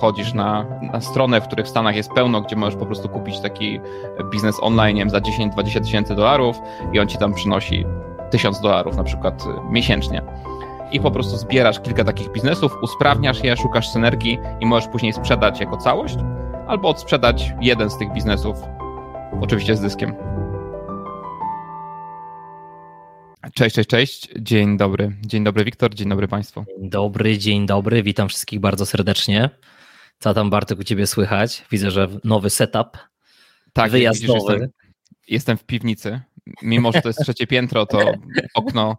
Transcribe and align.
wchodzisz 0.00 0.34
na, 0.34 0.66
na 0.92 1.00
stronę, 1.00 1.40
w 1.40 1.46
których 1.46 1.66
w 1.66 1.68
Stanach 1.68 1.96
jest 1.96 2.10
pełno, 2.12 2.40
gdzie 2.40 2.56
możesz 2.56 2.76
po 2.76 2.86
prostu 2.86 3.08
kupić 3.08 3.40
taki 3.40 3.80
biznes 4.32 4.56
online 4.60 4.96
wiem, 4.96 5.10
za 5.10 5.18
10-20 5.18 5.80
tysięcy 5.80 6.14
dolarów 6.14 6.56
i 6.92 7.00
on 7.00 7.08
ci 7.08 7.18
tam 7.18 7.34
przynosi 7.34 7.84
1000 8.30 8.60
dolarów 8.60 8.96
na 8.96 9.04
przykład 9.04 9.44
miesięcznie. 9.70 10.22
I 10.92 11.00
po 11.00 11.10
prostu 11.10 11.36
zbierasz 11.36 11.80
kilka 11.80 12.04
takich 12.04 12.32
biznesów, 12.32 12.76
usprawniasz 12.82 13.44
je, 13.44 13.56
szukasz 13.56 13.88
synergii 13.88 14.38
i 14.60 14.66
możesz 14.66 14.88
później 14.88 15.12
sprzedać 15.12 15.60
jako 15.60 15.76
całość, 15.76 16.16
albo 16.68 16.88
odsprzedać 16.88 17.52
jeden 17.60 17.90
z 17.90 17.98
tych 17.98 18.12
biznesów, 18.12 18.56
oczywiście 19.40 19.76
z 19.76 19.80
dyskiem. 19.80 20.14
Cześć, 23.54 23.74
cześć, 23.74 23.88
cześć. 23.88 24.28
Dzień 24.38 24.76
dobry. 24.76 25.16
Dzień 25.26 25.44
dobry, 25.44 25.64
Wiktor. 25.64 25.94
Dzień 25.94 26.08
dobry 26.08 26.28
Państwu. 26.28 26.64
Dzień 26.78 26.90
dobry, 26.90 27.38
dzień 27.38 27.66
dobry. 27.66 28.02
Witam 28.02 28.28
wszystkich 28.28 28.60
bardzo 28.60 28.86
serdecznie. 28.86 29.50
Co 30.20 30.34
tam, 30.34 30.50
Bartek, 30.50 30.78
u 30.78 30.84
Ciebie 30.84 31.06
słychać? 31.06 31.64
Widzę, 31.70 31.90
że 31.90 32.08
nowy 32.24 32.50
setup. 32.50 32.98
Tak, 33.72 33.90
wyjazdowy. 33.90 34.32
Widzisz, 34.32 34.50
jestem, 34.50 34.70
jestem, 35.28 35.56
w 35.56 35.64
piwnicy. 35.64 36.20
Mimo, 36.62 36.92
że 36.92 37.02
to 37.02 37.08
jest 37.08 37.20
trzecie 37.22 37.46
piętro, 37.46 37.86
to 37.86 38.12
okno, 38.54 38.96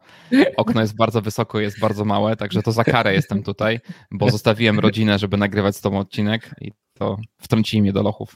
okno 0.57 0.81
jest 0.81 0.95
bardzo 0.95 1.21
wysoko, 1.21 1.59
jest 1.59 1.79
bardzo 1.79 2.05
małe, 2.05 2.35
także 2.35 2.61
to 2.61 2.71
za 2.71 2.83
karę 2.83 3.13
jestem 3.13 3.43
tutaj, 3.43 3.79
bo 4.11 4.29
zostawiłem 4.29 4.79
rodzinę, 4.79 5.19
żeby 5.19 5.37
nagrywać 5.37 5.75
z 5.75 5.81
Tobą 5.81 5.99
odcinek 5.99 6.55
i 6.61 6.71
to 6.93 7.17
wtrącili 7.41 7.81
mnie 7.81 7.93
do 7.93 8.03
lochów. 8.03 8.35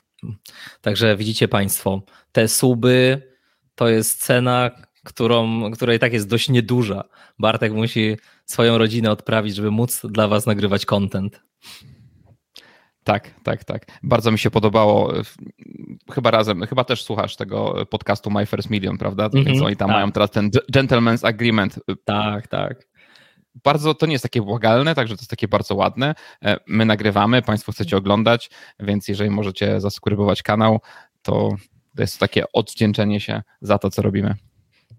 Także 0.82 1.18
widzicie 1.18 1.48
Państwo, 1.48 2.02
te 2.32 2.48
suby 2.48 3.22
to 3.76 3.88
jest 3.88 4.22
cena, 4.22 4.72
którą, 5.04 5.72
która 5.72 5.94
i 5.94 6.00
tak 6.00 6.14
jest 6.14 6.30
dość 6.30 6.50
nieduża. 6.50 7.04
Bartek 7.40 7.74
musi 7.74 8.18
swoją 8.46 8.78
rodzinę 8.78 9.12
odprawić, 9.12 9.56
żeby 9.56 9.72
móc 9.72 10.02
dla 10.04 10.28
Was 10.28 10.46
nagrywać 10.46 10.86
content. 10.86 11.42
Tak, 13.06 13.32
tak, 13.44 13.64
tak. 13.64 13.86
Bardzo 14.04 14.32
mi 14.32 14.40
się 14.40 14.52
podobało. 14.52 15.14
Chyba 16.12 16.32
razem, 16.32 16.62
chyba 16.62 16.84
też 16.84 17.04
słuchasz 17.04 17.36
tego 17.36 17.86
podcastu 17.90 18.32
My 18.32 18.46
First 18.46 18.70
Million, 18.70 18.98
prawda? 18.98 19.26
Mm 19.26 19.44
-hmm, 19.44 19.48
Więc 19.48 19.62
oni 19.62 19.76
tam 19.76 19.88
tak. 19.88 19.96
mają 19.96 20.12
teraz 20.12 20.32
ten 20.32 20.50
gentleman's 20.74 21.28
agreement. 21.28 21.80
Tak, 22.06 22.48
tak. 22.48 22.88
Bardzo 23.64 23.94
to 23.94 24.06
nie 24.06 24.14
jest 24.14 24.24
takie 24.24 24.42
błagalne, 24.42 24.96
także 24.96 25.16
to 25.16 25.22
jest 25.22 25.30
takie 25.30 25.48
bardzo 25.48 25.76
ładne. 25.76 26.16
E, 26.46 26.58
my 26.68 26.86
nagrywamy, 26.86 27.42
Państwo 27.42 27.72
chcecie 27.72 27.98
oglądać, 27.98 28.50
więc 28.80 29.08
jeżeli 29.08 29.30
możecie 29.30 29.82
zasubskrybować 29.82 30.44
kanał, 30.44 30.80
to 31.22 31.50
to 31.96 32.02
jest 32.02 32.20
takie 32.20 32.52
odwdzięczenie 32.54 33.20
się 33.20 33.42
za 33.62 33.78
to, 33.78 33.90
co 33.90 34.02
robimy. 34.02 34.36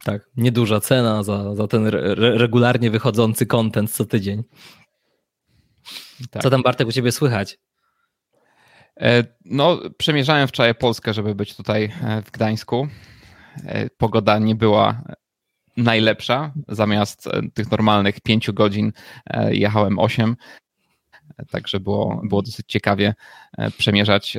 Tak, 0.05 0.31
nieduża 0.37 0.81
cena 0.81 1.23
za, 1.23 1.55
za 1.55 1.67
ten 1.67 1.87
re 1.87 2.15
regularnie 2.15 2.91
wychodzący 2.91 3.47
content 3.47 3.93
co 3.93 4.05
tydzień. 4.05 4.43
Tak. 6.31 6.43
Co 6.43 6.51
tam 6.51 6.63
Bartek 6.63 6.89
u 6.89 6.93
ciebie 6.93 7.13
słychać? 7.13 7.59
E, 9.01 9.25
no, 9.45 9.79
przemierzałem 9.99 10.49
wczoraj 10.49 10.75
Polskę, 10.75 11.15
żeby 11.15 11.35
być 11.35 11.57
tutaj 11.57 11.93
e, 12.03 12.23
w 12.23 12.31
Gdańsku. 12.31 12.89
E, 13.65 13.91
pogoda 13.91 14.39
nie 14.39 14.55
była 14.55 15.03
najlepsza. 15.77 16.53
Zamiast 16.69 17.29
tych 17.55 17.71
normalnych 17.71 18.21
pięciu 18.21 18.55
godzin 18.55 18.93
jechałem 19.51 19.99
osiem. 19.99 20.37
Także 21.51 21.81
było, 21.81 22.21
było 22.25 22.43
dosyć 22.43 22.67
ciekawie 22.69 23.15
przemierzać 23.79 24.37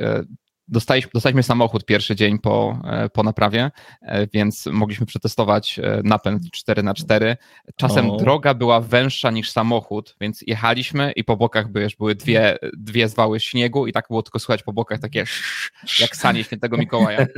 dostaliśmy, 0.68 1.10
dostaliśmy 1.14 1.42
samochód 1.42 1.84
pierwszy 1.84 2.16
dzień 2.16 2.38
po, 2.38 2.80
e, 2.84 3.08
po 3.08 3.22
naprawie, 3.22 3.70
e, 4.02 4.26
więc 4.26 4.66
mogliśmy 4.66 5.06
przetestować 5.06 5.78
e, 5.78 6.00
napęd 6.04 6.42
4x4. 6.42 7.36
Czasem 7.76 8.10
o. 8.10 8.16
droga 8.16 8.54
była 8.54 8.80
węższa 8.80 9.30
niż 9.30 9.50
samochód, 9.50 10.16
więc 10.20 10.44
jechaliśmy 10.46 11.12
i 11.12 11.24
po 11.24 11.36
bokach 11.36 11.68
były, 11.68 11.88
były 11.98 12.14
dwie, 12.14 12.58
dwie 12.72 13.08
zwały 13.08 13.40
śniegu 13.40 13.86
i 13.86 13.92
tak 13.92 14.06
było 14.08 14.22
tylko 14.22 14.38
słychać 14.38 14.62
po 14.62 14.72
bokach 14.72 15.00
takie 15.00 15.24
jak 16.00 16.16
sanie 16.16 16.44
świętego 16.44 16.76
Mikołaja. 16.76 17.26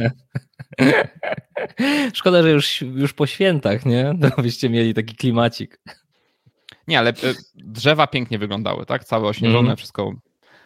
Szkoda, 2.14 2.42
że 2.42 2.50
już, 2.50 2.82
już 2.82 3.12
po 3.12 3.26
świętach, 3.26 3.86
nie? 3.86 4.14
To 4.20 4.42
byście 4.42 4.70
mieli 4.70 4.94
taki 4.94 5.16
klimacik. 5.16 5.80
Nie, 6.88 6.98
ale 6.98 7.12
drzewa 7.54 8.06
pięknie 8.06 8.38
wyglądały, 8.38 8.86
tak? 8.86 9.04
Całe 9.04 9.28
ośnieżone, 9.28 9.68
mm. 9.68 9.76
wszystko 9.76 10.14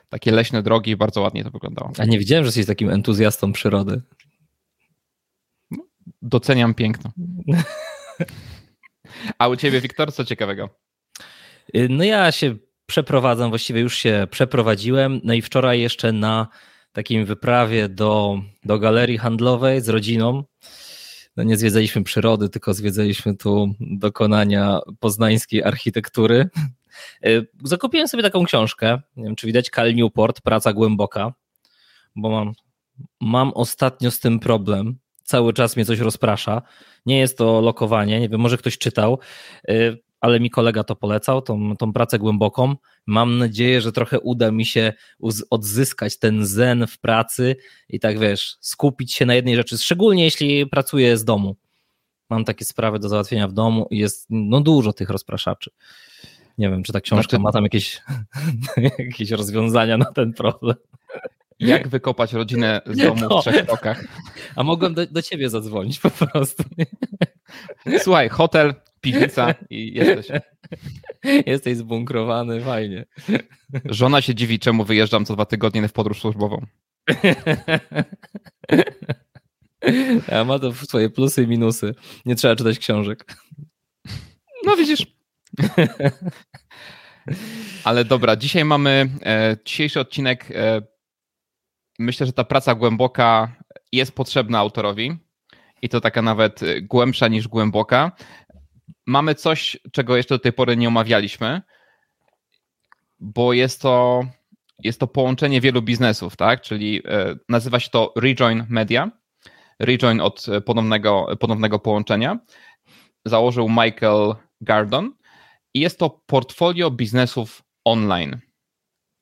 takie 0.08 0.32
leśne 0.32 0.62
drogi 0.62 0.90
i 0.90 0.96
bardzo 0.96 1.20
ładnie 1.20 1.44
to 1.44 1.50
wyglądało. 1.50 1.92
A 1.98 2.04
nie 2.04 2.18
wiedziałem, 2.18 2.44
że 2.44 2.48
jesteś 2.48 2.66
takim 2.66 2.90
entuzjastą 2.90 3.52
przyrody. 3.52 4.02
Doceniam 6.22 6.74
piękno. 6.74 7.10
A 9.38 9.48
u 9.48 9.56
ciebie, 9.56 9.80
Wiktor, 9.80 10.12
co 10.12 10.24
ciekawego? 10.24 10.68
No 11.88 12.04
ja 12.04 12.32
się 12.32 12.56
przeprowadzam, 12.86 13.50
właściwie 13.50 13.80
już 13.80 13.96
się 13.96 14.26
przeprowadziłem. 14.30 15.20
No 15.24 15.34
i 15.34 15.42
wczoraj 15.42 15.80
jeszcze 15.80 16.12
na 16.12 16.48
takim 16.92 17.24
wyprawie 17.24 17.88
do, 17.88 18.40
do 18.64 18.78
galerii 18.78 19.18
handlowej 19.18 19.80
z 19.80 19.88
rodziną. 19.88 20.44
No 21.36 21.42
nie 21.42 21.56
zwiedzaliśmy 21.56 22.04
przyrody, 22.04 22.48
tylko 22.48 22.74
zwiedzaliśmy 22.74 23.36
tu 23.36 23.74
dokonania 23.80 24.80
poznańskiej 25.00 25.62
architektury. 25.62 26.48
E, 27.22 27.28
zakupiłem 27.64 28.08
sobie 28.08 28.22
taką 28.22 28.44
książkę, 28.44 29.00
nie 29.16 29.24
wiem 29.24 29.36
czy 29.36 29.46
widać, 29.46 29.70
Cal 29.70 29.94
Newport, 29.94 30.40
Praca 30.40 30.72
Głęboka, 30.72 31.34
bo 32.16 32.30
mam, 32.30 32.52
mam 33.20 33.52
ostatnio 33.52 34.10
z 34.10 34.20
tym 34.20 34.40
problem. 34.40 34.98
Cały 35.24 35.52
czas 35.52 35.76
mnie 35.76 35.84
coś 35.84 35.98
rozprasza. 35.98 36.62
Nie 37.06 37.18
jest 37.18 37.38
to 37.38 37.60
lokowanie, 37.60 38.20
nie 38.20 38.28
wiem, 38.28 38.40
może 38.40 38.58
ktoś 38.58 38.78
czytał, 38.78 39.18
e, 39.68 39.96
ale 40.20 40.40
mi 40.40 40.50
kolega 40.50 40.84
to 40.84 40.96
polecał, 40.96 41.42
tą, 41.42 41.76
tą 41.76 41.92
pracę 41.92 42.18
głęboką. 42.18 42.76
Mam 43.06 43.38
nadzieję, 43.38 43.80
że 43.80 43.92
trochę 43.92 44.20
uda 44.20 44.50
mi 44.50 44.64
się 44.64 44.92
odzyskać 45.50 46.18
ten 46.18 46.46
zen 46.46 46.86
w 46.86 46.98
pracy 46.98 47.56
i 47.88 48.00
tak 48.00 48.18
wiesz, 48.18 48.56
skupić 48.60 49.12
się 49.12 49.26
na 49.26 49.34
jednej 49.34 49.56
rzeczy, 49.56 49.78
szczególnie 49.78 50.24
jeśli 50.24 50.66
pracuję 50.66 51.16
z 51.16 51.24
domu. 51.24 51.56
Mam 52.30 52.44
takie 52.44 52.64
sprawy 52.64 52.98
do 52.98 53.08
załatwienia 53.08 53.48
w 53.48 53.52
domu 53.52 53.86
i 53.90 53.98
jest 53.98 54.26
no, 54.30 54.60
dużo 54.60 54.92
tych 54.92 55.10
rozpraszaczy. 55.10 55.70
Nie 56.58 56.70
wiem, 56.70 56.82
czy 56.82 56.92
ta 56.92 57.00
książka 57.00 57.30
znaczy... 57.30 57.42
ma 57.42 57.52
tam 57.52 57.62
jakieś, 57.62 58.02
jakieś 58.98 59.30
rozwiązania 59.30 59.98
na 59.98 60.04
ten 60.04 60.32
problem. 60.32 60.76
Jak 61.58 61.88
wykopać 61.88 62.32
rodzinę 62.32 62.80
z 62.86 62.96
domu 62.96 63.20
no. 63.30 63.38
w 63.38 63.40
trzech 63.40 63.66
krokach? 63.66 64.04
A 64.56 64.62
mogłem 64.62 64.94
do, 64.94 65.06
do 65.06 65.22
ciebie 65.22 65.50
zadzwonić 65.50 66.00
po 66.00 66.10
prostu. 66.10 66.64
Słuchaj, 67.98 68.28
hotel, 68.28 68.74
piwnica 69.00 69.54
i 69.70 69.94
jesteś. 69.94 70.40
Jesteś 71.46 71.76
zbunkrowany, 71.76 72.60
fajnie. 72.60 73.04
Żona 73.84 74.20
się 74.20 74.34
dziwi, 74.34 74.58
czemu 74.58 74.84
wyjeżdżam 74.84 75.24
co 75.24 75.34
dwa 75.34 75.44
tygodnie 75.44 75.88
w 75.88 75.92
podróż 75.92 76.20
służbową. 76.20 76.66
A 80.32 80.44
ma 80.44 80.58
to 80.58 80.72
swoje 80.72 81.10
plusy 81.10 81.42
i 81.42 81.46
minusy. 81.46 81.94
Nie 82.26 82.34
trzeba 82.34 82.56
czytać 82.56 82.78
książek. 82.78 83.36
No 84.64 84.76
widzisz, 84.76 85.06
Ale 87.84 88.04
dobra, 88.04 88.36
dzisiaj 88.36 88.64
mamy 88.64 89.08
e, 89.22 89.56
dzisiejszy 89.64 90.00
odcinek. 90.00 90.50
E, 90.50 90.82
myślę, 91.98 92.26
że 92.26 92.32
ta 92.32 92.44
praca 92.44 92.74
głęboka 92.74 93.56
jest 93.92 94.12
potrzebna 94.12 94.58
autorowi 94.58 95.16
i 95.82 95.88
to 95.88 96.00
taka 96.00 96.22
nawet 96.22 96.60
głębsza 96.82 97.28
niż 97.28 97.48
głęboka. 97.48 98.12
Mamy 99.06 99.34
coś, 99.34 99.76
czego 99.92 100.16
jeszcze 100.16 100.34
do 100.34 100.38
tej 100.38 100.52
pory 100.52 100.76
nie 100.76 100.88
omawialiśmy, 100.88 101.62
bo 103.20 103.52
jest 103.52 103.82
to, 103.82 104.24
jest 104.78 105.00
to 105.00 105.06
połączenie 105.06 105.60
wielu 105.60 105.82
biznesów, 105.82 106.36
tak? 106.36 106.60
Czyli 106.60 107.02
e, 107.04 107.36
nazywa 107.48 107.80
się 107.80 107.90
to 107.90 108.12
Rejoin 108.16 108.66
Media. 108.68 109.10
Rejoin 109.78 110.20
od 110.20 110.46
ponownego, 110.64 111.26
ponownego 111.40 111.78
połączenia. 111.78 112.38
Założył 113.24 113.68
Michael 113.68 114.34
Gardon 114.60 115.12
i 115.74 115.80
jest 115.80 115.98
to 115.98 116.10
portfolio 116.26 116.90
biznesów 116.90 117.62
online. 117.84 118.38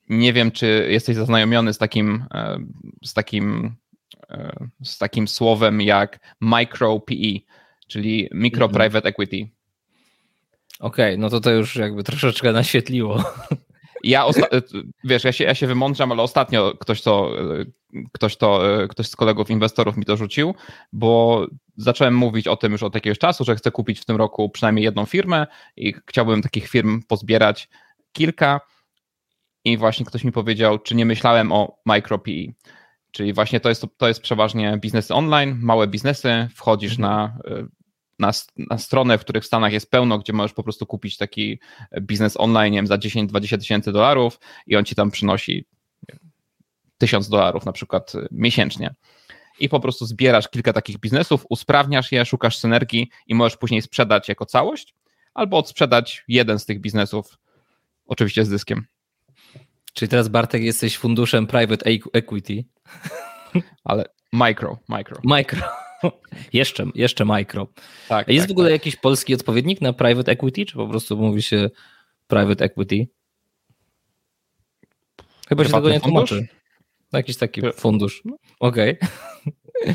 Nie 0.09 0.33
wiem, 0.33 0.51
czy 0.51 0.87
jesteś 0.91 1.17
zaznajomiony 1.17 1.73
z 1.73 1.79
takim, 1.79 2.25
e, 2.35 2.59
z 3.05 3.15
takim, 3.15 3.77
e, 4.31 4.69
z 4.85 4.99
takim 4.99 5.29
słowem 5.29 5.81
jak 5.81 6.37
micro 6.41 7.01
PE, 7.01 7.39
czyli 7.89 8.29
micro 8.33 8.67
mhm. 8.67 8.83
private 8.83 9.09
equity. 9.09 9.49
Okej, 10.81 11.15
okay, 11.15 11.19
no 11.19 11.31
to 11.31 11.41
to 11.41 11.51
już 11.51 11.77
jakby 11.77 12.05
troszeczkę 12.05 12.53
naświetliło. 12.53 13.25
Ja, 14.05 14.27
wiesz, 15.05 15.25
ja 15.25 15.33
się, 15.33 15.45
ja 15.45 15.55
się 15.55 15.67
wymądrzam, 15.67 16.13
ale 16.13 16.23
ostatnio 16.23 16.75
ktoś 16.81 17.03
to, 17.03 17.31
ktoś 18.13 18.37
to, 18.37 18.63
ktoś 18.89 19.09
z 19.09 19.17
kolegów 19.17 19.51
inwestorów 19.51 19.97
mi 19.97 20.05
to 20.05 20.17
rzucił, 20.17 20.55
bo 20.93 21.47
zacząłem 21.77 22.15
mówić 22.15 22.49
o 22.49 22.57
tym 22.57 22.73
już 22.73 22.83
od 22.83 22.95
jakiegoś 22.95 23.19
czasu, 23.19 23.45
że 23.45 23.57
chcę 23.57 23.71
kupić 23.71 24.01
w 24.01 24.05
tym 24.05 24.17
roku 24.17 24.51
przynajmniej 24.51 24.85
jedną 24.85 25.05
firmę 25.05 25.47
i 25.77 25.95
chciałbym 26.07 26.43
takich 26.43 26.69
firm 26.69 27.03
pozbierać 27.09 27.69
kilka 28.13 28.61
i 29.65 29.77
właśnie 29.77 30.07
ktoś 30.07 30.25
mi 30.25 30.33
powiedział, 30.33 30.79
czy 30.79 30.95
nie 30.95 31.07
myślałem 31.07 31.53
o 31.53 31.79
micro 31.87 32.19
PE. 32.19 32.53
Czyli 33.11 33.33
właśnie 33.33 33.61
to 33.61 33.69
jest, 33.69 33.85
to 33.97 34.09
jest 34.09 34.23
przeważnie 34.23 34.79
biznesy 34.81 35.15
online, 35.15 35.59
małe 35.63 35.87
biznesy, 35.87 36.49
wchodzisz 36.55 36.99
na 36.99 37.39
na, 38.19 38.31
na 38.57 38.79
stronę, 38.79 39.19
w 39.19 39.21
których 39.21 39.43
w 39.43 39.47
Stanach 39.47 39.73
jest 39.73 39.91
pełno, 39.91 40.19
gdzie 40.19 40.33
możesz 40.33 40.53
po 40.53 40.63
prostu 40.63 40.87
kupić 40.87 41.17
taki 41.17 41.61
biznes 42.01 42.37
online 42.37 42.75
wiem, 42.75 42.87
za 42.87 42.97
10-20 42.97 43.59
tysięcy 43.59 43.93
dolarów 43.93 44.41
i 44.67 44.77
on 44.77 44.85
ci 44.85 44.95
tam 44.95 45.11
przynosi 45.11 45.67
1000 47.03 47.29
dolarów 47.29 47.67
na 47.67 47.73
przykład 47.73 48.13
miesięcznie. 48.31 48.95
I 49.61 49.69
po 49.69 49.81
prostu 49.81 50.07
zbierasz 50.07 50.49
kilka 50.49 50.73
takich 50.73 50.99
biznesów, 50.99 51.47
usprawniasz 51.49 52.13
je, 52.13 52.25
szukasz 52.25 52.59
synergii 52.59 53.11
i 53.27 53.35
możesz 53.35 53.57
później 53.57 53.83
sprzedać 53.83 54.29
jako 54.29 54.47
całość, 54.47 54.95
albo 55.35 55.59
odsprzedać 55.59 56.25
jeden 56.29 56.59
z 56.59 56.67
tych 56.67 56.81
biznesów, 56.81 57.39
oczywiście 58.07 58.45
z 58.45 58.49
dyskiem. 58.49 58.87
Czyli 59.93 60.09
teraz 60.09 60.29
Bartek 60.29 60.63
jesteś 60.63 60.99
funduszem 60.99 61.47
private 61.47 61.91
equity. 62.13 62.65
Ale 63.85 64.05
micro, 64.33 64.79
micro. 64.89 65.21
Micro. 65.25 65.63
jeszcze, 66.53 66.87
jeszcze 66.95 67.25
micro. 67.25 67.67
Tak, 68.09 68.29
A 68.29 68.33
jest 68.33 68.47
tak, 68.47 68.49
w 68.49 68.53
ogóle 68.53 68.67
tak. 68.69 68.73
jakiś 68.73 68.97
polski 68.97 69.35
odpowiednik 69.35 69.81
na 69.81 69.93
private 69.93 70.33
equity, 70.33 70.67
czy 70.67 70.75
po 70.75 70.89
prostu 70.89 71.17
mówi 71.17 71.43
się 71.43 71.71
private 72.27 72.65
equity? 72.65 73.07
Chyba 75.49 75.65
się 75.65 75.71
tego 75.71 75.91
nie 75.91 76.01
tłumaczy. 76.01 76.49
Jakiś 77.13 77.37
taki 77.37 77.61
fundusz. 77.77 78.23
Okej. 78.61 78.99
Okay. 78.99 79.95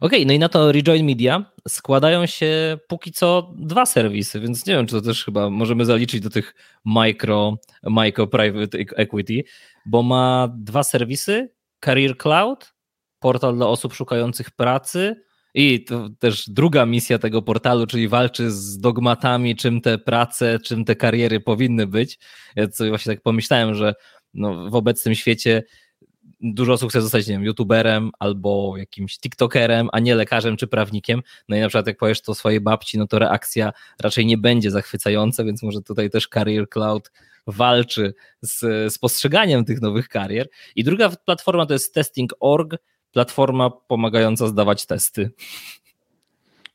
Okej, 0.00 0.18
okay, 0.18 0.26
no 0.26 0.32
i 0.32 0.38
na 0.38 0.48
to 0.48 0.72
Rejoin 0.72 1.06
Media 1.06 1.52
składają 1.68 2.26
się 2.26 2.78
póki 2.88 3.12
co 3.12 3.54
dwa 3.56 3.86
serwisy, 3.86 4.40
więc 4.40 4.66
nie 4.66 4.74
wiem, 4.74 4.86
czy 4.86 4.94
to 4.94 5.00
też 5.00 5.24
chyba 5.24 5.50
możemy 5.50 5.84
zaliczyć 5.84 6.20
do 6.20 6.30
tych 6.30 6.54
micro, 6.84 7.56
micro 7.82 8.26
private 8.26 8.78
equity, 8.78 9.42
bo 9.86 10.02
ma 10.02 10.48
dwa 10.56 10.82
serwisy, 10.82 11.50
Career 11.84 12.16
Cloud, 12.16 12.74
portal 13.18 13.56
dla 13.56 13.68
osób 13.68 13.94
szukających 13.94 14.50
pracy 14.50 15.16
i 15.54 15.84
to 15.84 16.08
też 16.18 16.44
druga 16.48 16.86
misja 16.86 17.18
tego 17.18 17.42
portalu, 17.42 17.86
czyli 17.86 18.08
walczy 18.08 18.50
z 18.50 18.78
dogmatami, 18.78 19.56
czym 19.56 19.80
te 19.80 19.98
prace, 19.98 20.58
czym 20.58 20.84
te 20.84 20.96
kariery 20.96 21.40
powinny 21.40 21.86
być. 21.86 22.18
Ja 22.56 22.70
sobie 22.70 22.90
właśnie 22.90 23.14
tak 23.14 23.22
pomyślałem, 23.22 23.74
że 23.74 23.94
no, 24.34 24.70
w 24.70 24.74
obecnym 24.74 25.14
świecie 25.14 25.62
dużo 26.40 26.72
osób 26.72 26.90
chce 26.90 27.02
zostać, 27.02 27.26
nie 27.26 27.34
wiem, 27.34 27.44
youtuberem 27.44 28.10
albo 28.18 28.76
jakimś 28.76 29.18
tiktokerem, 29.18 29.88
a 29.92 30.00
nie 30.00 30.14
lekarzem 30.14 30.56
czy 30.56 30.66
prawnikiem. 30.66 31.22
No 31.48 31.56
i 31.56 31.60
na 31.60 31.68
przykład 31.68 31.86
jak 31.86 31.98
powiesz 31.98 32.20
to 32.20 32.34
swojej 32.34 32.60
babci, 32.60 32.98
no 32.98 33.06
to 33.06 33.18
reakcja 33.18 33.72
raczej 34.00 34.26
nie 34.26 34.38
będzie 34.38 34.70
zachwycająca, 34.70 35.44
więc 35.44 35.62
może 35.62 35.82
tutaj 35.82 36.10
też 36.10 36.28
Career 36.28 36.68
Cloud 36.68 37.10
walczy 37.46 38.14
z, 38.40 38.58
z 38.92 38.98
postrzeganiem 38.98 39.64
tych 39.64 39.80
nowych 39.80 40.08
karier. 40.08 40.48
I 40.76 40.84
druga 40.84 41.10
platforma 41.24 41.66
to 41.66 41.72
jest 41.72 41.94
testing.org, 41.94 42.76
platforma 43.12 43.70
pomagająca 43.70 44.46
zdawać 44.46 44.86
testy. 44.86 45.30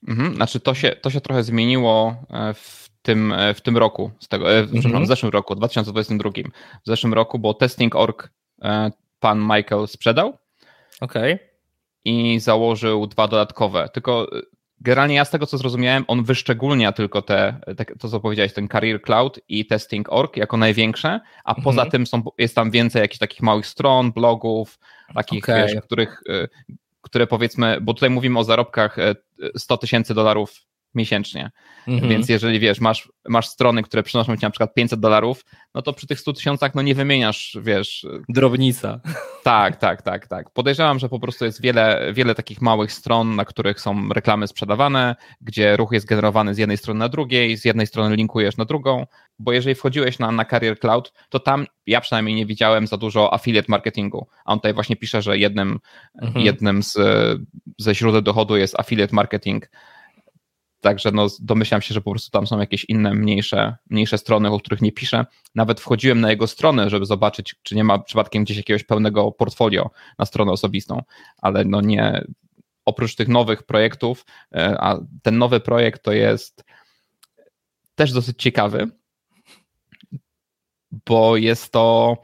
Mhm, 0.08 0.36
znaczy 0.36 0.60
to 0.60 0.74
się, 0.74 0.90
to 0.90 1.10
się 1.10 1.22
trochę 1.22 1.44
zmieniło 1.44 2.16
e, 2.30 2.54
w 2.54 2.90
tym, 3.02 3.34
e, 3.34 3.54
w 3.54 3.62
tym 3.62 3.78
roku, 3.78 4.12
z 4.20 4.28
tego, 4.28 4.54
e, 4.54 4.60
mhm. 4.60 5.04
w 5.06 5.08
zeszłym 5.08 5.32
roku, 5.32 5.56
2022. 5.56 6.30
W 6.86 6.88
zeszłym 6.88 7.14
roku, 7.14 7.40
bo 7.40 7.54
testing.org 7.54 8.30
pan 9.26 9.40
Michael 9.40 9.88
sprzedał. 9.88 10.38
Okej. 11.02 11.34
Okay. 11.34 11.48
I 12.06 12.40
założył 12.40 13.08
dwa 13.08 13.28
dodatkowe. 13.28 13.90
Tylko 13.94 14.30
generalnie 14.82 15.16
ja 15.16 15.26
z 15.26 15.30
tego 15.30 15.46
co 15.46 15.58
zrozumiałem, 15.58 16.06
on 16.08 16.24
wyszczególnia 16.24 16.92
tylko 16.92 17.22
te, 17.22 17.60
te 17.78 17.86
to 17.86 18.10
co 18.10 18.20
powiedziałeś, 18.20 18.54
ten 18.54 18.68
Career 18.68 19.02
Cloud 19.02 19.40
i 19.50 19.66
Testing.org 19.66 20.38
jako 20.38 20.58
największe, 20.58 21.20
a 21.44 21.52
mhm. 21.52 21.64
poza 21.64 21.86
tym 21.86 22.08
są, 22.08 22.24
jest 22.38 22.56
tam 22.56 22.72
więcej 22.72 23.02
jakichś 23.02 23.20
takich 23.20 23.42
małych 23.42 23.68
stron, 23.68 24.12
blogów, 24.12 24.80
takich, 25.14 25.44
okay. 25.44 25.68
wiesz, 25.68 25.82
których, 25.84 26.22
y, 26.30 26.48
które 27.02 27.28
powiedzmy, 27.28 27.78
bo 27.82 27.94
tutaj 27.94 28.10
mówimy 28.10 28.40
o 28.40 28.44
zarobkach 28.44 28.98
100 29.58 29.76
y, 29.76 29.78
tysięcy 29.78 30.14
dolarów 30.14 30.54
miesięcznie. 30.96 31.52
Mhm. 31.88 32.10
Więc 32.10 32.30
jeżeli 32.30 32.60
wiesz, 32.60 32.80
masz, 32.80 33.12
masz 33.28 33.48
strony, 33.48 33.84
które 33.84 34.04
przynoszą 34.04 34.38
ci 34.38 34.44
na 34.44 34.50
przykład 34.50 34.74
500 34.74 35.00
dolarów, 35.00 35.46
no 35.76 35.82
to 35.82 35.94
przy 35.94 36.08
tych 36.08 36.20
100 36.20 36.34
tysiącach 36.34 36.76
no 36.76 36.82
nie 36.82 36.96
wymieniasz, 36.96 37.58
wiesz. 37.62 38.08
Drobnica. 38.30 39.00
Tak, 39.44 39.76
tak, 39.76 40.02
tak, 40.02 40.28
tak. 40.28 40.50
Podejrzewam, 40.50 41.00
że 41.00 41.10
po 41.10 41.20
prostu 41.20 41.46
jest 41.46 41.62
wiele, 41.62 42.14
wiele 42.14 42.36
takich 42.36 42.62
małych 42.62 42.92
stron, 42.92 43.36
na 43.36 43.46
których 43.46 43.82
są 43.82 44.10
reklamy 44.10 44.48
sprzedawane, 44.48 45.16
gdzie 45.42 45.78
ruch 45.78 45.92
jest 45.92 46.06
generowany 46.06 46.56
z 46.56 46.58
jednej 46.58 46.78
strony 46.78 47.00
na 47.00 47.10
drugiej, 47.10 47.58
z 47.58 47.66
jednej 47.66 47.88
strony 47.88 48.16
linkujesz 48.16 48.58
na 48.58 48.66
drugą, 48.66 49.06
bo 49.40 49.52
jeżeli 49.52 49.76
wchodziłeś 49.76 50.20
na, 50.20 50.32
na 50.32 50.46
Career 50.46 50.80
Cloud, 50.80 51.14
to 51.30 51.40
tam 51.40 51.66
ja 51.88 52.02
przynajmniej 52.02 52.36
nie 52.36 52.46
widziałem 52.46 52.88
za 52.88 52.98
dużo 52.98 53.34
affiliate 53.34 53.66
marketingu. 53.70 54.28
A 54.46 54.54
on 54.54 54.60
tutaj 54.60 54.74
właśnie 54.74 54.96
pisze, 54.96 55.22
że 55.22 55.38
jednym, 55.38 55.80
mhm. 56.22 56.46
jednym 56.46 56.84
z, 56.84 56.98
ze 57.80 57.96
źródeł 57.96 58.22
dochodu 58.22 58.58
jest 58.58 58.80
affiliate 58.80 59.16
marketing 59.16 59.70
Także 60.86 61.12
no, 61.12 61.28
domyślam 61.40 61.82
się, 61.82 61.94
że 61.94 62.02
po 62.02 62.12
prostu 62.12 62.32
tam 62.32 62.48
są 62.48 62.60
jakieś 62.60 62.86
inne, 62.86 63.14
mniejsze, 63.14 63.76
mniejsze 63.90 64.18
strony, 64.18 64.50
o 64.52 64.60
których 64.60 64.82
nie 64.82 64.92
piszę. 64.92 65.26
Nawet 65.56 65.82
wchodziłem 65.82 66.22
na 66.22 66.30
jego 66.30 66.48
stronę, 66.48 66.90
żeby 66.90 67.06
zobaczyć, 67.06 67.56
czy 67.64 67.76
nie 67.76 67.84
ma 67.84 68.00
przypadkiem 68.00 68.44
gdzieś 68.44 68.58
jakiegoś 68.58 68.84
pełnego 68.84 69.32
portfolio 69.32 69.90
na 70.20 70.26
stronę 70.26 70.52
osobistą, 70.52 71.02
ale 71.38 71.64
no 71.64 71.82
nie, 71.82 72.26
oprócz 72.86 73.16
tych 73.16 73.28
nowych 73.28 73.64
projektów, 73.64 74.26
e, 74.56 74.78
a 74.80 75.00
ten 75.24 75.38
nowy 75.38 75.60
projekt 75.60 76.04
to 76.04 76.12
jest 76.12 76.64
też 77.96 78.12
dosyć 78.12 78.42
ciekawy, 78.42 78.88
bo 81.06 81.38
jest 81.38 81.72
to 81.72 82.18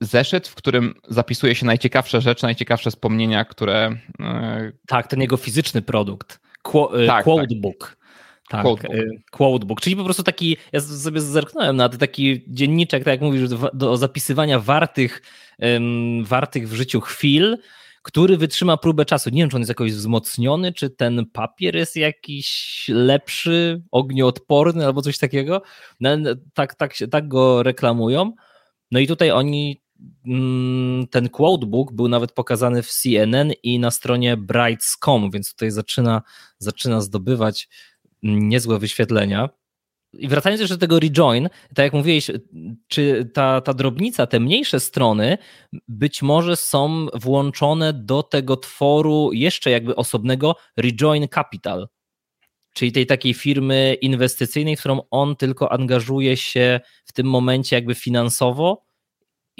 zeszyt, 0.00 0.48
w 0.48 0.54
którym 0.54 0.94
zapisuje 1.08 1.54
się 1.54 1.66
najciekawsze 1.66 2.20
rzeczy, 2.20 2.44
najciekawsze 2.44 2.90
wspomnienia, 2.90 3.44
które. 3.44 3.96
E, 4.20 4.72
tak, 4.86 5.06
ten 5.06 5.20
jego 5.20 5.36
fizyczny 5.36 5.82
produkt. 5.82 6.49
Qu- 6.62 6.94
y, 6.94 7.06
tak, 7.06 7.24
quotebook. 7.24 7.78
Tak. 7.78 8.00
Tak, 8.48 8.62
quotebook. 8.62 8.94
Y, 8.94 9.22
quotebook, 9.30 9.80
czyli 9.80 9.96
po 9.96 10.04
prostu 10.04 10.22
taki, 10.22 10.56
ja 10.72 10.80
sobie 10.80 11.20
zerknąłem 11.20 11.76
na 11.76 11.88
taki 11.88 12.44
dzienniczek, 12.48 13.04
tak 13.04 13.12
jak 13.12 13.20
mówisz, 13.20 13.50
do 13.72 13.96
zapisywania 13.96 14.60
wartych, 14.60 15.22
um, 15.58 16.24
wartych 16.24 16.68
w 16.68 16.74
życiu 16.74 17.00
chwil, 17.00 17.56
który 18.02 18.36
wytrzyma 18.36 18.76
próbę 18.76 19.04
czasu. 19.04 19.30
Nie 19.30 19.42
wiem, 19.42 19.50
czy 19.50 19.56
on 19.56 19.60
jest 19.60 19.68
jakoś 19.68 19.92
wzmocniony, 19.92 20.72
czy 20.72 20.90
ten 20.90 21.26
papier 21.32 21.76
jest 21.76 21.96
jakiś 21.96 22.84
lepszy, 22.88 23.82
ognioodporny 23.90 24.86
albo 24.86 25.02
coś 25.02 25.18
takiego. 25.18 25.62
No, 26.00 26.10
tak, 26.54 26.74
tak, 26.74 26.94
tak 27.10 27.28
go 27.28 27.62
reklamują. 27.62 28.32
No 28.90 29.00
i 29.00 29.06
tutaj 29.06 29.30
oni 29.30 29.80
ten 31.10 31.28
quotebook 31.28 31.92
był 31.92 32.08
nawet 32.08 32.32
pokazany 32.32 32.82
w 32.82 32.90
CNN 32.90 33.52
i 33.62 33.78
na 33.78 33.90
stronie 33.90 34.36
Brights.com, 34.36 35.30
więc 35.30 35.50
tutaj 35.50 35.70
zaczyna, 35.70 36.22
zaczyna 36.58 37.00
zdobywać 37.00 37.68
niezłe 38.22 38.78
wyświetlenia. 38.78 39.48
I 40.12 40.28
wracając 40.28 40.60
jeszcze 40.60 40.76
do 40.76 40.80
tego 40.80 41.00
rejoin, 41.00 41.48
tak 41.74 41.84
jak 41.84 41.92
mówiłeś, 41.92 42.30
czy 42.88 43.30
ta, 43.34 43.60
ta 43.60 43.74
drobnica, 43.74 44.26
te 44.26 44.40
mniejsze 44.40 44.80
strony 44.80 45.38
być 45.88 46.22
może 46.22 46.56
są 46.56 47.06
włączone 47.14 47.92
do 47.92 48.22
tego 48.22 48.56
tworu 48.56 49.30
jeszcze 49.32 49.70
jakby 49.70 49.96
osobnego 49.96 50.56
rejoin 50.76 51.28
capital, 51.28 51.88
czyli 52.74 52.92
tej 52.92 53.06
takiej 53.06 53.34
firmy 53.34 53.96
inwestycyjnej, 54.00 54.76
w 54.76 54.80
którą 54.80 55.00
on 55.10 55.36
tylko 55.36 55.72
angażuje 55.72 56.36
się 56.36 56.80
w 57.04 57.12
tym 57.12 57.26
momencie 57.26 57.76
jakby 57.76 57.94
finansowo, 57.94 58.89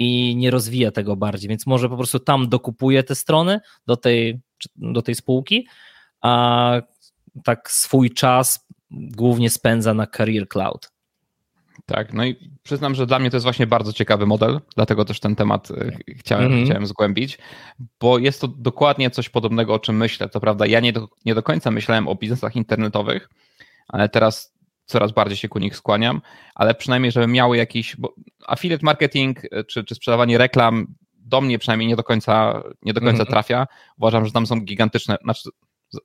i 0.01 0.35
nie 0.35 0.51
rozwija 0.51 0.91
tego 0.91 1.15
bardziej, 1.15 1.49
więc 1.49 1.67
może 1.67 1.89
po 1.89 1.97
prostu 1.97 2.19
tam 2.19 2.49
dokupuje 2.49 3.03
te 3.03 3.15
strony 3.15 3.59
do 3.87 3.97
tej, 3.97 4.39
do 4.75 5.01
tej 5.01 5.15
spółki, 5.15 5.67
a 6.21 6.73
tak 7.43 7.71
swój 7.71 8.11
czas 8.11 8.67
głównie 8.91 9.49
spędza 9.49 9.93
na 9.93 10.07
Career 10.07 10.47
Cloud. 10.47 10.91
Tak, 11.85 12.13
no 12.13 12.25
i 12.25 12.51
przyznam, 12.63 12.95
że 12.95 13.05
dla 13.05 13.19
mnie 13.19 13.29
to 13.29 13.37
jest 13.37 13.43
właśnie 13.43 13.67
bardzo 13.67 13.93
ciekawy 13.93 14.25
model, 14.25 14.61
dlatego 14.75 15.05
też 15.05 15.19
ten 15.19 15.35
temat 15.35 15.71
e, 15.71 15.91
chciałem, 16.17 16.45
mm 16.45 16.59
-hmm. 16.59 16.65
chciałem 16.65 16.87
zgłębić, 16.87 17.37
bo 17.99 18.19
jest 18.19 18.41
to 18.41 18.47
dokładnie 18.47 19.11
coś 19.11 19.29
podobnego, 19.29 19.73
o 19.73 19.79
czym 19.79 19.97
myślę. 19.97 20.29
To 20.29 20.39
prawda, 20.39 20.65
ja 20.65 20.79
nie 20.79 20.93
do, 20.93 21.07
nie 21.25 21.35
do 21.35 21.43
końca 21.43 21.71
myślałem 21.71 22.07
o 22.07 22.15
biznesach 22.15 22.55
internetowych, 22.55 23.29
ale 23.87 24.09
teraz 24.09 24.53
coraz 24.91 25.11
bardziej 25.11 25.37
się 25.37 25.49
ku 25.49 25.59
nich 25.59 25.75
skłaniam, 25.75 26.21
ale 26.55 26.75
przynajmniej, 26.75 27.11
żeby 27.11 27.27
miały 27.27 27.57
jakiś, 27.57 27.95
bo 27.95 28.15
affiliate 28.47 28.85
marketing 28.85 29.39
e, 29.51 29.63
czy, 29.63 29.83
czy 29.83 29.95
sprzedawanie 29.95 30.37
reklam 30.37 30.87
do 31.13 31.41
mnie 31.41 31.59
przynajmniej 31.59 31.87
nie 31.87 31.95
do 31.95 32.03
końca, 32.03 32.63
nie 32.81 32.93
do 32.93 33.01
końca 33.01 33.15
mm 33.15 33.25
-hmm. 33.25 33.29
trafia. 33.29 33.67
Uważam, 33.97 34.25
że 34.25 34.31
tam 34.31 34.47
są 34.47 34.59
gigantyczne, 34.59 35.17
znaczy 35.23 35.49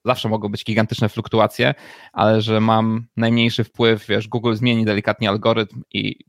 zawsze 0.04 0.28
mogą 0.28 0.48
być 0.48 0.64
gigantyczne 0.64 1.08
fluktuacje, 1.08 1.74
ale 2.12 2.42
że 2.42 2.60
mam 2.60 3.06
najmniejszy 3.16 3.64
wpływ, 3.64 4.06
wiesz, 4.06 4.28
Google 4.28 4.54
zmieni 4.54 4.84
delikatnie 4.84 5.28
algorytm 5.28 5.82
i, 5.92 6.24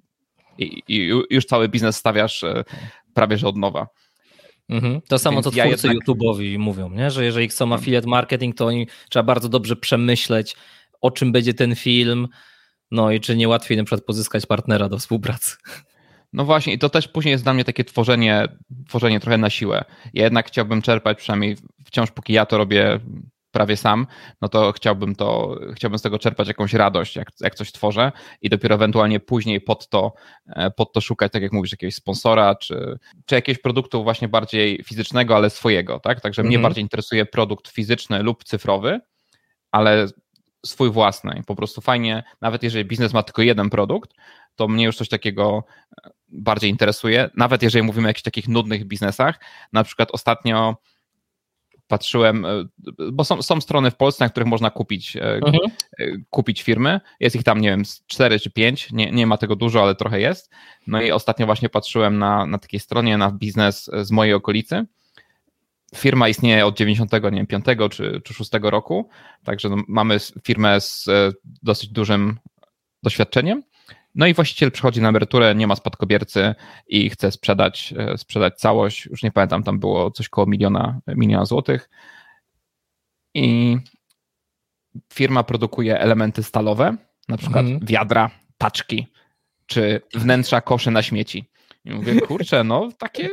i, 0.57 0.83
i 0.87 0.97
już 1.29 1.45
cały 1.45 1.69
biznes 1.69 1.95
stawiasz 1.95 2.43
e, 2.43 2.63
prawie 3.13 3.37
że 3.37 3.47
od 3.47 3.57
nowa. 3.57 3.87
Mhm. 4.69 5.01
To 5.01 5.19
samo, 5.19 5.35
Więc 5.35 5.43
co 5.43 5.51
twórcy 5.51 5.87
ja 5.87 5.91
jednak... 5.91 5.97
YouTube'owi 5.97 6.59
mówią, 6.59 6.89
nie? 6.89 7.11
że 7.11 7.25
jeżeli 7.25 7.47
chcą 7.47 7.73
affiliate 7.73 8.07
marketing, 8.07 8.55
to 8.55 8.65
oni 8.65 8.87
trzeba 9.09 9.23
bardzo 9.23 9.49
dobrze 9.49 9.75
przemyśleć, 9.75 10.55
o 11.01 11.11
czym 11.11 11.31
będzie 11.31 11.53
ten 11.53 11.75
film, 11.75 12.27
no 12.91 13.11
i 13.11 13.19
czy 13.19 13.35
nie 13.35 13.47
łatwiej 13.47 13.77
na 13.77 13.83
przykład 13.83 14.05
pozyskać 14.05 14.45
partnera 14.45 14.89
do 14.89 14.97
współpracy. 14.97 15.55
No 16.33 16.45
właśnie, 16.45 16.73
i 16.73 16.79
to 16.79 16.89
też 16.89 17.07
później 17.07 17.31
jest 17.31 17.43
dla 17.43 17.53
mnie 17.53 17.63
takie 17.63 17.83
tworzenie, 17.83 18.47
tworzenie 18.87 19.19
trochę 19.19 19.37
na 19.37 19.49
siłę. 19.49 19.85
Ja 20.13 20.23
jednak 20.23 20.47
chciałbym 20.47 20.81
czerpać, 20.81 21.17
przynajmniej 21.17 21.57
wciąż 21.85 22.11
póki 22.11 22.33
ja 22.33 22.45
to 22.45 22.57
robię 22.57 22.99
prawie 23.51 23.77
sam, 23.77 24.07
no 24.41 24.49
to 24.49 24.71
chciałbym 24.71 25.15
to, 25.15 25.59
chciałbym 25.75 25.99
z 25.99 26.01
tego 26.01 26.19
czerpać 26.19 26.47
jakąś 26.47 26.73
radość, 26.73 27.15
jak, 27.15 27.27
jak 27.41 27.55
coś 27.55 27.71
tworzę 27.71 28.11
i 28.41 28.49
dopiero 28.49 28.75
ewentualnie 28.75 29.19
później 29.19 29.61
pod 29.61 29.89
to, 29.89 30.13
e, 30.47 30.71
pod 30.71 30.93
to 30.93 31.01
szukać, 31.01 31.31
tak 31.31 31.41
jak 31.41 31.53
mówisz, 31.53 31.71
jakiegoś 31.71 31.95
sponsora, 31.95 32.55
czy, 32.55 32.97
czy 33.25 33.35
jakiegoś 33.35 33.61
produktu 33.61 34.03
właśnie 34.03 34.27
bardziej 34.27 34.83
fizycznego, 34.83 35.35
ale 35.35 35.49
swojego, 35.49 35.99
tak? 35.99 36.21
Także 36.21 36.41
mhm. 36.41 36.47
mnie 36.47 36.59
bardziej 36.59 36.81
interesuje 36.81 37.25
produkt 37.25 37.67
fizyczny 37.67 38.23
lub 38.23 38.43
cyfrowy, 38.43 38.99
ale 39.71 40.07
swój 40.65 40.91
własny. 40.91 41.41
Po 41.47 41.55
prostu 41.55 41.81
fajnie, 41.81 42.23
nawet 42.41 42.63
jeżeli 42.63 42.85
biznes 42.85 43.13
ma 43.13 43.23
tylko 43.23 43.41
jeden 43.41 43.69
produkt, 43.69 44.13
to 44.55 44.67
mnie 44.67 44.85
już 44.85 44.97
coś 44.97 45.09
takiego 45.09 45.63
e, 46.05 46.09
bardziej 46.29 46.69
interesuje. 46.69 47.29
Nawet 47.35 47.63
jeżeli 47.63 47.83
mówimy 47.83 48.07
o 48.07 48.09
jakichś 48.09 48.23
takich 48.23 48.47
nudnych 48.47 48.85
biznesach, 48.85 49.39
na 49.73 49.83
przykład 49.83 50.09
ostatnio 50.11 50.77
patrzyłem, 51.87 52.45
e, 52.45 52.65
bo 53.11 53.23
są, 53.23 53.41
są 53.41 53.61
strony 53.61 53.91
w 53.91 53.95
Polsce, 53.95 54.25
na 54.25 54.29
których 54.29 54.47
można 54.47 54.69
kupić, 54.69 55.15
e, 55.15 55.35
mhm. 55.35 55.57
kupić 56.29 56.61
firmy. 56.61 56.99
Jest 57.19 57.35
ich 57.35 57.43
tam, 57.43 57.61
nie 57.61 57.69
wiem, 57.69 57.83
4 58.07 58.39
czy 58.39 58.51
5, 58.51 58.91
nie, 58.91 59.11
nie 59.11 59.27
ma 59.27 59.37
tego 59.37 59.55
dużo, 59.55 59.81
ale 59.81 59.95
trochę 59.95 60.19
jest. 60.19 60.51
No 60.87 61.01
i 61.01 61.11
ostatnio 61.11 61.45
właśnie 61.45 61.69
patrzyłem 61.69 62.17
na, 62.17 62.45
na 62.45 62.57
takiej 62.57 62.79
stronie, 62.79 63.17
na 63.17 63.31
biznes 63.31 63.91
z 64.01 64.11
mojej 64.11 64.33
okolicy 64.33 64.85
firma 65.96 66.29
istnieje 66.29 66.65
od 66.65 66.77
95 66.77 67.65
czy, 67.91 68.22
czy 68.24 68.34
6 68.34 68.51
roku, 68.62 69.10
także 69.44 69.70
no, 69.70 69.77
mamy 69.88 70.17
firmę 70.44 70.82
z 70.82 71.08
e, 71.08 71.32
dosyć 71.63 71.89
dużym 71.89 72.39
doświadczeniem. 73.03 73.63
No 74.15 74.27
i 74.27 74.34
właściciel 74.34 74.72
przychodzi 74.72 75.01
na 75.01 75.10
emeryturę, 75.10 75.56
nie 75.56 75.67
ma 75.67 75.75
spadkobiercy 75.75 76.56
i 76.88 77.10
chce 77.10 77.32
sprzedać, 77.32 77.94
e, 77.98 78.17
sprzedać 78.17 78.60
całość. 78.60 79.06
Już 79.06 79.24
nie 79.24 79.32
pamiętam, 79.32 79.63
tam 79.63 79.79
było 79.79 80.12
coś 80.12 80.29
koło 80.29 80.48
miliona, 80.48 81.00
miliona 81.08 81.46
złotych. 81.46 81.89
I 83.34 83.77
firma 85.13 85.44
produkuje 85.44 86.00
elementy 86.00 86.44
stalowe, 86.44 86.98
na 87.27 87.38
przykład 87.38 87.65
mhm. 87.65 87.86
wiadra, 87.86 88.32
taczki, 88.58 89.08
czy 89.65 90.01
wnętrza 90.13 90.62
koszy 90.62 90.91
na 90.91 91.03
śmieci. 91.03 91.50
I 91.86 91.91
mówię, 91.91 92.22
kurczę, 92.22 92.63
no 92.63 92.89
takie 92.98 93.29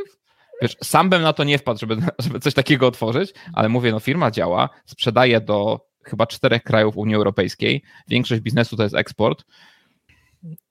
Wiesz, 0.61 0.75
sam 0.83 1.09
bym 1.09 1.21
na 1.21 1.33
to 1.33 1.43
nie 1.43 1.57
wpadł, 1.57 1.79
żeby, 1.79 1.97
żeby 2.23 2.39
coś 2.39 2.53
takiego 2.53 2.87
otworzyć, 2.87 3.33
ale 3.53 3.69
mówię, 3.69 3.91
no 3.91 3.99
firma 3.99 4.31
działa, 4.31 4.69
sprzedaje 4.85 5.41
do 5.41 5.87
chyba 6.03 6.27
czterech 6.27 6.63
krajów 6.63 6.97
Unii 6.97 7.15
Europejskiej, 7.15 7.83
większość 8.07 8.41
biznesu 8.41 8.77
to 8.77 8.83
jest 8.83 8.95
eksport. 8.95 9.45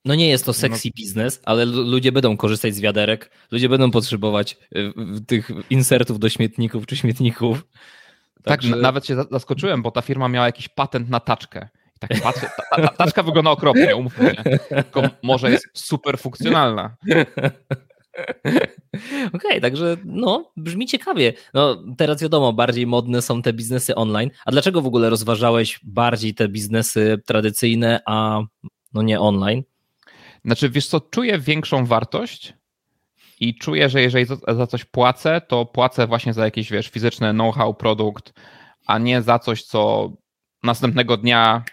No 0.05 0.15
nie 0.15 0.29
jest 0.29 0.45
to 0.45 0.53
sexy 0.53 0.87
no. 0.87 0.91
biznes, 0.95 1.41
ale 1.45 1.65
ludzie 1.65 2.11
będą 2.11 2.37
korzystać 2.37 2.75
z 2.75 2.79
wiaderek, 2.79 3.31
ludzie 3.51 3.69
będą 3.69 3.91
potrzebować 3.91 4.57
y, 4.75 4.93
tych 5.27 5.51
insertów 5.69 6.19
do 6.19 6.29
śmietników 6.29 6.85
czy 6.85 6.97
śmietników. 6.97 7.65
Tak, 8.35 8.43
Także... 8.43 8.75
nawet 8.75 9.05
się 9.05 9.15
zaskoczyłem, 9.31 9.81
bo 9.81 9.91
ta 9.91 10.01
firma 10.01 10.27
miała 10.27 10.45
jakiś 10.45 10.69
patent 10.69 11.09
na 11.09 11.19
taczkę. 11.19 11.69
I 11.95 11.99
tak 11.99 12.21
patrzę, 12.21 12.49
ta, 12.57 12.75
ta, 12.75 12.87
ta 12.87 12.95
taczka 12.95 13.23
wygląda 13.23 13.51
okropnie, 13.51 13.95
umówmy 13.95 14.35
się. 14.35 14.43
Tylko 14.69 15.09
może 15.23 15.51
jest 15.51 15.67
super 15.73 16.19
funkcjonalna. 16.19 16.95
Okej, 19.27 19.29
okay, 19.33 19.61
także 19.61 19.97
no, 20.05 20.51
brzmi 20.57 20.85
ciekawie. 20.85 21.33
No, 21.53 21.83
teraz 21.97 22.21
wiadomo, 22.21 22.53
bardziej 22.53 22.87
modne 22.87 23.21
są 23.21 23.41
te 23.41 23.53
biznesy 23.53 23.95
online. 23.95 24.29
A 24.45 24.51
dlaczego 24.51 24.81
w 24.81 24.87
ogóle 24.87 25.09
rozważałeś 25.09 25.79
bardziej 25.83 26.33
te 26.33 26.47
biznesy 26.47 27.21
tradycyjne, 27.25 28.01
a 28.05 28.41
no 28.93 29.01
nie 29.01 29.19
online? 29.19 29.63
Znaczy, 30.45 30.69
wiesz 30.69 30.87
co, 30.87 31.01
czuję 31.01 31.39
większą 31.39 31.85
wartość 31.85 32.53
i 33.39 33.55
czuję, 33.55 33.89
że 33.89 34.01
jeżeli 34.01 34.25
za 34.47 34.67
coś 34.67 34.85
płacę, 34.85 35.41
to 35.47 35.65
płacę 35.65 36.07
właśnie 36.07 36.33
za 36.33 36.45
jakiś, 36.45 36.71
wiesz, 36.71 36.87
fizyczny 36.87 37.33
know-how, 37.33 37.73
produkt, 37.73 38.33
a 38.87 38.97
nie 38.97 39.21
za 39.21 39.39
coś, 39.39 39.63
co 39.63 40.11
następnego 40.63 41.17
dnia 41.17 41.63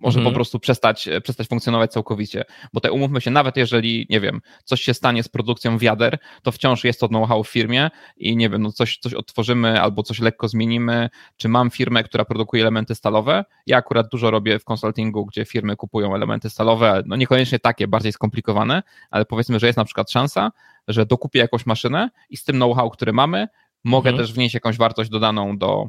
może 0.00 0.18
mhm. 0.18 0.32
po 0.32 0.34
prostu 0.34 0.58
przestać, 0.58 1.08
e, 1.08 1.20
przestać 1.20 1.48
funkcjonować 1.48 1.92
całkowicie. 1.92 2.44
Bo 2.72 2.80
te 2.80 2.92
umówmy 2.92 3.20
się, 3.20 3.30
nawet 3.30 3.56
jeżeli, 3.56 4.06
nie 4.10 4.20
wiem, 4.20 4.40
coś 4.64 4.82
się 4.82 4.94
stanie 4.94 5.22
z 5.22 5.28
produkcją 5.28 5.78
wiader, 5.78 6.18
to 6.42 6.52
wciąż 6.52 6.84
jest 6.84 7.00
to 7.00 7.08
know-how 7.08 7.44
w 7.44 7.48
firmie 7.48 7.90
i 8.16 8.36
nie 8.36 8.50
wiem, 8.50 8.62
no 8.62 8.72
coś, 8.72 8.98
coś 8.98 9.14
odtworzymy 9.14 9.80
albo 9.80 10.02
coś 10.02 10.20
lekko 10.20 10.48
zmienimy. 10.48 11.10
Czy 11.36 11.48
mam 11.48 11.70
firmę, 11.70 12.04
która 12.04 12.24
produkuje 12.24 12.62
elementy 12.62 12.94
stalowe? 12.94 13.44
Ja 13.66 13.76
akurat 13.76 14.08
dużo 14.08 14.30
robię 14.30 14.58
w 14.58 14.64
konsultingu, 14.64 15.26
gdzie 15.26 15.44
firmy 15.44 15.76
kupują 15.76 16.14
elementy 16.14 16.50
stalowe, 16.50 17.02
no 17.06 17.16
niekoniecznie 17.16 17.58
takie, 17.58 17.88
bardziej 17.88 18.12
skomplikowane, 18.12 18.82
ale 19.10 19.24
powiedzmy, 19.24 19.58
że 19.58 19.66
jest 19.66 19.76
na 19.76 19.84
przykład 19.84 20.10
szansa, 20.10 20.52
że 20.88 21.06
dokupię 21.06 21.38
jakąś 21.38 21.66
maszynę 21.66 22.10
i 22.30 22.36
z 22.36 22.44
tym 22.44 22.56
know-how, 22.56 22.90
który 22.90 23.12
mamy, 23.12 23.48
mogę 23.84 24.10
mhm. 24.10 24.26
też 24.26 24.34
wnieść 24.34 24.54
jakąś 24.54 24.76
wartość 24.76 25.10
dodaną 25.10 25.58
do, 25.58 25.88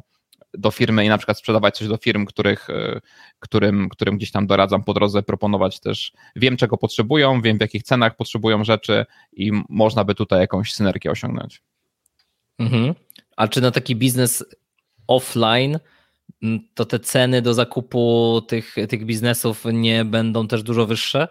do 0.54 0.70
firmy 0.70 1.04
i 1.04 1.08
na 1.08 1.18
przykład 1.18 1.38
sprzedawać 1.38 1.76
coś 1.76 1.88
do 1.88 1.96
firm, 1.96 2.26
których, 2.26 2.70
e, 2.70 3.00
którym, 3.38 3.88
którym 3.88 4.16
gdzieś 4.16 4.30
tam 4.30 4.46
doradzam 4.46 4.84
po 4.84 4.94
drodze, 4.94 5.22
proponować 5.22 5.80
też, 5.80 6.12
wiem 6.36 6.56
czego 6.56 6.76
potrzebują, 6.76 7.42
wiem 7.42 7.58
w 7.58 7.60
jakich 7.60 7.82
cenach 7.82 8.16
potrzebują 8.16 8.64
rzeczy 8.64 9.06
i 9.32 9.52
można 9.68 10.04
by 10.04 10.14
tutaj 10.14 10.40
jakąś 10.40 10.72
synergię 10.72 11.10
osiągnąć. 11.10 11.62
Mhm. 12.58 12.94
A 13.36 13.48
czy 13.48 13.60
na 13.60 13.70
taki 13.70 13.96
biznes 13.96 14.44
offline 15.06 15.78
to 16.74 16.84
te 16.84 16.98
ceny 16.98 17.42
do 17.42 17.54
zakupu 17.54 18.40
tych, 18.48 18.74
tych 18.88 19.06
biznesów 19.06 19.64
nie 19.72 20.04
będą 20.04 20.48
też 20.48 20.62
dużo 20.62 20.86
wyższe? 20.86 21.28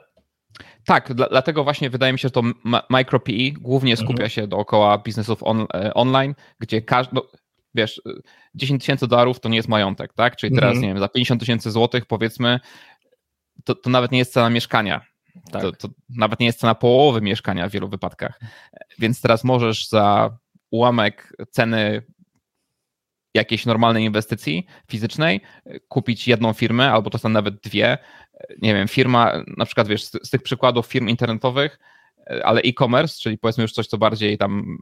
Tak, 0.86 1.14
dla, 1.14 1.28
dlatego 1.30 1.64
właśnie 1.64 1.90
wydaje 1.90 2.14
mi 2.14 2.20
się, 2.20 2.28
że 2.28 2.32
to 2.32 2.42
MicroPE 2.90 3.52
głównie 3.60 3.98
skupia 3.98 4.14
mhm. 4.14 4.30
się 4.30 4.48
dookoła 4.48 4.98
biznesów 4.98 5.44
on, 5.44 5.66
e, 5.74 5.94
online, 5.94 6.36
gdzie 6.60 6.82
każdy, 6.82 7.16
no, 7.16 7.28
wiesz, 7.76 8.02
10 8.56 8.82
tysięcy 8.82 9.08
dolarów 9.08 9.40
to 9.40 9.50
nie 9.50 9.58
jest 9.58 9.70
majątek, 9.70 10.14
tak? 10.14 10.36
Czyli 10.36 10.56
teraz, 10.56 10.78
-hmm. 10.78 10.82
nie 10.82 10.88
wiem, 10.88 11.00
za 11.00 11.10
50 11.10 11.40
tysięcy 11.40 11.72
złotych 11.72 12.06
powiedzmy, 12.06 12.60
to, 13.64 13.76
to 13.76 13.90
nawet 13.90 14.12
nie 14.12 14.20
jest 14.20 14.34
cena 14.34 14.50
mieszkania. 14.50 15.02
Tak. 15.52 15.62
To, 15.62 15.72
to 15.72 15.88
nawet 16.10 16.40
nie 16.40 16.46
jest 16.46 16.60
cena 16.60 16.76
połowy 16.76 17.22
mieszkania 17.22 17.70
w 17.70 17.72
wielu 17.72 17.90
wypadkach. 17.90 18.40
Więc 19.00 19.22
teraz 19.22 19.44
możesz 19.44 19.88
za 19.88 20.38
ułamek 20.72 21.34
ceny 21.50 22.04
jakiejś 23.34 23.66
normalnej 23.66 24.04
inwestycji 24.04 24.66
fizycznej 24.88 25.42
kupić 25.88 26.28
jedną 26.28 26.54
firmę, 26.54 26.92
albo 26.92 27.10
czasem 27.10 27.32
nawet 27.32 27.56
dwie. 27.62 27.98
Nie 28.62 28.74
wiem, 28.74 28.88
firma, 28.88 29.44
na 29.58 29.66
przykład 29.66 29.88
wiesz, 29.88 30.04
z, 30.04 30.12
z 30.24 30.30
tych 30.30 30.42
przykładów 30.42 30.86
firm 30.86 31.08
internetowych, 31.08 31.80
ale 32.44 32.62
e-commerce, 32.62 33.20
czyli 33.22 33.38
powiedzmy 33.38 33.62
już 33.62 33.72
coś, 33.72 33.88
co 33.88 33.98
bardziej 33.98 34.38
tam 34.38 34.78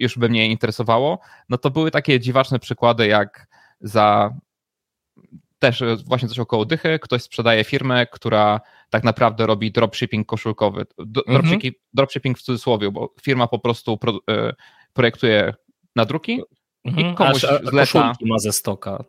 już 0.00 0.18
by 0.18 0.28
mnie 0.28 0.46
interesowało, 0.46 1.18
no 1.48 1.58
to 1.58 1.70
były 1.70 1.90
takie 1.90 2.20
dziwaczne 2.20 2.58
przykłady, 2.58 3.06
jak 3.06 3.46
za 3.80 4.34
też 5.58 5.82
właśnie 6.06 6.28
coś 6.28 6.38
około 6.38 6.64
dychy, 6.64 6.98
ktoś 6.98 7.22
sprzedaje 7.22 7.64
firmę, 7.64 8.06
która 8.06 8.60
tak 8.90 9.04
naprawdę 9.04 9.46
robi 9.46 9.72
dropshipping 9.72 10.26
koszulkowy. 10.26 10.86
Dropshipping, 10.98 11.64
mhm. 11.64 11.74
dropshipping 11.94 12.38
w 12.38 12.42
cudzysłowie, 12.42 12.90
bo 12.90 13.14
firma 13.22 13.46
po 13.46 13.58
prostu 13.58 13.98
pro, 13.98 14.18
e, 14.30 14.54
projektuje 14.92 15.54
nadruki 15.96 16.42
mhm. 16.84 17.12
i 17.12 17.14
komuś 17.14 17.44
a, 17.44 17.48
a 17.50 17.70
zleca... 17.70 18.12
ma 18.22 18.38
ze 18.38 18.52
stoka. 18.52 19.04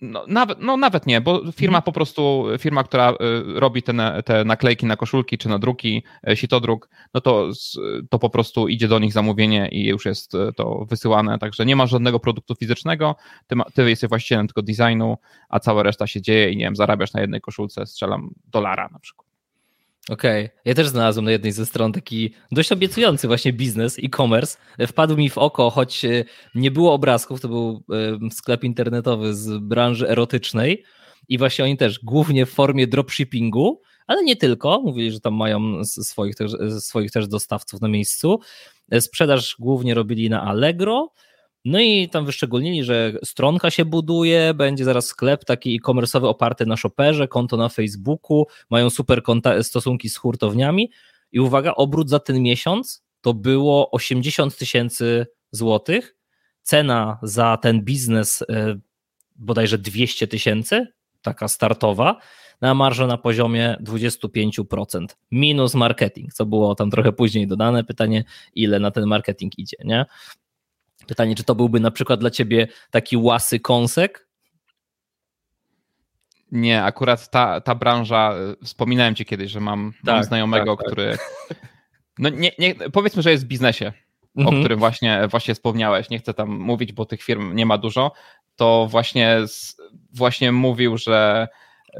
No 0.00 0.24
nawet, 0.28 0.58
no 0.60 0.76
nawet 0.76 1.06
nie, 1.06 1.20
bo 1.20 1.52
firma 1.52 1.78
mhm. 1.78 1.82
po 1.82 1.92
prostu, 1.92 2.44
firma, 2.58 2.84
która 2.84 3.10
y, 3.10 3.14
robi 3.60 3.82
te, 3.82 4.22
te 4.22 4.44
naklejki 4.44 4.86
na 4.86 4.96
koszulki 4.96 5.38
czy 5.38 5.48
na 5.48 5.58
druki, 5.58 6.02
y, 6.28 6.36
sitodruk, 6.36 6.88
no 7.14 7.20
to, 7.20 7.50
to 8.10 8.18
po 8.18 8.30
prostu 8.30 8.68
idzie 8.68 8.88
do 8.88 8.98
nich 8.98 9.12
zamówienie 9.12 9.68
i 9.68 9.86
już 9.86 10.04
jest 10.06 10.34
y, 10.34 10.52
to 10.56 10.84
wysyłane, 10.90 11.38
także 11.38 11.66
nie 11.66 11.76
ma 11.76 11.86
żadnego 11.86 12.20
produktu 12.20 12.54
fizycznego, 12.54 13.16
ty, 13.46 13.56
ma, 13.56 13.64
ty 13.64 13.90
jesteś 13.90 14.08
właścicielem 14.08 14.46
tylko 14.48 14.62
designu, 14.62 15.18
a 15.48 15.60
cała 15.60 15.82
reszta 15.82 16.06
się 16.06 16.22
dzieje 16.22 16.50
i 16.50 16.56
nie 16.56 16.64
wiem, 16.64 16.76
zarabiasz 16.76 17.12
na 17.12 17.20
jednej 17.20 17.40
koszulce, 17.40 17.86
strzelam 17.86 18.30
dolara 18.46 18.88
na 18.92 18.98
przykład. 18.98 19.31
Okej, 20.08 20.44
okay. 20.44 20.60
ja 20.64 20.74
też 20.74 20.88
znalazłem 20.88 21.24
na 21.24 21.30
jednej 21.30 21.52
ze 21.52 21.66
stron 21.66 21.92
taki 21.92 22.34
dość 22.52 22.72
obiecujący 22.72 23.28
właśnie 23.28 23.52
biznes, 23.52 23.98
e-commerce. 23.98 24.58
Wpadł 24.86 25.16
mi 25.16 25.30
w 25.30 25.38
oko, 25.38 25.70
choć 25.70 26.04
e, 26.04 26.24
nie 26.54 26.70
było 26.70 26.92
obrazków, 26.92 27.40
to 27.40 27.48
był 27.48 27.84
e, 28.26 28.30
sklep 28.30 28.64
internetowy 28.64 29.34
z 29.34 29.58
branży 29.58 30.08
erotycznej 30.08 30.84
i 31.28 31.38
właśnie 31.38 31.64
oni 31.64 31.76
też 31.76 32.00
głównie 32.02 32.46
w 32.46 32.50
formie 32.50 32.86
dropshippingu, 32.86 33.80
ale 34.06 34.24
nie 34.24 34.36
tylko, 34.36 34.80
mówili, 34.80 35.12
że 35.12 35.20
tam 35.20 35.34
mają 35.34 35.84
swoich 35.84 36.34
też, 36.36 36.52
swoich 36.78 37.10
też 37.10 37.28
dostawców 37.28 37.80
na 37.80 37.88
miejscu. 37.88 38.40
E, 38.90 39.00
sprzedaż 39.00 39.56
głównie 39.58 39.94
robili 39.94 40.30
na 40.30 40.42
Allegro, 40.42 41.12
no 41.64 41.80
i 41.80 42.08
tam 42.08 42.26
wyszczególnili, 42.26 42.84
że 42.84 43.12
stronka 43.24 43.70
się 43.70 43.84
buduje, 43.84 44.54
będzie 44.54 44.84
zaraz 44.84 45.06
sklep 45.06 45.44
taki 45.44 45.76
e-commerce'owy 45.76 46.26
oparty 46.26 46.66
na 46.66 46.76
shopperze, 46.76 47.28
konto 47.28 47.56
na 47.56 47.68
Facebooku, 47.68 48.46
mają 48.70 48.90
super 48.90 49.22
stosunki 49.62 50.08
z 50.08 50.16
hurtowniami. 50.16 50.90
I 51.32 51.40
uwaga, 51.40 51.74
obrót 51.74 52.08
za 52.08 52.18
ten 52.18 52.42
miesiąc 52.42 53.02
to 53.20 53.34
było 53.34 53.90
80 53.90 54.56
tysięcy 54.56 55.26
złotych, 55.50 56.16
cena 56.62 57.18
za 57.22 57.56
ten 57.56 57.82
biznes 57.82 58.42
e, 58.42 58.78
bodajże 59.36 59.78
200 59.78 60.26
tysięcy, 60.26 60.86
taka 61.22 61.48
startowa, 61.48 62.20
na 62.60 62.74
marżę 62.74 63.06
na 63.06 63.18
poziomie 63.18 63.76
25%, 63.80 65.06
minus 65.30 65.74
marketing, 65.74 66.34
co 66.34 66.46
było 66.46 66.74
tam 66.74 66.90
trochę 66.90 67.12
później 67.12 67.46
dodane, 67.46 67.84
pytanie 67.84 68.24
ile 68.54 68.80
na 68.80 68.90
ten 68.90 69.06
marketing 69.06 69.58
idzie, 69.58 69.76
nie? 69.84 70.06
Pytanie, 71.06 71.34
czy 71.34 71.44
to 71.44 71.54
byłby 71.54 71.80
na 71.80 71.90
przykład 71.90 72.20
dla 72.20 72.30
ciebie 72.30 72.68
taki 72.90 73.16
łasy 73.16 73.60
kąsek? 73.60 74.28
Nie, 76.52 76.82
akurat 76.82 77.30
ta, 77.30 77.60
ta 77.60 77.74
branża, 77.74 78.34
y, 78.62 78.64
wspominałem 78.64 79.14
ci 79.14 79.24
kiedyś, 79.24 79.50
że 79.50 79.60
mam, 79.60 79.92
tak, 80.04 80.14
mam 80.14 80.24
znajomego, 80.24 80.76
tak, 80.76 80.84
tak. 80.84 80.92
który. 80.92 81.18
No 82.18 82.28
nie, 82.28 82.52
nie, 82.58 82.74
powiedzmy, 82.74 83.22
że 83.22 83.30
jest 83.30 83.44
w 83.44 83.48
biznesie, 83.48 83.92
mhm. 84.36 84.56
o 84.56 84.60
którym 84.60 84.78
właśnie, 84.78 85.28
właśnie 85.30 85.54
wspomniałeś. 85.54 86.10
Nie 86.10 86.18
chcę 86.18 86.34
tam 86.34 86.58
mówić, 86.58 86.92
bo 86.92 87.04
tych 87.04 87.22
firm 87.22 87.54
nie 87.54 87.66
ma 87.66 87.78
dużo. 87.78 88.12
To 88.56 88.86
właśnie, 88.90 89.38
właśnie 90.14 90.52
mówił, 90.52 90.96
że, 90.98 91.48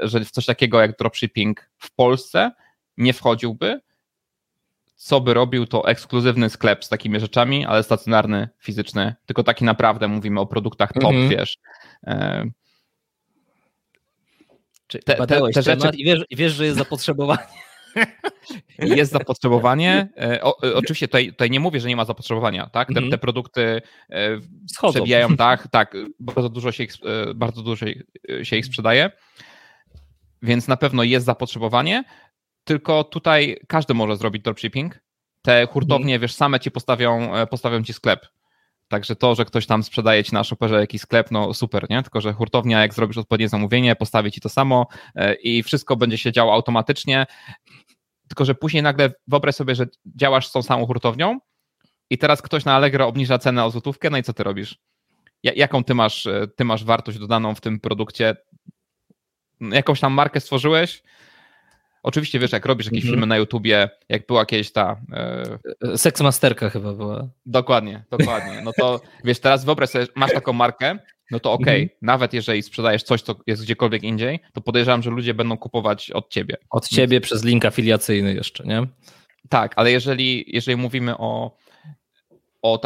że 0.02 0.25
w 0.25 0.30
coś 0.30 0.47
takiego 0.47 0.80
jak 0.80 0.97
dropshipping 0.99 1.71
w 1.78 1.94
Polsce 1.94 2.50
nie 2.97 3.12
wchodziłby. 3.12 3.80
Co 5.02 5.21
by 5.21 5.35
robił, 5.35 5.66
to 5.66 5.88
ekskluzywny 5.88 6.50
sklep 6.50 6.85
z 6.85 6.88
takimi 6.88 7.21
rzeczami, 7.21 7.66
ale 7.66 7.82
stacjonarny, 7.82 8.49
fizyczny, 8.59 9.14
tylko 9.26 9.42
taki 9.42 9.64
naprawdę 9.64 10.09
mówimy 10.09 10.40
o 10.40 10.47
produktach 10.47 10.92
top, 10.92 11.04
mhm. 11.04 11.28
wiesz. 11.28 11.59
E, 12.06 12.44
czy 14.87 14.99
te, 14.99 15.26
te, 15.26 15.40
te 15.54 15.62
rzeczy... 15.62 15.90
i 15.94 16.04
wiesz, 16.04 16.25
wiesz, 16.30 16.52
że 16.52 16.64
jest 16.64 16.78
zapotrzebowanie. 16.78 17.47
Jest 18.78 19.12
zapotrzebowanie. 19.12 20.09
E, 20.21 20.42
o, 20.42 20.62
e, 20.62 20.75
oczywiście 20.75 21.09
tutaj, 21.09 21.28
tutaj, 21.28 21.50
nie 21.50 21.61
mówię, 21.61 21.80
że 21.80 21.88
nie 21.88 21.97
ma 21.97 22.04
zapotrzebowania, 22.04 22.66
tak? 22.66 22.88
Te, 22.88 22.99
mm. 22.99 23.11
te 23.11 23.18
produkty 23.18 23.82
e, 24.11 24.38
Schodzą. 24.75 24.92
przebijają, 24.92 25.37
tak, 25.47 25.68
tak. 25.68 25.97
Bardzo 26.21 26.49
dużo 26.49 26.73
się 26.73 26.85
ich, 26.85 26.92
bardzo 27.35 27.62
dużo 27.62 27.87
się 28.42 28.56
ich 28.56 28.66
sprzedaje. 28.66 29.11
Więc 30.42 30.68
na 30.68 30.76
pewno 30.76 31.02
jest 31.02 31.26
zapotrzebowanie, 31.26 32.04
tylko 32.64 33.04
tutaj 33.04 33.57
każdy 33.69 33.95
może 33.95 34.16
zrobić 34.16 34.42
dropshipping. 34.42 35.00
Te 35.42 35.66
hurtownie, 35.66 36.14
mm. 36.14 36.23
wiesz, 36.23 36.35
same 36.35 36.61
ci 36.61 36.71
postawią, 36.71 37.31
postawią 37.50 37.83
ci 37.83 37.92
sklep. 37.92 38.26
Także 38.92 39.16
to, 39.16 39.35
że 39.35 39.45
ktoś 39.45 39.66
tam 39.66 39.83
sprzedaje 39.83 40.25
ci 40.25 40.35
na 40.35 40.45
shopperze 40.45 40.81
jakiś 40.81 41.02
sklep, 41.02 41.31
no 41.31 41.54
super, 41.54 41.87
nie? 41.90 42.02
Tylko, 42.02 42.21
że 42.21 42.33
hurtownia, 42.33 42.81
jak 42.81 42.95
zrobisz 42.95 43.19
odpowiednie 43.19 43.49
zamówienie, 43.49 43.97
postawi 43.97 44.33
ci 44.33 44.40
to 44.40 44.49
samo 44.49 44.87
e, 45.14 45.35
i 45.35 45.62
wszystko 45.62 45.97
będzie 45.97 46.19
się 46.19 46.33
działo 46.33 46.52
automatycznie. 46.52 47.26
Tylko, 48.28 48.45
że 48.45 48.54
później 48.54 48.83
nagle 48.83 49.12
wyobraź 49.26 49.54
sobie, 49.54 49.75
że 49.75 49.87
działasz 50.16 50.49
z 50.49 50.52
tą 50.52 50.62
samą 50.62 50.87
hurtownią 50.87 51.38
i 52.11 52.19
teraz 52.19 52.42
ktoś 52.42 52.64
na 52.64 52.75
Allegro 52.75 53.07
obniża 53.07 53.38
cenę 53.38 53.64
o 53.64 53.71
złotówkę, 53.71 54.11
no 54.11 54.19
i 54.19 54.23
co 54.23 54.33
ty 54.33 54.42
robisz? 54.42 54.78
Jaką 55.42 55.85
ty 55.85 55.95
masz, 55.95 56.26
e, 56.26 56.47
ty 56.57 56.64
masz 56.64 56.85
wartość 56.85 57.19
dodaną 57.19 57.54
w 57.54 57.61
tym 57.61 57.81
produkcie? 57.81 58.37
Jakąś 59.61 60.00
tam 60.00 60.12
markę 60.12 60.40
stworzyłeś, 60.40 61.02
Oczywiście 62.02 62.38
wiesz, 62.38 62.52
jak 62.52 62.66
robisz 62.66 62.87
jakieś 62.87 63.00
mhm. 63.00 63.12
filmy 63.12 63.26
na 63.26 63.37
YouTubie, 63.37 63.90
jak 64.09 64.26
była 64.26 64.47
kiedyś 64.47 64.73
ta. 64.73 65.00
E... 65.82 65.99
Seksmasterka 65.99 66.71
chyba 66.71 66.92
była. 66.92 67.28
Dokładnie, 67.47 68.04
dokładnie. 68.11 68.62
No 68.64 68.73
to 68.78 69.00
wiesz, 69.25 69.40
teraz 69.40 69.64
wyobraź 69.64 69.90
sobie, 69.90 70.06
masz 70.16 70.32
taką 70.32 70.52
markę, 70.52 70.99
no 71.30 71.40
to 71.40 71.52
okej, 71.52 71.64
okay, 71.64 71.82
mhm. 71.82 71.99
nawet 72.02 72.32
jeżeli 72.32 72.62
sprzedajesz 72.62 73.02
coś, 73.02 73.23
co 73.23 73.35
jest 73.47 73.62
gdziekolwiek 73.62 74.02
indziej, 74.02 74.40
to 74.52 74.61
podejrzewam, 74.61 75.02
że 75.02 75.11
ludzie 75.11 75.35
będą 75.35 75.59
kupować 75.59 76.11
od 76.11 76.28
ciebie. 76.28 76.56
Od 76.71 76.88
ciebie 76.88 77.21
przez 77.21 77.44
link 77.44 77.64
afiliacyjny 77.64 78.35
jeszcze, 78.35 78.64
nie? 78.64 78.87
Tak, 79.49 79.73
ale 79.76 79.92
jeżeli, 79.92 80.44
jeżeli 80.47 80.76
mówimy 80.76 81.18
o 81.18 81.56
o, 82.62 82.81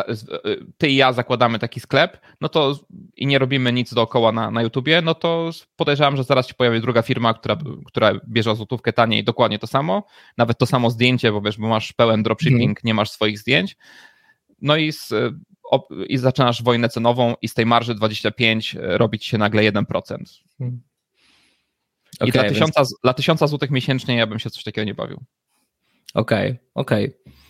y, 0.47 0.66
ty 0.78 0.88
i 0.88 0.97
ja 0.97 1.12
zakładamy 1.12 1.59
taki 1.59 1.80
sklep, 1.80 2.21
no 2.40 2.49
to 2.49 2.78
i 3.16 3.26
nie 3.26 3.38
robimy 3.38 3.73
nic 3.73 3.95
dookoła 3.95 4.33
na, 4.33 4.50
na 4.50 4.62
YouTubie, 4.62 5.02
no 5.02 5.14
to 5.14 5.50
podejrzewam, 5.76 6.16
że 6.16 6.25
zaraz 6.25 6.49
się 6.49 6.54
pojawi 6.54 6.80
druga 6.80 7.02
firma, 7.02 7.35
która, 7.35 7.56
która 7.87 8.12
bierze 8.28 8.56
złotówkę 8.56 8.92
taniej, 8.92 9.25
dokładnie 9.25 9.59
to 9.59 9.66
samo, 9.66 10.06
nawet 10.37 10.59
to 10.59 10.66
samo 10.66 10.90
zdjęcie, 10.90 11.33
bo 11.33 11.40
wiesz, 11.40 11.59
bo 11.59 11.68
masz 11.68 11.92
pełen 11.92 12.23
dropshipping, 12.23 12.78
hmm. 12.78 12.85
nie 12.85 12.95
masz 12.95 13.11
swoich 13.11 13.38
zdjęć, 13.38 13.76
no 14.62 14.76
i, 14.76 14.92
z, 14.92 15.12
o, 15.71 15.88
i 16.09 16.18
zaczynasz 16.18 16.62
wojnę 16.62 16.88
cenową 16.88 17.35
i 17.42 17.49
z 17.49 17.54
tej 17.54 17.66
marży 17.66 17.95
25 17.95 18.76
e, 18.76 18.99
robić 18.99 19.25
się 19.25 19.38
nagle 19.38 19.62
1%. 19.73 19.85
Hmm. 20.59 20.80
I 22.21 22.30
okay, 22.30 22.33
dla, 22.33 22.49
tysiąca, 22.49 22.80
więc... 22.80 22.95
dla 23.02 23.14
tysiąca 23.14 23.47
złotych 23.47 23.71
miesięcznie 23.71 24.16
ja 24.16 24.26
bym 24.26 24.38
się 24.38 24.50
coś 24.50 24.64
takiego 24.64 24.85
nie 24.85 24.95
bawił. 24.95 25.25
Okej, 26.14 26.50
okay, 26.50 26.61
okej. 26.75 27.04
Okay. 27.06 27.45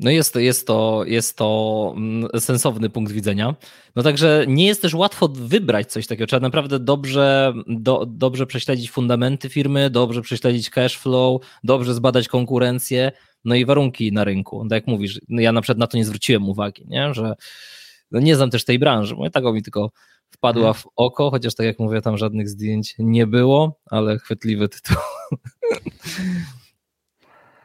No 0.00 0.10
jest, 0.10 0.34
jest, 0.34 0.66
to, 0.66 1.02
jest 1.06 1.36
to 1.36 1.92
mm, 1.96 2.28
sensowny 2.40 2.90
punkt 2.90 3.12
widzenia. 3.12 3.54
No 3.96 4.02
także 4.02 4.44
nie 4.48 4.66
jest 4.66 4.82
też 4.82 4.94
łatwo 4.94 5.28
wybrać 5.28 5.92
coś 5.92 6.06
takiego. 6.06 6.26
Trzeba 6.26 6.40
naprawdę 6.40 6.78
dobrze, 6.78 7.54
do, 7.66 8.06
dobrze 8.06 8.46
prześledzić 8.46 8.90
fundamenty 8.90 9.48
firmy, 9.48 9.90
dobrze 9.90 10.22
prześledzić 10.22 10.70
cash 10.70 10.98
flow, 10.98 11.42
dobrze 11.64 11.94
zbadać 11.94 12.28
konkurencję, 12.28 13.12
no 13.44 13.54
i 13.54 13.64
warunki 13.64 14.12
na 14.12 14.24
rynku. 14.24 14.62
Tak 14.62 14.76
jak 14.76 14.86
mówisz, 14.86 15.20
no 15.28 15.40
ja 15.40 15.52
na 15.52 15.60
przykład 15.60 15.78
na 15.78 15.86
to 15.86 15.96
nie 15.96 16.04
zwróciłem 16.04 16.48
uwagi, 16.48 16.84
nie? 16.88 17.14
że 17.14 17.34
no 18.10 18.20
nie 18.20 18.36
znam 18.36 18.50
też 18.50 18.64
tej 18.64 18.78
branży, 18.78 19.14
mówię, 19.14 19.30
tak 19.30 19.44
mi 19.44 19.62
tylko 19.62 19.90
wpadła 20.30 20.62
hmm. 20.62 20.74
w 20.74 20.86
oko, 20.96 21.30
chociaż 21.30 21.54
tak 21.54 21.66
jak 21.66 21.78
mówię, 21.78 22.00
tam 22.00 22.18
żadnych 22.18 22.48
zdjęć 22.48 22.94
nie 22.98 23.26
było, 23.26 23.80
ale 23.90 24.18
chwytliwy 24.18 24.68
tytuł. 24.68 24.96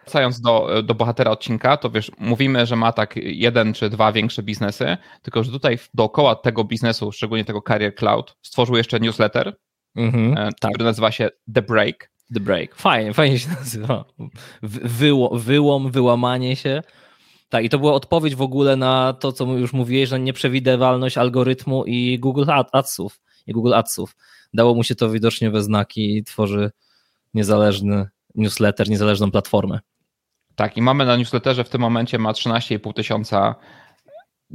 wracając 0.09 0.41
do, 0.41 0.83
do 0.83 0.95
bohatera 0.95 1.31
odcinka, 1.31 1.77
to 1.77 1.89
wiesz, 1.89 2.11
mówimy, 2.17 2.65
że 2.65 2.75
ma 2.75 2.91
tak 2.91 3.15
jeden 3.15 3.73
czy 3.73 3.89
dwa 3.89 4.11
większe 4.11 4.43
biznesy, 4.43 4.97
tylko 5.21 5.43
że 5.43 5.51
tutaj 5.51 5.77
dookoła 5.93 6.35
tego 6.35 6.63
biznesu, 6.63 7.11
szczególnie 7.11 7.45
tego 7.45 7.61
Career 7.61 7.95
Cloud, 7.95 8.35
stworzył 8.41 8.75
jeszcze 8.75 8.99
newsletter, 8.99 9.57
mm-hmm, 9.97 10.49
tak. 10.59 10.71
który 10.71 10.85
nazywa 10.85 11.11
się 11.11 11.29
The 11.53 11.61
Break. 11.61 12.11
The 12.33 12.39
Break. 12.39 12.75
Fajnie, 12.75 13.13
fajnie 13.13 13.39
się 13.39 13.49
nazywa. 13.49 14.05
Wyło, 14.63 15.37
wyłom, 15.37 15.91
wyłamanie 15.91 16.55
się. 16.55 16.81
Tak, 17.49 17.63
i 17.63 17.69
to 17.69 17.79
była 17.79 17.93
odpowiedź 17.93 18.35
w 18.35 18.41
ogóle 18.41 18.75
na 18.75 19.13
to, 19.13 19.31
co 19.31 19.45
już 19.45 19.73
mówiłeś, 19.73 20.09
że 20.09 20.19
nieprzewidywalność 20.19 21.17
algorytmu 21.17 21.85
i 21.85 22.19
Google 22.19 22.45
Adsów. 22.71 23.19
I 23.47 23.53
Google 23.53 23.73
Adsów. 23.73 24.15
Dało 24.53 24.75
mu 24.75 24.83
się 24.83 24.95
to 24.95 25.09
widocznie 25.09 25.51
we 25.51 25.63
znaki 25.63 26.17
i 26.17 26.23
tworzy 26.23 26.71
niezależny 27.33 28.07
newsletter, 28.35 28.89
niezależną 28.89 29.31
platformę. 29.31 29.79
Tak, 30.59 30.77
i 30.77 30.81
mamy 30.81 31.05
na 31.05 31.15
newsletterze 31.15 31.63
w 31.63 31.69
tym 31.69 31.81
momencie 31.81 32.19
ma 32.19 32.31
13,5 32.31 32.93
tysiąca 32.93 33.55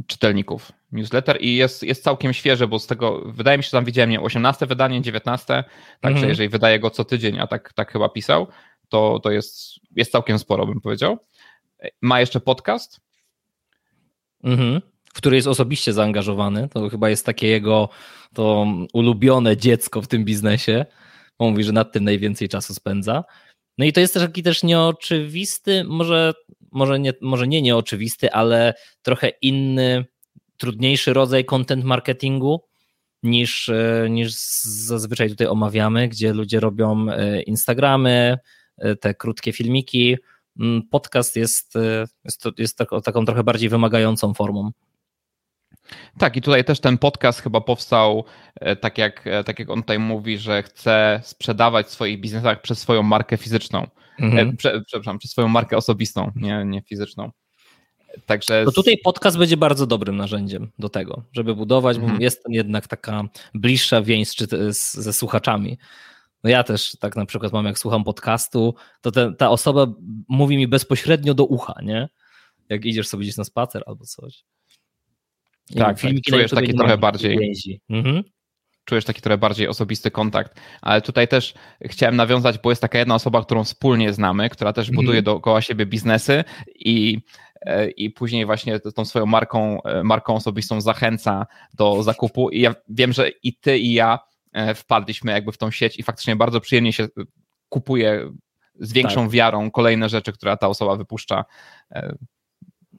czytelników 0.07 0.73
newsletter 0.93 1.39
i 1.41 1.57
jest, 1.57 1.83
jest 1.83 2.05
całkiem 2.05 2.33
świeży, 2.33 2.67
bo 2.67 2.79
z 2.79 2.87
tego, 2.87 3.23
wydaje 3.27 3.59
mi 3.59 3.65
się, 3.65 3.67
że 3.67 3.77
tam 3.77 3.85
widziałem, 3.85 4.11
nie, 4.11 4.21
18 4.21 4.67
wydanie, 4.67 5.03
19, 5.03 5.65
także 6.01 6.17
mhm. 6.17 6.29
jeżeli 6.29 6.49
wydaje 6.49 6.79
go 6.81 6.91
co 6.91 7.05
tydzień, 7.05 7.41
a 7.41 7.47
tak, 7.47 7.73
tak 7.73 7.93
chyba 7.93 8.09
pisał, 8.09 8.47
to, 8.89 9.21
to 9.23 9.31
jest, 9.31 9.81
jest 9.97 10.13
całkiem 10.13 10.39
sporo, 10.39 10.67
bym 10.67 10.81
powiedział. 10.81 11.19
Ma 12.03 12.21
jeszcze 12.21 12.41
podcast. 12.41 13.01
Mhm. 14.43 14.81
W 15.05 15.13
który 15.13 15.37
jest 15.37 15.49
osobiście 15.49 15.93
zaangażowany. 15.93 16.69
To 16.69 16.89
chyba 16.89 17.11
jest 17.11 17.27
takie 17.27 17.47
jego 17.47 17.89
to 18.35 18.67
ulubione 18.93 19.57
dziecko 19.57 20.03
w 20.03 20.09
tym 20.09 20.25
biznesie. 20.25 20.87
On 21.39 21.51
mówi, 21.51 21.65
że 21.65 21.73
nad 21.73 21.93
tym 21.93 22.05
najwięcej 22.05 22.49
czasu 22.49 22.75
spędza. 22.75 23.25
No 23.79 23.85
i 23.85 23.93
to 23.93 24.01
jest 24.01 24.15
też 24.15 24.23
taki 24.23 24.43
też 24.43 24.63
nieoczywisty, 24.63 25.85
może, 25.85 26.35
może, 26.73 27.01
nie, 27.01 27.13
może 27.21 27.49
nie 27.49 27.63
nieoczywisty, 27.63 28.33
ale 28.33 28.75
trochę 29.03 29.29
inny, 29.29 30.05
trudniejszy 30.57 31.13
rodzaj 31.13 31.45
content 31.45 31.85
marketingu 31.85 32.65
niż, 33.23 33.69
e, 33.69 34.07
niż 34.11 34.33
zazwyczaj 34.63 35.31
tutaj 35.31 35.47
omawiamy, 35.47 36.09
gdzie 36.09 36.33
ludzie 36.33 36.61
robią 36.61 37.07
e, 37.11 37.43
Instagramy, 37.43 38.39
e, 38.79 38.97
te 38.97 39.15
krótkie 39.15 39.53
filmiki. 39.53 40.17
Mm, 40.61 40.83
podcast 40.91 41.37
jest, 41.37 41.75
jest, 42.25 42.45
jest 42.59 42.79
taką, 42.79 43.03
taką 43.03 43.25
trochę 43.25 43.45
bardziej 43.45 43.69
wymagającą 43.69 44.35
formą. 44.35 44.71
Tak, 46.19 46.37
i 46.37 46.43
tutaj 46.43 46.65
też 46.65 46.81
ten 46.81 46.99
podcast 46.99 47.41
chyba 47.41 47.61
powstał, 47.61 48.25
e, 48.55 48.77
tak 48.77 48.99
jak, 48.99 49.27
e, 49.27 49.45
tak 49.45 49.59
jak 49.59 49.71
on 49.71 49.81
tutaj 49.81 49.99
mówi, 49.99 50.39
że 50.39 50.63
chce 50.63 51.21
sprzedawać 51.25 51.87
w 51.87 51.91
swoich 51.91 52.21
biznesach 52.21 52.63
przez 52.63 52.79
swoją 52.79 53.03
markę 53.03 53.37
fizyczną. 53.37 53.87
Mhm. 54.19 54.49
E, 54.49 54.57
prze, 54.57 54.83
przepraszam, 54.87 55.19
przez 55.19 55.31
swoją 55.31 55.49
markę 55.49 55.77
osobistą, 55.77 56.33
nie, 56.37 56.65
nie 56.67 56.83
fizyczną. 56.83 57.31
Także. 58.27 58.65
To 58.65 58.73
tutaj 58.73 58.99
podcast 59.05 59.39
będzie 59.39 59.57
bardzo 59.57 59.87
dobrym 59.87 60.17
narzędziem 60.17 60.71
do 60.79 60.89
tego, 60.89 61.23
żeby 61.33 61.55
budować, 61.55 61.97
mhm. 61.97 62.17
bo 62.17 62.23
jest 62.23 62.43
jednak 62.49 62.89
taka 62.89 63.25
bliższa 63.55 64.03
więź 64.03 64.29
ze 64.93 65.13
słuchaczami. 65.13 65.79
No 66.45 66.51
ja 66.51 66.65
też 66.65 66.97
tak 67.01 67.17
na 67.17 67.27
przykład 67.27 67.53
mam, 67.53 67.67
jak 67.67 67.79
słucham 67.79 68.05
podcastu, 68.05 68.75
to 69.01 69.11
te, 69.11 69.33
ta 69.33 69.51
osoba 69.51 69.87
mówi 70.29 70.57
mi 70.57 70.69
bezpośrednio 70.69 71.35
do 71.35 71.45
ucha, 71.45 71.75
nie? 71.83 72.09
Jak 72.69 72.85
idziesz 72.85 73.09
sobie 73.09 73.23
gdzieś 73.23 73.37
na 73.37 73.45
spacer 73.45 73.83
albo 73.87 74.05
coś. 74.05 74.45
Tak, 75.79 76.01
tak 76.01 76.13
czujesz 76.29 76.51
taki 76.51 76.75
trochę 76.75 76.99
bardziej. 76.99 77.53
Mhm. 77.91 78.23
Czujesz 78.85 79.05
taki 79.05 79.21
trochę 79.21 79.39
bardziej 79.39 79.69
osobisty 79.69 80.11
kontakt. 80.11 80.61
Ale 80.83 81.03
tutaj 81.03 81.29
też 81.29 81.55
chciałem 81.83 82.17
nawiązać, 82.17 82.59
bo 82.59 82.71
jest 82.71 82.83
taka 82.83 82.99
jedna 82.99 83.15
osoba, 83.15 83.43
którą 83.43 83.65
wspólnie 83.65 84.13
znamy, 84.13 84.51
która 84.51 84.73
też 84.73 84.89
mhm. 84.89 85.05
buduje 85.05 85.23
dookoła 85.23 85.61
siebie 85.61 85.87
biznesy 85.87 86.45
i 86.75 87.19
e, 87.61 87.91
i 87.91 88.11
później 88.11 88.47
właśnie 88.47 88.81
tą 88.81 89.05
swoją 89.05 89.27
marką, 89.27 89.83
e, 89.83 90.03
marką 90.03 90.35
osobistą 90.35 90.81
zachęca 90.81 91.47
do 91.75 92.03
zakupu. 92.03 92.51
I 92.51 92.61
ja 92.61 92.75
wiem, 92.89 93.13
że 93.13 93.29
i 93.29 93.57
ty, 93.57 93.79
i 93.79 93.93
ja 93.93 94.19
e, 94.53 94.75
wpadliśmy 94.75 95.33
jakby 95.33 95.53
w 95.53 95.59
tą 95.59 95.71
sieć 95.71 95.99
i 95.99 96.03
faktycznie 96.03 96.37
bardzo 96.37 96.61
przyjemnie 96.61 96.93
się 96.93 97.09
kupuje 97.69 98.31
z 98.81 98.93
większą 98.93 99.23
tak. 99.23 99.31
wiarą 99.31 99.71
kolejne 99.71 100.09
rzeczy, 100.09 100.33
które 100.33 100.57
ta 100.57 100.69
osoba 100.69 100.97
wypuszcza. 100.97 101.45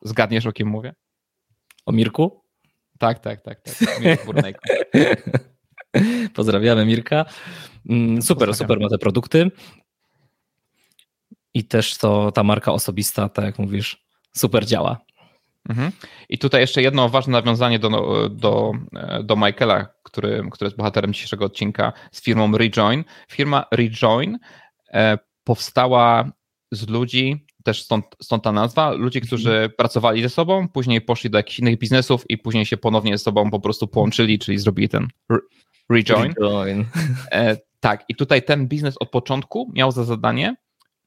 Zgadniesz, 0.04 0.46
o 0.46 0.52
kim 0.52 0.68
mówię? 0.68 0.94
O 1.86 1.92
Mirku? 1.92 2.45
Tak, 2.98 3.20
tak, 3.20 3.42
tak. 3.42 3.62
tak. 4.42 4.62
Pozdrawiamy 6.34 6.86
Mirka. 6.86 7.26
Mm, 7.90 8.22
super, 8.22 8.54
super 8.56 8.80
ma 8.80 8.90
te 8.90 8.98
produkty. 8.98 9.52
I 11.54 11.64
też 11.64 11.98
to 11.98 12.32
ta 12.32 12.44
marka 12.44 12.72
osobista, 12.72 13.30
tak 13.30 13.46
jak 13.46 13.60
mówisz, 13.60 14.06
super 14.34 14.66
działa. 14.66 15.06
Mhm. 15.70 15.92
I 16.30 16.38
tutaj 16.38 16.62
jeszcze 16.62 16.82
jedno 16.82 17.10
ważne 17.10 17.32
nawiązanie 17.32 17.80
do, 17.80 17.90
do, 18.30 18.72
do 19.24 19.36
Michaela, 19.36 19.86
który, 20.04 20.44
który 20.52 20.68
jest 20.68 20.78
bohaterem 20.78 21.14
dzisiejszego 21.14 21.46
odcinka 21.46 21.94
z 22.12 22.22
firmą 22.22 22.58
Rejoin. 22.58 23.04
Firma 23.30 23.66
Rejoin 23.72 24.40
e, 24.94 25.18
powstała 25.44 26.32
z 26.72 26.90
ludzi, 26.90 27.45
też 27.66 27.84
stąd, 27.84 28.06
stąd 28.22 28.44
ta 28.44 28.52
nazwa, 28.52 28.92
ludzi, 28.92 29.22
którzy 29.22 29.52
mhm. 29.52 29.72
pracowali 29.78 30.22
ze 30.22 30.30
sobą, 30.30 30.68
później 30.68 31.02
poszli 31.02 31.30
do 31.30 31.38
jakichś 31.38 31.60
innych 31.60 31.80
biznesów 31.80 32.24
i 32.30 32.38
później 32.38 32.66
się 32.66 32.78
ponownie 32.78 33.18
ze 33.18 33.24
sobą 33.24 33.52
po 33.52 33.60
prostu 33.60 33.88
połączyli, 33.88 34.40
czyli 34.40 34.58
zrobili 34.58 34.90
ten 34.90 35.08
Rejoin. 35.90 36.34
Rejoin. 36.42 36.86
E, 37.32 37.58
tak, 37.80 38.06
i 38.10 38.16
tutaj 38.16 38.44
ten 38.44 38.68
biznes 38.68 38.96
od 39.00 39.10
początku 39.10 39.72
miał 39.74 39.92
za 39.92 40.04
zadanie 40.04 40.56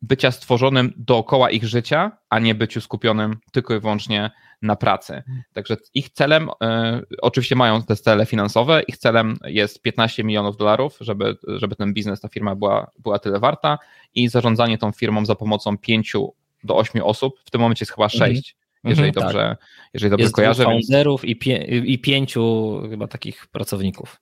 bycia 0.03 0.31
stworzonym 0.31 0.93
dookoła 0.97 1.51
ich 1.51 1.65
życia, 1.65 2.19
a 2.31 2.39
nie 2.39 2.55
byciu 2.55 2.81
skupionym 2.81 3.37
tylko 3.53 3.75
i 3.75 3.81
wyłącznie 3.81 4.31
na 4.63 4.77
pracy. 4.77 5.23
Także 5.53 5.77
ich 5.95 6.11
celem, 6.11 6.51
e, 6.63 7.03
oczywiście 7.23 7.57
mają 7.57 7.83
te 7.83 7.97
cele 7.97 8.27
finansowe, 8.27 8.83
ich 8.89 8.99
celem 8.99 9.37
jest 9.45 9.83
15 9.83 10.25
milionów 10.25 10.57
dolarów, 10.57 10.97
żeby, 11.01 11.37
żeby 11.47 11.77
ten 11.77 11.95
biznes, 11.95 12.21
ta 12.21 12.29
firma 12.29 12.55
była, 12.55 12.91
była 12.99 13.19
tyle 13.19 13.41
warta 13.41 13.79
i 14.15 14.29
zarządzanie 14.29 14.79
tą 14.79 14.93
firmą 14.93 15.27
za 15.27 15.35
pomocą 15.35 15.79
5 15.79 16.13
do 16.65 16.77
8 16.77 17.03
osób, 17.03 17.35
w 17.45 17.51
tym 17.51 17.61
momencie 17.61 17.83
jest 17.83 17.93
chyba 17.93 18.09
6, 18.09 18.23
mhm. 18.23 18.43
jeżeli 18.85 19.09
mhm, 19.09 19.25
dobrze, 19.25 19.57
tak. 19.61 19.69
jeżeli 19.95 20.11
dobrze 20.11 20.23
jest 20.23 20.35
kojarzę. 20.35 20.65
founderów 20.65 21.23
więc... 21.23 21.31
i, 21.31 21.37
pie, 21.37 21.57
i 21.65 21.99
pięciu 21.99 22.77
chyba 22.91 23.07
takich 23.09 23.47
pracowników. 23.47 24.21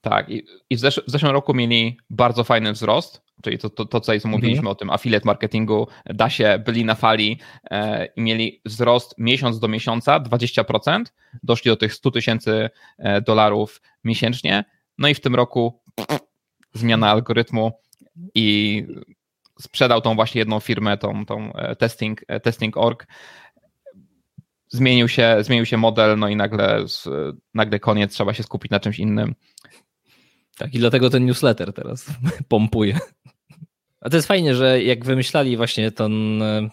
Tak, 0.00 0.28
i, 0.28 0.46
i 0.70 0.76
w, 0.76 0.80
zesz 0.80 1.00
w 1.06 1.10
zeszłym 1.10 1.32
roku 1.32 1.54
mieli 1.54 1.96
bardzo 2.10 2.44
fajny 2.44 2.72
wzrost, 2.72 3.22
czyli 3.42 3.58
to, 3.58 3.70
to, 3.70 3.84
to 3.84 4.00
co 4.00 4.12
mhm. 4.12 4.30
mówiliśmy 4.30 4.68
o 4.68 4.74
tym 4.74 4.90
affiliate 4.90 5.26
marketingu, 5.26 5.86
da 6.06 6.30
się, 6.30 6.62
byli 6.66 6.84
na 6.84 6.94
fali 6.94 7.38
e, 7.70 8.06
i 8.06 8.20
mieli 8.20 8.60
wzrost 8.64 9.14
miesiąc 9.18 9.58
do 9.58 9.68
miesiąca 9.68 10.20
20%, 10.20 11.02
doszli 11.42 11.68
do 11.68 11.76
tych 11.76 11.94
100 11.94 12.10
tysięcy 12.10 12.70
e, 12.98 13.20
dolarów 13.20 13.82
miesięcznie, 14.04 14.64
no 14.98 15.08
i 15.08 15.14
w 15.14 15.20
tym 15.20 15.34
roku 15.34 15.80
zmiana 16.72 17.10
algorytmu 17.10 17.72
i 18.34 18.86
sprzedał 19.62 20.00
tą 20.00 20.14
właśnie 20.14 20.38
jedną 20.38 20.60
firmę, 20.60 20.98
tą, 20.98 21.26
tą 21.26 21.52
e, 21.52 21.76
testing, 21.76 22.20
e, 22.28 22.40
testing.org, 22.40 23.06
zmienił 24.68 25.08
się, 25.08 25.36
zmienił 25.40 25.66
się 25.66 25.76
model, 25.76 26.18
no 26.18 26.28
i 26.28 26.36
nagle, 26.36 26.84
nagle 27.54 27.80
koniec, 27.80 28.12
trzeba 28.12 28.34
się 28.34 28.42
skupić 28.42 28.70
na 28.70 28.80
czymś 28.80 28.98
innym. 28.98 29.34
Tak, 30.58 30.74
i 30.74 30.78
dlatego 30.78 31.10
ten 31.10 31.26
newsletter 31.26 31.72
teraz 31.72 32.06
pompuje. 32.48 32.98
A 34.00 34.10
to 34.10 34.16
jest 34.16 34.28
fajnie, 34.28 34.54
że 34.54 34.82
jak 34.82 35.04
wymyślali 35.04 35.56
właśnie 35.56 35.90
tą, 35.90 36.10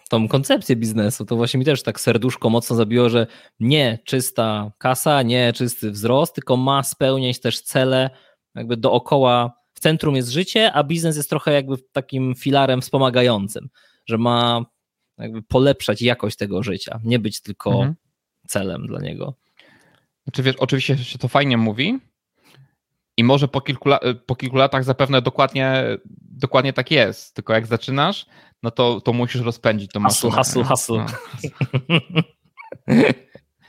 tą 0.09 0.27
koncepcję 0.27 0.75
biznesu, 0.75 1.25
to 1.25 1.35
właśnie 1.35 1.57
mi 1.57 1.65
też 1.65 1.83
tak 1.83 1.99
serduszko 1.99 2.49
mocno 2.49 2.75
zabiło, 2.75 3.09
że 3.09 3.27
nie 3.59 3.99
czysta 4.05 4.71
kasa, 4.77 5.21
nie 5.21 5.53
czysty 5.53 5.91
wzrost, 5.91 6.35
tylko 6.35 6.57
ma 6.57 6.83
spełniać 6.83 7.39
też 7.39 7.61
cele 7.61 8.09
jakby 8.55 8.77
dookoła, 8.77 9.58
w 9.79 9.81
centrum 9.81 10.15
jest 10.15 10.29
życie, 10.29 10.73
a 10.73 10.83
biznes 10.83 11.17
jest 11.17 11.29
trochę 11.29 11.53
jakby 11.53 11.77
takim 11.91 12.35
filarem 12.35 12.81
wspomagającym, 12.81 13.69
że 14.05 14.17
ma 14.17 14.65
jakby 15.17 15.41
polepszać 15.41 16.01
jakość 16.01 16.37
tego 16.37 16.63
życia, 16.63 16.99
nie 17.03 17.19
być 17.19 17.41
tylko 17.41 17.71
mhm. 17.71 17.95
celem 18.47 18.87
dla 18.87 18.99
niego. 18.99 19.33
Znaczy 20.23 20.43
wiesz, 20.43 20.55
oczywiście 20.55 20.97
się 20.97 21.17
to 21.17 21.27
fajnie 21.27 21.57
mówi, 21.57 21.99
i 23.17 23.23
może 23.23 23.47
po 23.47 23.61
kilku, 23.61 23.89
po 24.25 24.35
kilku 24.35 24.55
latach 24.55 24.83
zapewne 24.83 25.21
dokładnie, 25.21 25.83
dokładnie 26.21 26.73
tak 26.73 26.91
jest. 26.91 27.35
Tylko 27.35 27.53
jak 27.53 27.67
zaczynasz, 27.67 28.25
no 28.63 28.71
to, 28.71 29.01
to 29.01 29.13
musisz 29.13 29.41
rozpędzić 29.41 29.91
to 29.91 29.99
maszynę. 29.99 30.33
Hasl, 30.33 30.63
hasl, 30.63 30.93
hasl. 30.93 31.15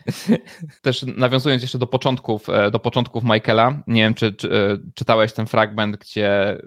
Też 0.82 1.04
nawiązując 1.16 1.62
jeszcze 1.62 1.78
do 1.78 1.86
początków, 1.86 2.48
e, 2.48 2.70
do 2.70 2.78
początków 2.78 3.24
Michaela, 3.24 3.82
nie 3.86 4.02
wiem, 4.02 4.14
czy, 4.14 4.32
czy 4.32 4.52
e, 4.52 4.78
czytałeś 4.94 5.32
ten 5.32 5.46
fragment, 5.46 5.96
gdzie 5.96 6.58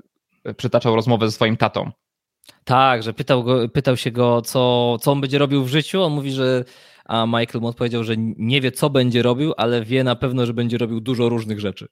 przytaczał 0.57 0.95
rozmowę 0.95 1.27
ze 1.27 1.31
swoim 1.31 1.57
tatą. 1.57 1.91
Tak, 2.63 3.03
że 3.03 3.13
pytał, 3.13 3.43
go, 3.43 3.69
pytał 3.69 3.97
się 3.97 4.11
go, 4.11 4.41
co, 4.41 4.97
co 5.01 5.11
on 5.11 5.21
będzie 5.21 5.37
robił 5.37 5.63
w 5.63 5.69
życiu. 5.69 6.03
On 6.03 6.13
mówi, 6.13 6.31
że 6.31 6.63
a 7.05 7.25
Michael 7.25 7.61
mu 7.61 7.67
odpowiedział, 7.67 8.03
że 8.03 8.13
nie 8.17 8.61
wie, 8.61 8.71
co 8.71 8.89
będzie 8.89 9.21
robił, 9.23 9.53
ale 9.57 9.85
wie 9.85 10.03
na 10.03 10.15
pewno, 10.15 10.45
że 10.45 10.53
będzie 10.53 10.77
robił 10.77 11.01
dużo 11.01 11.29
różnych 11.29 11.59
rzeczy. 11.59 11.87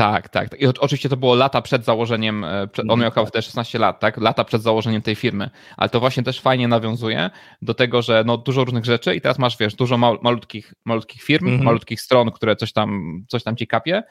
Tak, 0.00 0.28
tak. 0.28 0.60
I 0.60 0.66
oczywiście 0.66 1.08
to 1.08 1.16
było 1.16 1.34
lata 1.34 1.62
przed 1.62 1.84
założeniem, 1.84 2.44
e, 2.44 2.68
on 2.88 3.00
miał 3.00 3.10
chyba 3.10 3.26
wtedy 3.26 3.42
16 3.42 3.78
lat, 3.78 4.00
tak? 4.00 4.16
Lata 4.16 4.44
przed 4.44 4.62
założeniem 4.62 5.02
tej 5.02 5.14
firmy. 5.14 5.50
Ale 5.76 5.90
to 5.90 6.00
właśnie 6.00 6.22
też 6.22 6.40
fajnie 6.40 6.68
nawiązuje 6.68 7.30
do 7.62 7.74
tego, 7.74 8.02
że 8.02 8.24
no 8.26 8.36
dużo 8.36 8.64
różnych 8.64 8.84
rzeczy 8.84 9.14
i 9.14 9.20
teraz 9.20 9.38
masz, 9.38 9.56
wiesz, 9.56 9.74
dużo 9.74 9.98
malutkich, 9.98 10.74
malutkich 10.84 11.22
firm, 11.22 11.46
-hmm. 11.46 11.62
malutkich 11.62 12.00
stron, 12.00 12.30
które 12.30 12.56
coś 12.56 12.72
tam, 12.72 13.20
coś 13.28 13.42
tam 13.42 13.56
ci 13.56 13.66
kapie, 13.66 14.02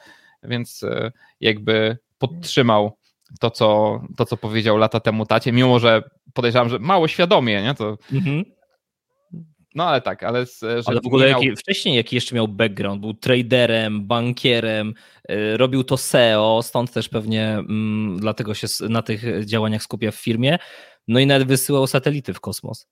więc 0.42 0.82
e, 0.82 1.12
jakby 1.40 1.98
podtrzymał 2.18 2.96
to 3.40 3.50
co, 3.50 4.00
to, 4.16 4.24
co 4.24 4.36
powiedział 4.36 4.76
lata 4.76 5.00
temu 5.00 5.26
tacie, 5.26 5.52
mimo 5.52 5.78
że 5.78 6.02
podejrzewam, 6.34 6.68
że 6.68 6.78
mało 6.78 7.08
świadomie, 7.08 7.62
nie? 7.62 7.74
To, 7.74 7.94
-hmm. 7.94 8.42
No 9.74 9.88
ale 9.88 10.00
tak, 10.00 10.22
ale... 10.22 10.44
ale 10.86 11.00
w 11.00 11.06
ogóle 11.06 11.28
miał... 11.28 11.42
jaki, 11.42 11.56
wcześniej 11.56 11.96
jaki 11.96 12.16
jeszcze 12.16 12.34
miał 12.34 12.48
background? 12.48 13.00
Był 13.00 13.14
traderem, 13.14 14.06
bankierem, 14.06 14.94
yy, 15.28 15.56
robił 15.56 15.84
to 15.84 15.96
SEO, 15.96 16.60
stąd 16.62 16.92
też 16.92 17.08
pewnie 17.08 17.48
mm, 17.48 18.20
dlatego 18.20 18.54
się 18.54 18.66
na 18.88 19.02
tych 19.02 19.44
działaniach 19.44 19.82
skupia 19.82 20.10
w 20.10 20.14
firmie. 20.14 20.58
No 21.08 21.20
i 21.20 21.26
nawet 21.26 21.48
wysyłał 21.48 21.86
satelity 21.86 22.34
w 22.34 22.40
kosmos. 22.40 22.86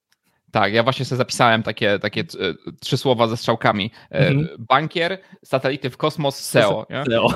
Tak, 0.50 0.72
ja 0.72 0.82
właśnie 0.82 1.04
sobie 1.04 1.16
zapisałem 1.16 1.62
takie, 1.62 1.98
takie 1.98 2.24
trzy 2.80 2.96
słowa 2.96 3.28
ze 3.28 3.36
strzałkami. 3.36 3.90
E, 4.10 4.28
mhm. 4.28 4.48
Bankier, 4.58 5.18
satelity 5.44 5.90
w 5.90 5.96
kosmos, 5.96 6.36
SEO. 6.36 6.86
SEO. 7.08 7.28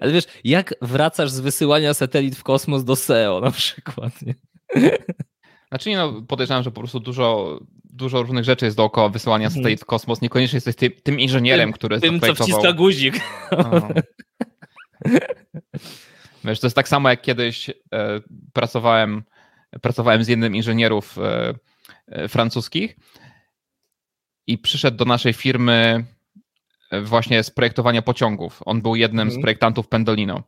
Ale 0.00 0.12
wiesz, 0.12 0.24
jak 0.44 0.74
wracasz 0.82 1.30
z 1.30 1.40
wysyłania 1.40 1.94
satelit 1.94 2.36
w 2.36 2.42
kosmos 2.42 2.84
do 2.84 2.96
SEO 2.96 3.40
na 3.40 3.50
przykład? 3.50 4.12
Nie? 4.22 4.34
Znaczy 5.76 5.90
nie, 5.90 5.96
no, 5.96 6.22
podejrzewam, 6.28 6.62
że 6.62 6.70
po 6.70 6.80
prostu 6.80 7.00
dużo, 7.00 7.60
dużo 7.84 8.22
różnych 8.22 8.44
rzeczy 8.44 8.64
jest 8.64 8.76
dookoła 8.76 9.08
wysyłania 9.08 9.46
mhm. 9.46 9.62
satelit 9.62 9.80
w 9.80 9.84
kosmos. 9.84 10.20
Niekoniecznie 10.20 10.56
jesteś 10.56 10.76
ty, 10.76 10.90
tym 10.90 11.20
inżynierem, 11.20 11.72
który 11.72 12.00
Tym, 12.00 12.20
co 12.20 12.34
wciska 12.34 12.72
guzik. 12.72 13.20
No. 13.52 13.88
Wiesz, 16.44 16.60
to 16.60 16.66
jest 16.66 16.76
tak 16.76 16.88
samo 16.88 17.10
jak 17.10 17.22
kiedyś 17.22 17.70
e, 17.70 17.74
pracowałem, 18.52 19.22
pracowałem 19.82 20.24
z 20.24 20.28
jednym 20.28 20.56
inżynierów 20.56 21.18
e, 21.18 21.54
e, 22.06 22.28
francuskich 22.28 22.96
i 24.46 24.58
przyszedł 24.58 24.96
do 24.96 25.04
naszej 25.04 25.32
firmy 25.32 26.04
e, 26.90 27.00
właśnie 27.00 27.42
z 27.42 27.50
projektowania 27.50 28.02
pociągów. 28.02 28.62
On 28.66 28.82
był 28.82 28.96
jednym 28.96 29.28
mhm. 29.28 29.40
z 29.40 29.42
projektantów 29.42 29.88
Pendolino. 29.88 30.42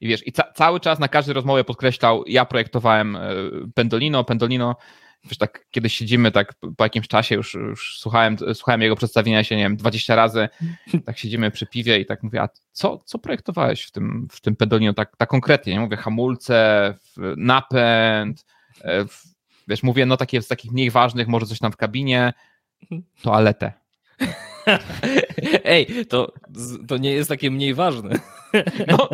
I 0.00 0.08
wiesz, 0.08 0.26
i 0.26 0.32
ca 0.32 0.52
cały 0.52 0.80
czas 0.80 0.98
na 0.98 1.08
każdej 1.08 1.34
rozmowie 1.34 1.64
podkreślał, 1.64 2.24
ja 2.26 2.44
projektowałem 2.44 3.16
e, 3.16 3.20
Pendolino, 3.74 4.24
Pendolino, 4.24 4.76
wiesz, 5.24 5.38
tak 5.38 5.66
kiedyś 5.70 5.94
siedzimy, 5.94 6.30
tak 6.30 6.54
po 6.76 6.84
jakimś 6.84 7.08
czasie 7.08 7.34
już, 7.34 7.54
już 7.54 7.98
słuchałem, 7.98 8.36
słuchałem 8.54 8.82
jego 8.82 8.96
przedstawienia 8.96 9.44
się, 9.44 9.56
nie 9.56 9.62
wiem, 9.62 9.76
20 9.76 10.14
razy, 10.14 10.48
tak 11.06 11.18
siedzimy 11.18 11.50
przy 11.50 11.66
piwie 11.66 11.98
i 11.98 12.06
tak 12.06 12.22
mówię, 12.22 12.42
a 12.42 12.48
co, 12.72 12.98
co 12.98 13.18
projektowałeś 13.18 13.82
w 13.82 13.90
tym, 13.90 14.28
w 14.30 14.40
tym 14.40 14.56
Pendolino 14.56 14.92
tak, 14.92 15.16
tak 15.16 15.28
konkretnie, 15.28 15.72
nie? 15.72 15.80
Mówię, 15.80 15.96
hamulce, 15.96 16.94
napęd, 17.36 18.46
e, 18.84 19.04
wiesz, 19.68 19.82
mówię, 19.82 20.06
no 20.06 20.16
takie 20.16 20.42
z 20.42 20.48
takich 20.48 20.72
mniej 20.72 20.90
ważnych, 20.90 21.28
może 21.28 21.46
coś 21.46 21.58
tam 21.58 21.72
w 21.72 21.76
kabinie, 21.76 22.32
toaletę. 23.22 23.72
Ej, 25.64 26.06
to, 26.08 26.32
to 26.88 26.96
nie 26.96 27.12
jest 27.12 27.28
takie 27.28 27.50
mniej 27.50 27.74
ważne. 27.74 28.10
No, 28.88 29.08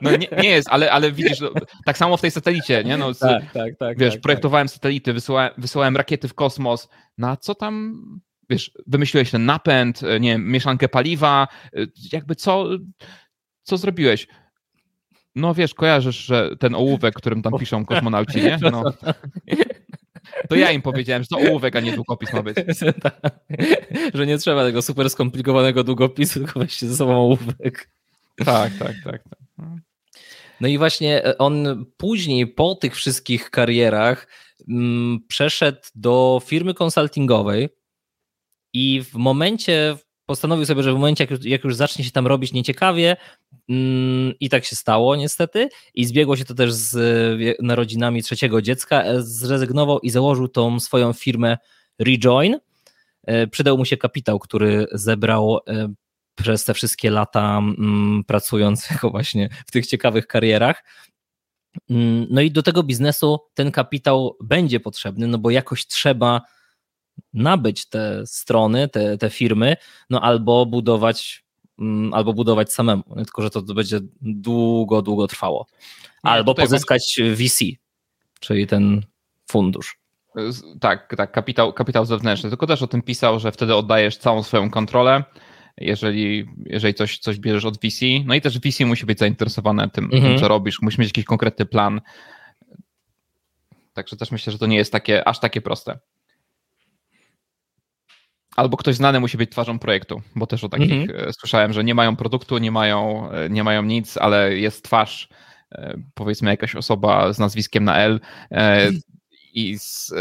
no 0.00 0.10
nie, 0.10 0.28
nie, 0.42 0.48
jest, 0.48 0.68
ale, 0.70 0.92
ale 0.92 1.12
widzisz, 1.12 1.40
no, 1.40 1.50
tak 1.84 1.98
samo 1.98 2.16
w 2.16 2.20
tej 2.20 2.30
satelicie, 2.30 2.84
nie? 2.84 2.96
No, 2.96 3.14
tak, 3.14 3.52
tak, 3.52 3.76
tak. 3.78 3.98
Wiesz, 3.98 4.14
tak, 4.14 4.22
projektowałem 4.22 4.66
tak. 4.66 4.74
satelity, 4.74 5.12
wysyłałem, 5.12 5.52
wysyłałem 5.58 5.96
rakiety 5.96 6.28
w 6.28 6.34
kosmos, 6.34 6.88
na 7.18 7.36
co 7.36 7.54
tam, 7.54 8.02
wiesz, 8.50 8.70
wymyśliłeś 8.86 9.30
ten 9.30 9.44
napęd, 9.44 10.02
nie 10.20 10.30
wiem, 10.32 10.50
mieszankę 10.50 10.88
paliwa, 10.88 11.48
jakby 12.12 12.34
co, 12.34 12.68
co 13.62 13.76
zrobiłeś? 13.76 14.26
No 15.34 15.54
wiesz, 15.54 15.74
kojarzysz, 15.74 16.16
że 16.16 16.56
ten 16.56 16.74
ołówek, 16.74 17.14
którym 17.14 17.42
tam 17.42 17.52
piszą 17.58 17.84
kosmonauci, 17.84 18.42
nie? 18.42 18.58
No. 18.62 18.84
To 20.48 20.56
ja 20.56 20.72
im 20.72 20.82
powiedziałem, 20.82 21.22
że 21.22 21.28
to 21.28 21.38
ołówek, 21.38 21.76
a 21.76 21.80
nie 21.80 21.92
długopis 21.92 22.32
ma 22.32 22.42
być. 22.42 22.56
Tak. 23.02 23.20
że 24.14 24.26
nie 24.26 24.38
trzeba 24.38 24.64
tego 24.64 24.82
super 24.82 25.10
skomplikowanego 25.10 25.84
długopisu, 25.84 26.40
tylko 26.44 26.60
weźcie 26.60 26.86
ze 26.86 26.96
sobą 26.96 27.16
ołówek. 27.16 27.90
Tak, 28.44 28.72
tak, 28.78 28.94
tak. 29.04 29.22
tak. 29.28 29.38
No 30.60 30.68
i 30.68 30.78
właśnie 30.78 31.22
on 31.38 31.84
później, 31.96 32.46
po 32.46 32.74
tych 32.74 32.96
wszystkich 32.96 33.50
karierach, 33.50 34.26
mm, 34.68 35.20
przeszedł 35.28 35.78
do 35.94 36.40
firmy 36.44 36.74
konsultingowej 36.74 37.68
i 38.72 39.02
w 39.02 39.14
momencie, 39.14 39.96
postanowił 40.28 40.66
sobie, 40.66 40.82
że 40.82 40.92
w 40.92 40.94
momencie, 40.94 41.24
jak 41.24 41.30
już, 41.30 41.44
jak 41.44 41.64
już 41.64 41.76
zacznie 41.76 42.04
się 42.04 42.10
tam 42.10 42.26
robić 42.26 42.52
nieciekawie, 42.52 43.16
mm, 43.68 44.34
i 44.40 44.48
tak 44.48 44.64
się 44.64 44.76
stało 44.76 45.16
niestety, 45.16 45.68
i 45.94 46.04
zbiegło 46.04 46.36
się 46.36 46.44
to 46.44 46.54
też 46.54 46.72
z 46.72 46.96
narodzinami 47.62 48.22
trzeciego 48.22 48.62
dziecka, 48.62 49.02
e, 49.02 49.22
zrezygnował 49.22 49.98
i 49.98 50.10
założył 50.10 50.48
tą 50.48 50.80
swoją 50.80 51.12
firmę 51.12 51.58
Rejoin. 51.98 52.58
E, 53.24 53.46
przydał 53.46 53.78
mu 53.78 53.84
się 53.84 53.96
kapitał, 53.96 54.38
który 54.38 54.86
zebrał 54.92 55.58
e, 55.68 55.92
przez 56.34 56.64
te 56.64 56.74
wszystkie 56.74 57.10
lata 57.10 57.58
mm, 57.58 58.24
pracując 58.26 58.86
jako 58.90 59.10
właśnie 59.10 59.48
w 59.66 59.70
tych 59.70 59.86
ciekawych 59.86 60.26
karierach. 60.26 60.84
Mm, 61.90 62.26
no 62.30 62.40
i 62.40 62.50
do 62.50 62.62
tego 62.62 62.82
biznesu 62.82 63.38
ten 63.54 63.70
kapitał 63.70 64.36
będzie 64.42 64.80
potrzebny, 64.80 65.26
no 65.26 65.38
bo 65.38 65.50
jakoś 65.50 65.86
trzeba 65.86 66.40
nabyć 67.32 67.88
te 67.88 68.26
strony, 68.26 68.88
te, 68.88 69.18
te 69.18 69.30
firmy, 69.30 69.76
no 70.10 70.20
albo 70.20 70.66
budować, 70.66 71.44
mm, 71.78 72.14
albo 72.14 72.32
budować 72.32 72.72
samemu, 72.72 73.04
tylko 73.16 73.42
że 73.42 73.50
to 73.50 73.62
będzie 73.62 74.00
długo, 74.20 75.02
długo 75.02 75.26
trwało. 75.26 75.66
Albo 76.22 76.54
pozyskać 76.54 77.20
VC, 77.34 77.64
czyli 78.40 78.66
ten 78.66 79.02
fundusz. 79.50 79.98
Tak, 80.80 81.14
tak, 81.16 81.32
kapitał, 81.32 81.72
kapitał 81.72 82.04
zewnętrzny. 82.04 82.50
Tylko 82.50 82.66
też 82.66 82.82
o 82.82 82.86
tym 82.86 83.02
pisał, 83.02 83.40
że 83.40 83.52
wtedy 83.52 83.74
oddajesz 83.74 84.16
całą 84.16 84.42
swoją 84.42 84.70
kontrolę, 84.70 85.24
jeżeli, 85.76 86.48
jeżeli 86.66 86.94
coś, 86.94 87.18
coś 87.18 87.38
bierzesz 87.38 87.64
od 87.64 87.78
VC. 87.78 88.00
No 88.24 88.34
i 88.34 88.40
też 88.40 88.58
VC 88.58 88.84
musi 88.84 89.06
być 89.06 89.18
zainteresowane 89.18 89.90
tym, 89.90 90.04
mhm. 90.04 90.22
tym, 90.22 90.38
co 90.38 90.48
robisz, 90.48 90.82
musi 90.82 91.00
mieć 91.00 91.08
jakiś 91.08 91.24
konkretny 91.24 91.66
plan. 91.66 92.00
Także 93.92 94.16
też 94.16 94.30
myślę, 94.30 94.52
że 94.52 94.58
to 94.58 94.66
nie 94.66 94.76
jest 94.76 94.92
takie, 94.92 95.28
aż 95.28 95.40
takie 95.40 95.60
proste. 95.60 95.98
Albo 98.58 98.76
ktoś 98.76 98.96
znany 98.96 99.20
musi 99.20 99.36
być 99.36 99.50
twarzą 99.50 99.78
projektu, 99.78 100.22
bo 100.36 100.46
też 100.46 100.64
o 100.64 100.68
takich 100.68 100.92
mhm. 100.92 101.28
E, 101.28 101.32
słyszałem, 101.32 101.72
że 101.72 101.84
nie 101.84 101.94
mają 101.94 102.16
produktu, 102.16 102.58
nie 102.58 102.70
mają, 102.70 103.30
e, 103.30 103.50
nie 103.50 103.64
mają 103.64 103.82
nic, 103.82 104.16
ale 104.16 104.58
jest 104.58 104.84
twarz, 104.84 105.28
e, 105.72 105.98
powiedzmy 106.14 106.50
jakaś 106.50 106.76
osoba 106.76 107.32
z 107.32 107.38
nazwiskiem 107.38 107.84
na 107.84 107.96
L 107.96 108.20
i 109.54 109.78
z, 109.78 110.12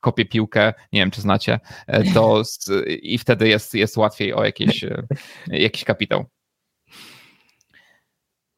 kopie 0.00 0.24
piłkę, 0.24 0.74
nie 0.92 1.00
wiem 1.00 1.10
czy 1.10 1.20
znacie, 1.20 1.60
to 2.14 2.44
z, 2.44 2.70
i 3.02 3.18
wtedy 3.18 3.48
jest, 3.48 3.74
jest 3.74 3.96
łatwiej 3.96 4.34
o 4.34 4.44
jakieś, 4.44 4.84
jakiś 5.46 5.84
kapitał. 5.84 6.24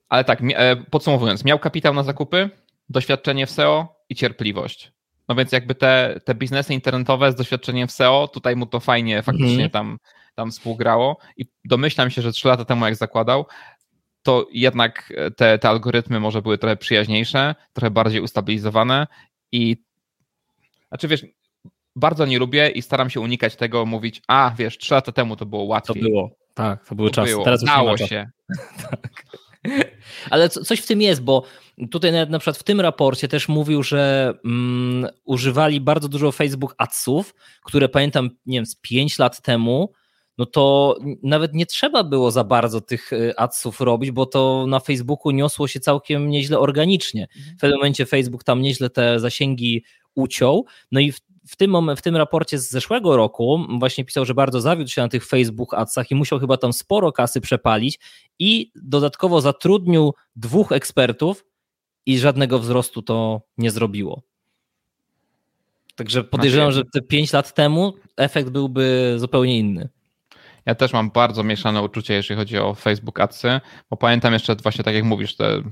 Ale 0.09 0.25
tak, 0.25 0.42
podsumowując, 0.90 1.44
miał 1.44 1.59
kapitał 1.59 1.94
na 1.94 2.03
zakupy, 2.03 2.51
doświadczenie 2.88 3.47
w 3.47 3.51
SEO 3.51 3.97
i 4.09 4.14
cierpliwość. 4.14 4.92
No 5.28 5.34
więc 5.34 5.52
jakby 5.52 5.74
te, 5.74 6.20
te 6.24 6.34
biznesy 6.34 6.74
internetowe 6.74 7.32
z 7.32 7.34
doświadczeniem 7.34 7.88
w 7.88 7.92
SEO, 7.92 8.28
tutaj 8.28 8.56
mu 8.56 8.66
to 8.66 8.80
fajnie 8.80 9.22
faktycznie 9.22 9.64
mhm. 9.64 9.70
tam, 9.70 9.98
tam 10.34 10.50
współgrało 10.50 11.18
i 11.37 11.46
domyślam 11.64 12.10
się, 12.10 12.22
że 12.22 12.32
trzy 12.32 12.48
lata 12.48 12.64
temu 12.64 12.84
jak 12.84 12.96
zakładał, 12.96 13.46
to 14.22 14.46
jednak 14.52 15.12
te, 15.37 15.58
te 15.58 15.68
algorytmy 15.68 16.20
może 16.20 16.42
były 16.42 16.58
trochę 16.58 16.76
przyjaźniejsze, 16.76 17.54
trochę 17.72 17.90
bardziej 17.90 18.20
ustabilizowane 18.20 19.06
i 19.52 19.76
znaczy 20.88 21.08
wiesz, 21.08 21.26
bardzo 21.96 22.26
nie 22.26 22.38
lubię 22.38 22.68
i 22.68 22.82
staram 22.82 23.10
się 23.10 23.20
unikać 23.20 23.56
tego, 23.56 23.87
mówić, 23.87 24.22
a 24.28 24.52
wiesz, 24.56 24.78
trzy 24.78 24.94
lata 24.94 25.12
temu 25.12 25.37
to 25.37 25.46
było 25.46 25.64
łatwiej. 25.64 26.02
To 26.02 26.08
było, 26.08 26.30
tak, 26.54 26.88
to 26.88 26.94
były 26.94 27.10
to 27.10 27.14
czasy. 27.14 27.30
Było. 27.30 27.44
Teraz 27.44 27.64
Dało 27.64 27.96
się. 27.96 28.30
tak. 28.90 29.24
Ale 30.31 30.48
coś 30.48 30.81
w 30.81 30.87
tym 30.87 31.03
jest, 31.03 31.22
bo 31.22 31.42
tutaj 31.90 32.12
nawet 32.12 32.31
na 32.31 32.38
przykład 32.38 32.59
w 32.59 32.62
tym 32.62 32.81
raporcie 32.81 33.29
też 33.29 33.48
mówił, 33.48 33.83
że 33.83 34.35
mm, 34.44 35.11
używali 35.24 35.81
bardzo 35.81 36.09
dużo 36.09 36.33
Facebook 36.33 36.74
Adsów, 36.79 37.35
które 37.64 37.88
pamiętam, 37.88 38.31
nie 38.46 38.59
wiem, 38.59 38.66
z 38.66 38.74
5 38.74 39.18
lat 39.18 39.42
temu, 39.42 39.92
no 40.38 40.46
to 40.46 40.96
nawet 41.22 41.55
nie 41.55 41.66
trzeba 41.66 42.05
było 42.05 42.31
za 42.31 42.44
bardzo 42.44 42.81
tych 42.81 43.12
y, 43.12 43.37
adsów 43.37 43.81
robić, 43.81 44.11
bo 44.11 44.27
to 44.27 44.66
na 44.68 44.81
Facebooku 44.81 45.33
niosło 45.33 45.68
się 45.68 45.81
całkiem 45.81 46.31
nieźle 46.31 46.59
organicznie. 46.59 47.29
W 47.57 47.61
pewnym 47.61 47.79
momencie 47.79 48.07
Facebook 48.07 48.44
tam 48.44 48.62
nieźle 48.62 48.90
te 48.90 49.20
zasięgi 49.20 49.85
uciął, 50.14 50.66
no 50.92 51.00
i 51.00 51.12
w 51.12 51.20
w 51.46 51.57
tym, 51.57 51.96
w 51.96 52.02
tym 52.02 52.16
raporcie 52.16 52.59
z 52.59 52.70
zeszłego 52.70 53.16
roku 53.16 53.66
właśnie 53.78 54.04
pisał, 54.04 54.24
że 54.24 54.35
bardzo 54.35 54.61
zawiódł 54.61 54.90
się 54.90 55.02
na 55.02 55.09
tych 55.09 55.26
Facebook 55.26 55.74
Adsach 55.74 56.11
i 56.11 56.14
musiał 56.14 56.40
chyba 56.40 56.57
tam 56.57 56.72
sporo 56.72 57.12
kasy 57.12 57.40
przepalić 57.40 57.98
i 58.38 58.72
dodatkowo 58.74 59.40
zatrudnił 59.40 60.14
dwóch 60.37 60.72
ekspertów 60.72 61.44
i 62.07 62.18
żadnego 62.18 62.59
wzrostu 62.59 63.02
to 63.02 63.40
nie 63.59 63.70
zrobiło. 63.70 64.22
Także 65.94 66.24
podejrzewam, 66.24 66.72
że 66.72 66.83
te 66.92 67.02
5 67.02 67.33
lat 67.33 67.54
temu 67.54 67.94
efekt 68.16 68.50
byłby 68.50 69.14
zupełnie 69.18 69.59
inny. 69.59 69.88
Ja 70.66 70.74
też 70.74 70.92
mam 70.92 71.11
bardzo 71.11 71.44
mieszane 71.44 71.83
uczucie, 71.83 72.14
jeśli 72.14 72.37
chodzi 72.37 72.59
o 72.59 72.74
Facebook 72.74 73.20
Adsy, 73.20 73.61
bo 73.90 73.96
pamiętam 73.96 74.33
jeszcze 74.33 74.57
właśnie 74.57 74.85
tak 74.85 74.94
jak 74.94 75.04
mówisz, 75.04 75.37
te 75.37 75.62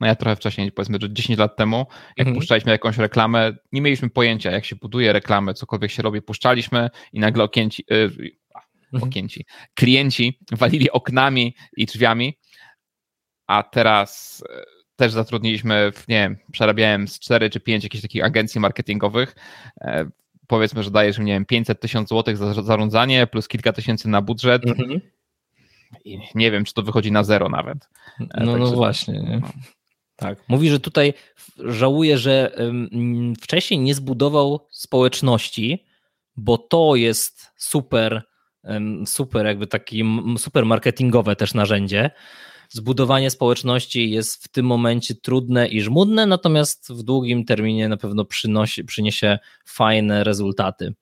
no 0.00 0.06
ja 0.06 0.14
trochę 0.14 0.36
wcześniej, 0.36 0.72
powiedzmy, 0.72 0.98
że 1.00 1.12
10 1.12 1.38
lat 1.38 1.56
temu, 1.56 1.86
jak 2.16 2.26
mhm. 2.26 2.34
puszczaliśmy 2.36 2.72
jakąś 2.72 2.96
reklamę, 2.96 3.52
nie 3.72 3.80
mieliśmy 3.80 4.10
pojęcia, 4.10 4.50
jak 4.50 4.64
się 4.64 4.76
buduje 4.76 5.12
reklamę, 5.12 5.54
cokolwiek 5.54 5.90
się 5.90 6.02
robi, 6.02 6.22
puszczaliśmy 6.22 6.90
i 7.12 7.20
nagle 7.20 7.44
okięci, 7.44 7.84
yy, 7.90 8.30
okięci, 9.02 9.46
klienci 9.74 10.38
walili 10.52 10.90
oknami 10.90 11.54
i 11.76 11.86
drzwiami, 11.86 12.38
a 13.46 13.62
teraz 13.62 14.42
y, 14.50 14.78
też 14.96 15.12
zatrudniliśmy, 15.12 15.92
nie 16.08 16.16
wiem, 16.16 16.36
przerabiałem 16.52 17.08
z 17.08 17.18
4 17.18 17.50
czy 17.50 17.60
5 17.60 17.84
jakichś 17.84 18.02
takich 18.02 18.24
agencji 18.24 18.60
marketingowych, 18.60 19.34
e, 19.80 20.10
powiedzmy, 20.46 20.82
że 20.82 20.90
dajesz, 20.90 21.18
nie 21.18 21.32
wiem, 21.32 21.46
500 21.46 21.80
tysięcy 21.80 22.08
złotych 22.08 22.36
za 22.36 22.62
zarządzanie 22.62 23.26
plus 23.26 23.48
kilka 23.48 23.72
tysięcy 23.72 24.08
na 24.08 24.22
budżet, 24.22 24.66
mhm. 24.66 25.00
I 26.04 26.18
nie 26.34 26.50
wiem, 26.50 26.64
czy 26.64 26.74
to 26.74 26.82
wychodzi 26.82 27.12
na 27.12 27.24
zero 27.24 27.48
nawet. 27.48 27.88
E, 28.20 28.44
no, 28.44 28.56
no 28.56 28.70
właśnie. 28.70 29.14
Nie? 29.14 29.40
Tak. 30.18 30.44
Mówi, 30.48 30.70
że 30.70 30.80
tutaj 30.80 31.14
żałuje, 31.58 32.18
że 32.18 32.56
wcześniej 33.40 33.80
nie 33.80 33.94
zbudował 33.94 34.66
społeczności, 34.70 35.84
bo 36.36 36.58
to 36.58 36.96
jest 36.96 37.46
super, 37.56 38.22
super 39.06 39.46
jakby 39.46 39.66
taki 39.66 40.04
super 40.38 40.66
marketingowe 40.66 41.36
też 41.36 41.54
narzędzie. 41.54 42.10
Zbudowanie 42.68 43.30
społeczności 43.30 44.10
jest 44.10 44.44
w 44.44 44.48
tym 44.48 44.66
momencie 44.66 45.14
trudne 45.14 45.68
i 45.68 45.80
żmudne, 45.80 46.26
natomiast 46.26 46.92
w 46.92 47.02
długim 47.02 47.44
terminie 47.44 47.88
na 47.88 47.96
pewno 47.96 48.24
przynosi, 48.24 48.84
przyniesie 48.84 49.38
fajne 49.66 50.24
rezultaty. 50.24 50.94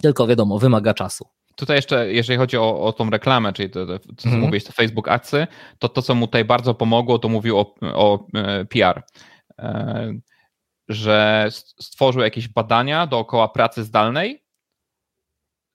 Tylko 0.00 0.26
wiadomo, 0.26 0.58
wymaga 0.58 0.94
czasu. 0.94 1.24
Tutaj 1.60 1.76
jeszcze, 1.76 2.12
jeżeli 2.12 2.38
chodzi 2.38 2.56
o, 2.56 2.80
o 2.80 2.92
tą 2.92 3.10
reklamę, 3.10 3.52
czyli 3.52 3.70
to, 3.70 3.86
to 3.86 3.98
co 4.16 4.28
mm. 4.28 4.40
mówiłeś, 4.40 4.64
to 4.64 4.72
Facebook 4.72 5.08
Adsy, 5.08 5.46
to 5.78 5.88
to, 5.88 6.02
co 6.02 6.14
mu 6.14 6.26
tutaj 6.26 6.44
bardzo 6.44 6.74
pomogło, 6.74 7.18
to 7.18 7.28
mówił 7.28 7.58
o, 7.58 7.74
o 7.82 8.26
e, 8.34 8.64
PR, 8.64 9.02
e, 9.58 10.12
że 10.88 11.48
stworzył 11.80 12.22
jakieś 12.22 12.48
badania 12.48 13.06
dookoła 13.06 13.48
pracy 13.48 13.84
zdalnej 13.84 14.44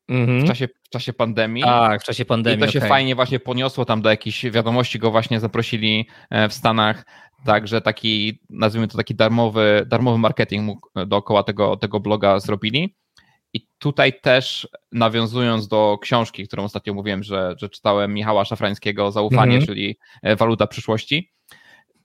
mm 0.09 0.27
-hmm. 0.27 0.43
w, 0.43 0.47
czasie, 0.47 0.67
w 0.67 0.89
czasie 0.89 1.13
pandemii. 1.13 1.63
Tak, 1.63 2.01
w 2.01 2.05
czasie 2.05 2.25
pandemii. 2.25 2.59
I 2.59 2.65
to 2.65 2.71
się 2.71 2.79
okay. 2.79 2.89
fajnie 2.89 3.15
właśnie 3.15 3.39
poniosło 3.39 3.85
tam 3.85 4.01
do 4.01 4.09
jakichś 4.09 4.45
wiadomości, 4.45 4.99
go 4.99 5.11
właśnie 5.11 5.39
zaprosili 5.39 6.07
e, 6.29 6.49
w 6.49 6.53
Stanach. 6.53 7.05
Także 7.45 7.81
taki, 7.81 8.39
nazwijmy 8.49 8.87
to 8.87 8.97
taki 8.97 9.15
darmowy, 9.15 9.85
darmowy 9.87 10.17
marketing 10.17 10.79
dookoła 11.07 11.43
tego, 11.43 11.77
tego 11.77 11.99
bloga 11.99 12.39
zrobili. 12.39 12.95
I 13.55 13.67
tutaj 13.79 14.19
też 14.21 14.67
nawiązując 14.91 15.67
do 15.67 15.97
książki, 16.01 16.47
którą 16.47 16.63
ostatnio 16.63 16.93
mówiłem, 16.93 17.23
że, 17.23 17.55
że 17.57 17.69
czytałem 17.69 18.13
Michała 18.13 18.45
Szafrańskiego 18.45 19.11
Zaufanie, 19.11 19.59
mm-hmm. 19.59 19.65
czyli 19.65 19.97
e, 20.21 20.35
Waluta 20.35 20.67
przyszłości, 20.67 21.31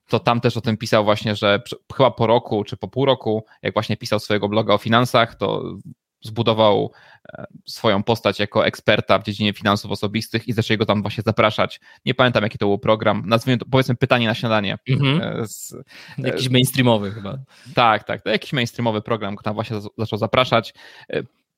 to 0.09 0.21
tam 0.21 0.41
też 0.41 0.57
o 0.57 0.61
tym 0.61 0.77
pisał 0.77 1.05
właśnie, 1.05 1.37
że 1.37 1.63
chyba 1.97 2.11
po 2.11 2.27
roku 2.27 2.65
czy 2.65 2.77
po 2.77 2.89
pół 2.89 3.05
roku, 3.05 3.45
jak 3.63 3.75
właśnie 3.75 3.97
pisał 3.97 4.21
swojego 4.21 4.49
bloga 4.49 4.75
o 4.75 4.79
finansach, 4.79 5.35
to 5.35 5.75
zbudował 6.23 6.93
e, 7.33 7.47
swoją 7.67 8.03
postać 8.03 8.39
jako 8.39 8.67
eksperta 8.67 9.19
w 9.19 9.25
dziedzinie 9.25 9.53
finansów 9.53 9.91
osobistych 9.91 10.49
i 10.49 10.53
zaczęli 10.53 10.79
go 10.79 10.87
tam 10.87 11.03
właśnie 11.03 11.23
zapraszać. 11.27 11.81
Nie 12.05 12.15
pamiętam, 12.15 12.43
jaki 12.43 12.59
to 12.59 12.67
był 12.67 12.79
program. 12.79 13.23
Nazwijmy 13.27 13.59
to, 13.59 13.67
powiedzmy, 13.71 13.95
pytanie 13.95 14.27
na 14.27 14.35
śniadanie. 14.35 14.79
Mm-hmm. 14.89 15.47
Z, 15.47 15.75
jakiś 16.19 16.49
mainstreamowy 16.49 17.13
chyba. 17.13 17.39
Tak, 17.75 18.05
tak. 18.05 18.23
To 18.23 18.31
jakiś 18.31 18.53
mainstreamowy 18.53 19.03
program, 19.03 19.37
który 19.37 19.45
tam 19.45 19.55
właśnie 19.55 19.77
zaczął 19.99 20.19
zapraszać. 20.19 20.75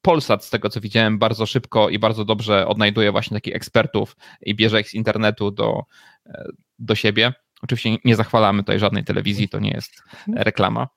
Polsat, 0.02 0.44
z 0.44 0.50
tego 0.50 0.68
co 0.68 0.80
widziałem, 0.80 1.18
bardzo 1.18 1.46
szybko 1.46 1.88
i 1.88 1.98
bardzo 1.98 2.24
dobrze 2.24 2.66
odnajduje 2.66 3.12
właśnie 3.12 3.34
takich 3.34 3.56
ekspertów 3.56 4.16
i 4.40 4.54
bierze 4.54 4.80
ich 4.80 4.88
z 4.88 4.94
internetu 4.94 5.50
do, 5.50 5.82
e, 6.26 6.44
do 6.78 6.94
siebie. 6.94 7.32
Oczywiście 7.62 7.96
nie 8.04 8.16
zachwalamy 8.16 8.62
tutaj 8.62 8.78
żadnej 8.78 9.04
telewizji, 9.04 9.48
to 9.48 9.58
nie 9.58 9.70
jest 9.70 10.02
reklama. 10.36 10.88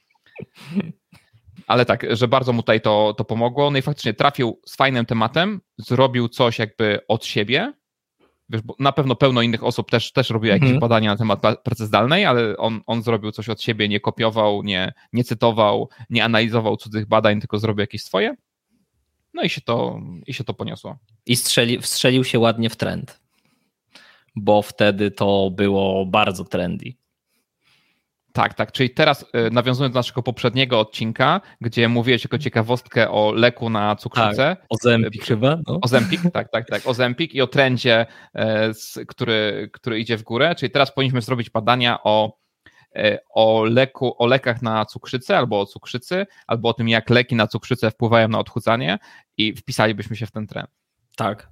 Ale 1.67 1.85
tak, 1.85 2.05
że 2.15 2.27
bardzo 2.27 2.53
mu 2.53 2.61
tutaj 2.61 2.81
to, 2.81 3.13
to 3.17 3.25
pomogło. 3.25 3.71
No 3.71 3.77
i 3.77 3.81
faktycznie 3.81 4.13
trafił 4.13 4.61
z 4.65 4.75
fajnym 4.75 5.05
tematem, 5.05 5.61
zrobił 5.77 6.29
coś 6.29 6.59
jakby 6.59 6.99
od 7.07 7.25
siebie. 7.25 7.73
Wiesz, 8.49 8.61
na 8.79 8.91
pewno 8.91 9.15
pełno 9.15 9.41
innych 9.41 9.63
osób 9.63 9.91
też, 9.91 10.11
też 10.11 10.29
robiło 10.29 10.53
jakieś 10.53 10.69
mhm. 10.69 10.79
badania 10.79 11.11
na 11.11 11.17
temat 11.17 11.41
pracy 11.63 11.85
zdalnej, 11.85 12.25
ale 12.25 12.57
on, 12.57 12.81
on 12.85 13.03
zrobił 13.03 13.31
coś 13.31 13.49
od 13.49 13.61
siebie, 13.61 13.89
nie 13.89 13.99
kopiował, 13.99 14.63
nie, 14.63 14.93
nie 15.13 15.23
cytował, 15.23 15.89
nie 16.09 16.23
analizował 16.23 16.77
cudzych 16.77 17.07
badań, 17.07 17.39
tylko 17.39 17.59
zrobił 17.59 17.81
jakieś 17.81 18.03
swoje 18.03 18.35
no 19.36 19.43
i 19.43 19.50
się 19.50 19.62
to, 19.62 20.02
i 20.28 20.34
się 20.34 20.43
to 20.43 20.54
poniosło. 20.54 20.98
I 21.26 21.36
strzeli, 21.36 21.82
wstrzelił 21.82 22.24
się 22.24 22.39
ładnie 22.39 22.69
w 22.69 22.76
trend, 22.76 23.19
bo 24.36 24.62
wtedy 24.62 25.12
to 25.12 25.52
było 25.52 26.06
bardzo 26.06 26.43
trendy. 26.43 26.93
Tak, 28.34 28.54
tak. 28.54 28.71
Czyli 28.71 28.89
teraz 28.89 29.21
y, 29.21 29.52
nawiązując 29.52 29.93
do 29.93 30.00
naszego 30.00 30.24
poprzedniego 30.24 30.80
odcinka, 30.80 31.41
gdzie 31.62 31.89
mówiłeś 31.89 32.24
jako 32.24 32.38
ciekawostkę 32.38 33.12
o 33.12 33.32
leku 33.32 33.69
na 33.69 33.95
cukrzycę. 33.95 34.36
Tak, 34.36 34.65
Ozempik 34.69 35.24
y, 35.24 35.26
chyba. 35.26 35.58
No. 35.67 35.80
Ozempik, 35.82 36.21
tak, 36.34 36.52
tak, 36.52 36.67
tak. 36.69 36.88
Ozempik 36.88 37.34
i 37.34 37.41
o 37.41 37.48
trendzie, 37.48 38.06
e, 38.34 38.71
który, 39.08 39.69
który 39.74 40.00
idzie 40.00 40.17
w 40.17 40.24
górę. 40.24 40.56
Czyli 40.56 40.71
teraz 40.71 40.93
powinniśmy 40.93 41.21
zrobić 41.21 41.50
badania 41.50 42.04
o, 42.04 42.38
o, 43.29 43.63
leku, 43.63 44.15
o 44.17 44.25
lekach 44.25 44.62
na 44.62 44.86
cukrzycę 44.86 45.38
albo 45.38 45.60
o 45.60 45.65
cukrzycy, 45.65 46.25
albo 46.47 46.69
o 46.69 46.73
tym, 46.73 46.89
jak 46.89 47.10
leki 47.10 47.36
na 47.36 47.47
cukrzycę 47.47 47.91
wpływają 47.91 48.27
na 48.27 48.39
odchudzanie 48.39 48.99
i 49.38 49.53
wpisalibyśmy 49.53 50.15
się 50.15 50.25
w 50.25 50.31
ten 50.31 50.47
trend. 50.47 50.69
Tak, 51.15 51.49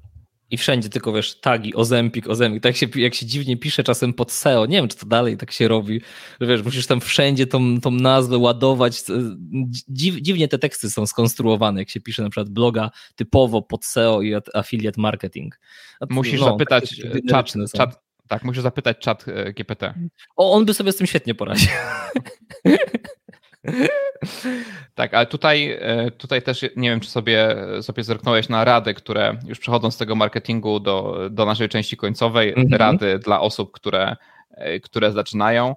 i 0.53 0.57
wszędzie 0.57 0.89
tylko 0.89 1.13
wiesz, 1.13 1.39
tagi, 1.39 1.75
ozempik, 1.75 2.27
ozempik, 2.27 2.63
tak 2.63 2.75
się, 2.75 2.87
jak 2.95 3.13
się 3.13 3.25
dziwnie 3.25 3.57
pisze 3.57 3.83
czasem 3.83 4.13
pod 4.13 4.31
SEO, 4.31 4.65
nie 4.65 4.77
wiem 4.77 4.87
czy 4.87 4.97
to 4.97 5.05
dalej 5.05 5.37
tak 5.37 5.51
się 5.51 5.67
robi, 5.67 6.01
że 6.41 6.47
wiesz, 6.47 6.63
musisz 6.63 6.87
tam 6.87 7.01
wszędzie 7.01 7.47
tą, 7.47 7.81
tą 7.81 7.91
nazwę 7.91 8.37
ładować, 8.37 9.03
Dziw, 9.89 10.15
dziwnie 10.21 10.47
te 10.47 10.59
teksty 10.59 10.89
są 10.89 11.05
skonstruowane, 11.05 11.81
jak 11.81 11.89
się 11.89 12.01
pisze 12.01 12.23
na 12.23 12.29
przykład 12.29 12.49
bloga 12.49 12.91
typowo 13.15 13.61
pod 13.61 13.85
SEO 13.85 14.21
i 14.21 14.33
affiliate 14.53 15.01
marketing. 15.01 15.59
musisz 16.09 16.39
no, 16.39 16.45
zapytać 16.45 16.95
czat, 17.29 17.53
czat, 17.75 18.03
tak, 18.27 18.43
musisz 18.43 18.63
zapytać 18.63 18.97
czat 18.97 19.25
e, 19.27 19.53
GPT. 19.53 19.93
O, 20.35 20.53
on 20.53 20.65
by 20.65 20.73
sobie 20.73 20.91
z 20.91 20.97
tym 20.97 21.07
świetnie 21.07 21.35
poradził. 21.35 21.69
Tak, 24.95 25.13
ale 25.13 25.25
tutaj, 25.25 25.77
e, 25.79 26.11
tutaj 26.11 26.41
też 26.41 26.61
nie 26.75 26.89
wiem, 26.89 26.99
czy 26.99 27.09
sobie, 27.09 27.55
sobie 27.81 28.03
zerknąłeś 28.03 28.49
na 28.49 28.65
rady, 28.65 28.93
które 28.93 29.37
już 29.47 29.59
przechodząc 29.59 29.93
z 29.93 29.97
tego 29.97 30.15
marketingu 30.15 30.79
do, 30.79 31.27
do 31.31 31.45
naszej 31.45 31.69
części 31.69 31.97
końcowej, 31.97 32.53
mm 32.53 32.67
-hmm. 32.67 32.77
rady 32.77 33.19
dla 33.19 33.41
osób, 33.41 33.71
które, 33.71 34.15
e, 34.51 34.79
które 34.79 35.11
zaczynają. 35.11 35.75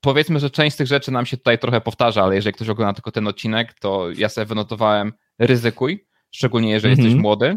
Powiedzmy, 0.00 0.40
że 0.40 0.50
część 0.50 0.74
z 0.74 0.76
tych 0.76 0.86
rzeczy 0.86 1.10
nam 1.10 1.26
się 1.26 1.36
tutaj 1.36 1.58
trochę 1.58 1.80
powtarza, 1.80 2.22
ale 2.22 2.34
jeżeli 2.34 2.54
ktoś 2.54 2.68
ogląda 2.68 2.94
tylko 2.94 3.12
ten 3.12 3.28
odcinek, 3.28 3.74
to 3.74 4.10
ja 4.10 4.28
sobie 4.28 4.44
wynotowałem 4.44 5.12
ryzykuj, 5.38 6.06
szczególnie 6.30 6.70
jeżeli 6.70 6.94
mm 6.94 7.04
-hmm. 7.04 7.06
jesteś 7.06 7.22
młody, 7.22 7.56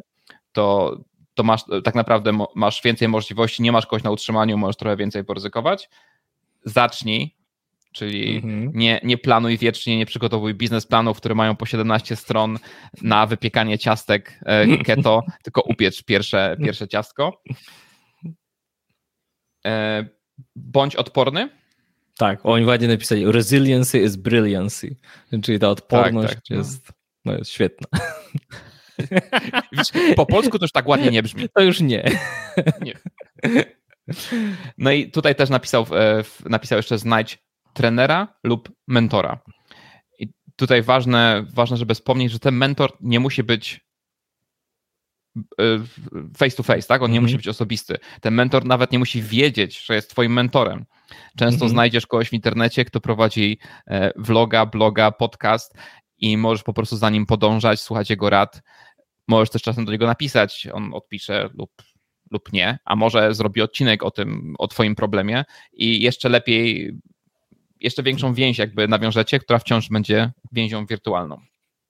to, 0.51 0.97
to 1.33 1.43
masz 1.43 1.61
tak 1.83 1.95
naprawdę 1.95 2.31
masz 2.55 2.81
więcej 2.83 3.07
możliwości, 3.07 3.63
nie 3.63 3.71
masz 3.71 3.85
kogoś 3.85 4.03
na 4.03 4.11
utrzymaniu, 4.11 4.57
możesz 4.57 4.75
trochę 4.75 4.97
więcej 4.97 5.23
poryzykować. 5.23 5.89
Zacznij 6.65 7.41
Czyli 7.91 8.35
mhm. 8.35 8.71
nie, 8.73 8.99
nie 9.03 9.17
planuj 9.17 9.57
wiecznie, 9.57 9.97
nie 9.97 10.05
przygotowuj 10.05 10.53
biznesplanów, 10.53 11.17
które 11.17 11.35
mają 11.35 11.55
po 11.55 11.65
17 11.65 12.15
stron 12.15 12.59
na 13.01 13.25
wypiekanie 13.25 13.77
ciastek 13.77 14.39
e, 14.45 14.77
keto, 14.85 15.23
tylko 15.43 15.61
upiecz 15.61 16.03
pierwsze, 16.03 16.57
pierwsze 16.63 16.87
ciastko. 16.87 17.41
E, 19.65 20.05
bądź 20.55 20.95
odporny. 20.95 21.49
Tak, 22.17 22.39
oni 22.43 22.65
ładnie 22.65 22.87
napisali 22.87 23.31
resiliency 23.31 23.99
is 23.99 24.15
brilliancy, 24.15 24.95
czyli 25.43 25.59
ta 25.59 25.69
odporność 25.69 26.33
tak, 26.33 26.35
tak, 26.35 26.49
no. 26.49 26.57
jest, 26.57 26.91
no 27.25 27.33
jest 27.33 27.51
świetna. 27.51 27.87
Po 30.15 30.25
polsku 30.25 30.59
to 30.59 30.65
już 30.65 30.71
tak 30.71 30.87
ładnie 30.87 31.11
nie 31.11 31.23
brzmi. 31.23 31.49
To 31.49 31.61
już 31.61 31.81
nie. 31.81 32.03
nie. 32.81 32.93
No 34.77 34.91
i 34.91 35.11
tutaj 35.11 35.35
też 35.35 35.49
napisał, 35.49 35.85
e, 35.91 36.23
napisał 36.49 36.77
jeszcze 36.77 36.97
znajdź 36.97 37.39
trenera 37.73 38.27
lub 38.43 38.71
mentora. 38.87 39.39
I 40.19 40.27
tutaj 40.55 40.81
ważne, 40.81 41.45
ważne, 41.53 41.77
żeby 41.77 41.95
wspomnieć, 41.95 42.31
że 42.31 42.39
ten 42.39 42.55
mentor 42.55 42.97
nie 43.01 43.19
musi 43.19 43.43
być 43.43 43.85
e, 45.37 45.63
face 46.37 46.57
to 46.57 46.63
face, 46.63 46.87
tak? 46.87 47.01
On 47.01 47.11
nie 47.11 47.17
mm 47.17 47.19
-hmm. 47.19 47.31
musi 47.31 47.37
być 47.37 47.47
osobisty. 47.47 47.97
Ten 48.21 48.33
mentor 48.33 48.65
nawet 48.65 48.91
nie 48.91 48.99
musi 48.99 49.21
wiedzieć, 49.21 49.85
że 49.85 49.95
jest 49.95 50.09
twoim 50.09 50.33
mentorem. 50.33 50.85
Często 51.37 51.65
mm 51.65 51.69
-hmm. 51.69 51.71
znajdziesz 51.71 52.07
kogoś 52.07 52.29
w 52.29 52.33
internecie, 52.33 52.85
kto 52.85 53.01
prowadzi 53.01 53.57
e, 53.87 54.11
vloga, 54.15 54.65
bloga, 54.65 55.11
podcast 55.11 55.73
i 56.17 56.37
możesz 56.37 56.63
po 56.63 56.73
prostu 56.73 56.97
za 56.97 57.09
nim 57.09 57.25
podążać, 57.25 57.81
słuchać 57.81 58.09
jego 58.09 58.29
rad. 58.29 58.61
Możesz 59.27 59.49
też 59.49 59.61
czasem 59.61 59.85
do 59.85 59.91
niego 59.91 60.07
napisać, 60.07 60.67
on 60.73 60.93
odpisze 60.93 61.49
lub, 61.53 61.71
lub 62.31 62.53
nie, 62.53 62.79
a 62.85 62.95
może 62.95 63.33
zrobi 63.33 63.61
odcinek 63.61 64.03
o 64.03 64.11
tym, 64.11 64.55
o 64.59 64.67
twoim 64.67 64.95
problemie 64.95 65.45
i 65.73 66.01
jeszcze 66.01 66.29
lepiej 66.29 66.93
jeszcze 67.81 68.03
większą 68.03 68.33
więź 68.33 68.57
jakby 68.57 68.87
nawiążecie, 68.87 69.39
która 69.39 69.59
wciąż 69.59 69.89
będzie 69.89 70.31
więzią 70.51 70.85
wirtualną. 70.85 71.41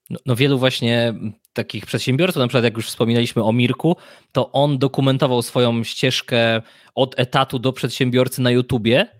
No, 0.10 0.20
no, 0.26 0.36
wielu 0.36 0.60
właśnie 0.60 1.14
takich 1.54 1.86
przedsiębiorców, 1.86 2.40
na 2.40 2.48
przykład 2.48 2.64
jak 2.64 2.78
już 2.78 2.88
wspominaliśmy 2.88 3.44
o 3.44 3.54
Mirku, 3.54 3.96
to 4.32 4.52
on 4.52 4.78
dokumentował 4.78 5.42
swoją 5.42 5.84
ścieżkę 5.84 6.62
od 6.96 7.20
etatu 7.20 7.60
do 7.60 7.74
przedsiębiorcy 7.74 8.42
na 8.42 8.52
YouTubie. 8.52 9.20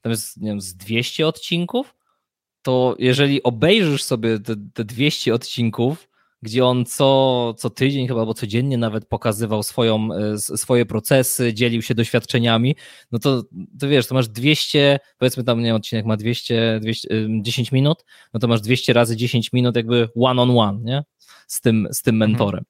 Tam 0.00 0.10
jest, 0.10 0.36
nie 0.36 0.50
wiem, 0.50 0.60
z 0.60 0.76
200 0.76 1.26
odcinków. 1.26 1.94
To 2.62 2.96
jeżeli 2.98 3.42
obejrzysz 3.42 4.02
sobie 4.02 4.38
te, 4.38 4.54
te 4.74 4.84
200 4.84 5.34
odcinków, 5.34 6.08
gdzie 6.42 6.64
on 6.64 6.84
co, 6.84 7.54
co 7.58 7.70
tydzień 7.70 8.08
chyba, 8.08 8.20
albo 8.20 8.34
codziennie 8.34 8.78
nawet 8.78 9.06
pokazywał 9.06 9.62
swoją, 9.62 10.08
e, 10.14 10.38
swoje 10.38 10.86
procesy, 10.86 11.54
dzielił 11.54 11.82
się 11.82 11.94
doświadczeniami, 11.94 12.76
no 13.12 13.18
to, 13.18 13.42
to 13.80 13.88
wiesz, 13.88 14.06
to 14.06 14.14
masz 14.14 14.28
200, 14.28 14.98
powiedzmy 15.18 15.44
tam, 15.44 15.58
nie 15.58 15.66
wiem, 15.66 15.76
odcinek 15.76 16.06
ma 16.06 16.16
200, 16.16 16.80
200 16.82 17.08
10 17.42 17.72
minut, 17.72 18.04
no 18.34 18.40
to 18.40 18.48
masz 18.48 18.60
200 18.60 18.92
razy 18.92 19.16
10 19.16 19.52
minut 19.52 19.76
jakby 19.76 20.08
one 20.14 20.42
on 20.42 20.58
one, 20.58 20.78
nie? 20.82 21.02
Z 21.46 21.60
tym, 21.60 21.88
z 21.92 22.02
tym 22.02 22.14
mhm. 22.14 22.30
mentorem. 22.30 22.64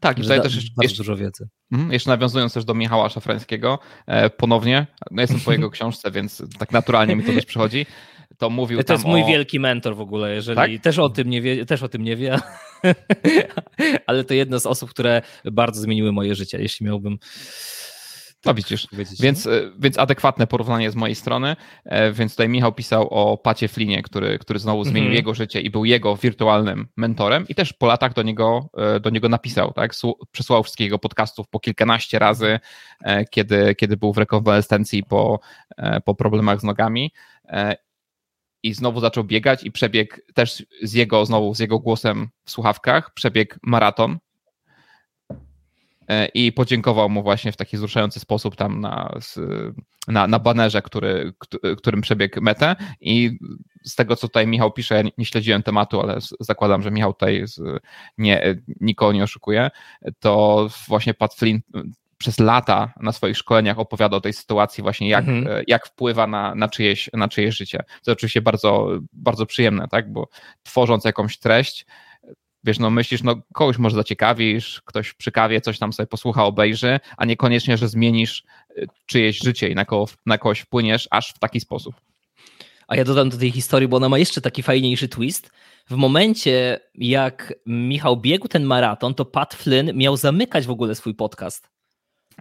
Tak, 0.00 0.18
i 0.18 0.22
tutaj 0.22 0.42
też 0.42 0.54
jeszcze, 0.54 0.72
jeszcze, 0.82 0.96
dużo 0.96 1.16
wiedzy. 1.16 1.48
Mhm, 1.72 1.92
jeszcze 1.92 2.10
nawiązując 2.10 2.54
też 2.54 2.64
do 2.64 2.74
Michała 2.74 3.08
Szafrańskiego, 3.08 3.78
e, 4.06 4.30
ponownie, 4.30 4.86
no 5.10 5.22
jestem 5.22 5.40
po 5.40 5.52
jego 5.52 5.70
książce, 5.76 6.10
więc 6.10 6.42
tak 6.58 6.72
naturalnie 6.72 7.16
mi 7.16 7.24
to 7.24 7.32
też 7.32 7.44
przychodzi 7.46 7.86
to 8.38 8.50
mówił 8.50 8.82
To 8.82 8.92
jest 8.92 9.04
mój 9.04 9.22
o... 9.22 9.26
wielki 9.26 9.60
mentor 9.60 9.96
w 9.96 10.00
ogóle, 10.00 10.34
jeżeli 10.34 10.56
tak? 10.56 10.82
też 10.82 10.98
o 10.98 11.08
tym 11.08 11.30
nie 11.30 11.42
wie, 11.42 11.66
też 11.66 11.82
o 11.82 11.88
tym 11.88 12.02
nie 12.02 12.16
wie, 12.16 12.38
ale 14.06 14.24
to 14.24 14.34
jedna 14.34 14.58
z 14.58 14.66
osób, 14.66 14.90
które 14.90 15.22
bardzo 15.44 15.80
zmieniły 15.80 16.12
moje 16.12 16.34
życie, 16.34 16.58
jeśli 16.60 16.86
miałbym 16.86 17.18
no 18.44 18.54
widzisz, 18.54 18.88
więc, 19.20 19.46
e, 19.46 19.50
więc 19.78 19.98
adekwatne 19.98 20.46
porównanie 20.46 20.90
z 20.90 20.96
mojej 20.96 21.14
strony, 21.14 21.56
e, 21.84 22.12
więc 22.12 22.32
tutaj 22.32 22.48
Michał 22.48 22.72
pisał 22.72 23.08
o 23.08 23.38
Pacie 23.38 23.68
Flinie, 23.68 24.02
który, 24.02 24.38
który 24.38 24.58
znowu 24.58 24.84
zmienił 24.84 25.10
-hmm. 25.10 25.14
jego 25.14 25.34
życie 25.34 25.60
i 25.60 25.70
był 25.70 25.84
jego 25.84 26.16
wirtualnym 26.16 26.88
mentorem 26.96 27.48
i 27.48 27.54
też 27.54 27.72
po 27.72 27.86
latach 27.86 28.14
do 28.14 28.22
niego, 28.22 28.70
e, 28.76 29.00
do 29.00 29.10
niego 29.10 29.28
napisał, 29.28 29.72
tak, 29.72 29.92
przesłał 30.30 30.62
wszystkich 30.62 30.84
jego 30.84 30.98
podcastów 30.98 31.48
po 31.48 31.60
kilkanaście 31.60 32.18
razy, 32.18 32.58
kiedy, 33.30 33.74
kiedy 33.74 33.96
był 33.96 34.12
w 34.12 34.18
rekonwalescencji 34.18 35.02
po, 35.02 35.40
po 36.04 36.14
problemach 36.14 36.60
z 36.60 36.64
nogami 36.64 37.12
i 38.62 38.74
znowu 38.74 39.00
zaczął 39.00 39.24
biegać 39.24 39.64
i 39.64 39.72
przebiegł 39.72 40.16
też 40.34 40.66
z 40.82 40.92
jego, 40.92 41.26
znowu 41.26 41.54
z 41.54 41.58
jego 41.58 41.78
głosem 41.78 42.28
w 42.44 42.50
słuchawkach, 42.50 43.14
przebiegł 43.14 43.56
maraton 43.62 44.18
e, 46.08 46.26
i 46.26 46.52
podziękował 46.52 47.08
mu 47.08 47.22
właśnie 47.22 47.52
w 47.52 47.56
taki 47.56 47.76
wzruszający 47.76 48.20
sposób 48.20 48.56
tam 48.56 48.80
na, 48.80 49.18
na, 50.08 50.26
na 50.26 50.38
banerze, 50.38 50.82
który, 50.82 51.32
którym 51.76 52.00
przebiegł 52.00 52.40
metę. 52.40 52.76
I 53.00 53.38
z 53.84 53.94
tego, 53.94 54.16
co 54.16 54.28
tutaj 54.28 54.46
Michał 54.46 54.72
pisze, 54.72 54.94
ja 54.94 55.10
nie 55.18 55.24
śledziłem 55.24 55.62
tematu, 55.62 56.00
ale 56.00 56.18
zakładam, 56.40 56.82
że 56.82 56.90
Michał 56.90 57.12
tutaj 57.12 57.44
nie, 58.18 58.62
nikogo 58.80 59.12
nie 59.12 59.24
oszukuje, 59.24 59.70
to 60.20 60.66
właśnie 60.88 61.14
Pat 61.14 61.34
Flynn 61.34 61.60
przez 62.18 62.38
lata 62.38 62.92
na 63.00 63.12
swoich 63.12 63.36
szkoleniach 63.36 63.78
opowiada 63.78 64.16
o 64.16 64.20
tej 64.20 64.32
sytuacji, 64.32 64.82
właśnie 64.82 65.08
jak, 65.08 65.28
mhm. 65.28 65.56
E, 65.56 65.62
jak 65.66 65.86
wpływa 65.86 66.26
na, 66.26 66.54
na, 66.54 66.68
czyjeś, 66.68 67.10
na 67.12 67.28
czyjeś 67.28 67.56
życie. 67.56 67.84
To 68.04 68.12
oczywiście 68.12 68.42
bardzo, 68.42 68.88
bardzo 69.12 69.46
przyjemne, 69.46 69.88
tak? 69.90 70.12
Bo 70.12 70.28
tworząc 70.62 71.04
jakąś 71.04 71.38
treść, 71.38 71.86
wiesz, 72.64 72.78
no 72.78 72.90
myślisz, 72.90 73.22
no 73.22 73.36
kogoś 73.52 73.78
może 73.78 73.96
zaciekawisz, 73.96 74.82
ktoś 74.84 75.14
przy 75.14 75.32
kawie 75.32 75.60
coś 75.60 75.78
tam 75.78 75.92
sobie 75.92 76.06
posłucha, 76.06 76.44
obejrzy, 76.44 77.00
a 77.16 77.24
niekoniecznie, 77.24 77.76
że 77.76 77.88
zmienisz 77.88 78.44
e, 78.76 78.82
czyjeś 79.06 79.38
życie 79.38 79.68
i 79.68 79.74
na, 79.74 79.84
kogo, 79.84 80.12
na 80.26 80.38
kogoś 80.38 80.60
wpłyniesz 80.60 81.08
aż 81.10 81.30
w 81.30 81.38
taki 81.38 81.60
sposób. 81.60 81.94
A 82.88 82.96
ja 82.96 83.04
dodam 83.04 83.28
do 83.28 83.38
tej 83.38 83.50
historii, 83.50 83.88
bo 83.88 83.96
ona 83.96 84.08
ma 84.08 84.18
jeszcze 84.18 84.40
taki 84.40 84.62
fajniejszy 84.62 85.08
twist. 85.08 85.50
W 85.90 85.94
momencie, 85.94 86.80
jak 86.94 87.54
Michał 87.66 88.16
biegł 88.16 88.48
ten 88.48 88.64
maraton, 88.64 89.14
to 89.14 89.24
Pat 89.24 89.54
Flynn 89.54 89.90
miał 89.94 90.16
zamykać 90.16 90.66
w 90.66 90.70
ogóle 90.70 90.94
swój 90.94 91.14
podcast. 91.14 91.77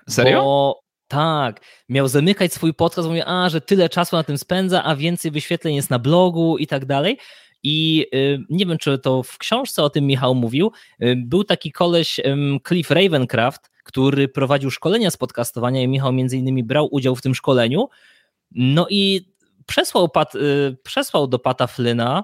Serio? 0.10 0.44
Bo, 0.44 0.82
tak, 1.08 1.62
miał 1.90 2.08
zamykać 2.08 2.54
swój 2.54 2.74
podcast, 2.74 3.08
mówię, 3.08 3.24
a, 3.28 3.50
że 3.50 3.62
tyle 3.62 3.90
czasu 3.90 4.16
na 4.16 4.24
tym 4.24 4.38
spędza, 4.38 4.84
a 4.84 4.96
więcej 4.96 5.32
wyświetleń 5.32 5.76
jest 5.76 5.90
na 5.90 6.00
blogu 6.00 6.58
i 6.58 6.68
tak 6.68 6.86
dalej. 6.86 7.18
I 7.64 8.06
y, 8.14 8.40
nie 8.50 8.66
wiem, 8.66 8.78
czy 8.78 9.00
to 9.00 9.24
w 9.24 9.38
książce 9.38 9.84
o 9.84 9.90
tym 9.90 10.06
Michał 10.06 10.36
mówił. 10.36 10.72
Y, 11.04 11.16
był 11.18 11.44
taki 11.44 11.72
koleś 11.72 12.20
Cliff 12.68 12.92
Ravencraft, 12.92 13.72
który 13.84 14.28
prowadził 14.28 14.72
szkolenia 14.72 15.12
z 15.12 15.18
podcastowania 15.18 15.84
i 15.84 15.88
Michał 15.88 16.14
między 16.14 16.38
innymi 16.38 16.64
brał 16.64 16.88
udział 16.92 17.16
w 17.16 17.22
tym 17.22 17.36
szkoleniu. 17.36 17.90
No 18.52 18.88
i 18.90 19.32
przesłał, 19.66 20.10
Pat, 20.10 20.36
y, 20.36 20.78
przesłał 20.84 21.28
do 21.28 21.40
Pata 21.40 21.68
Flyna 21.68 22.24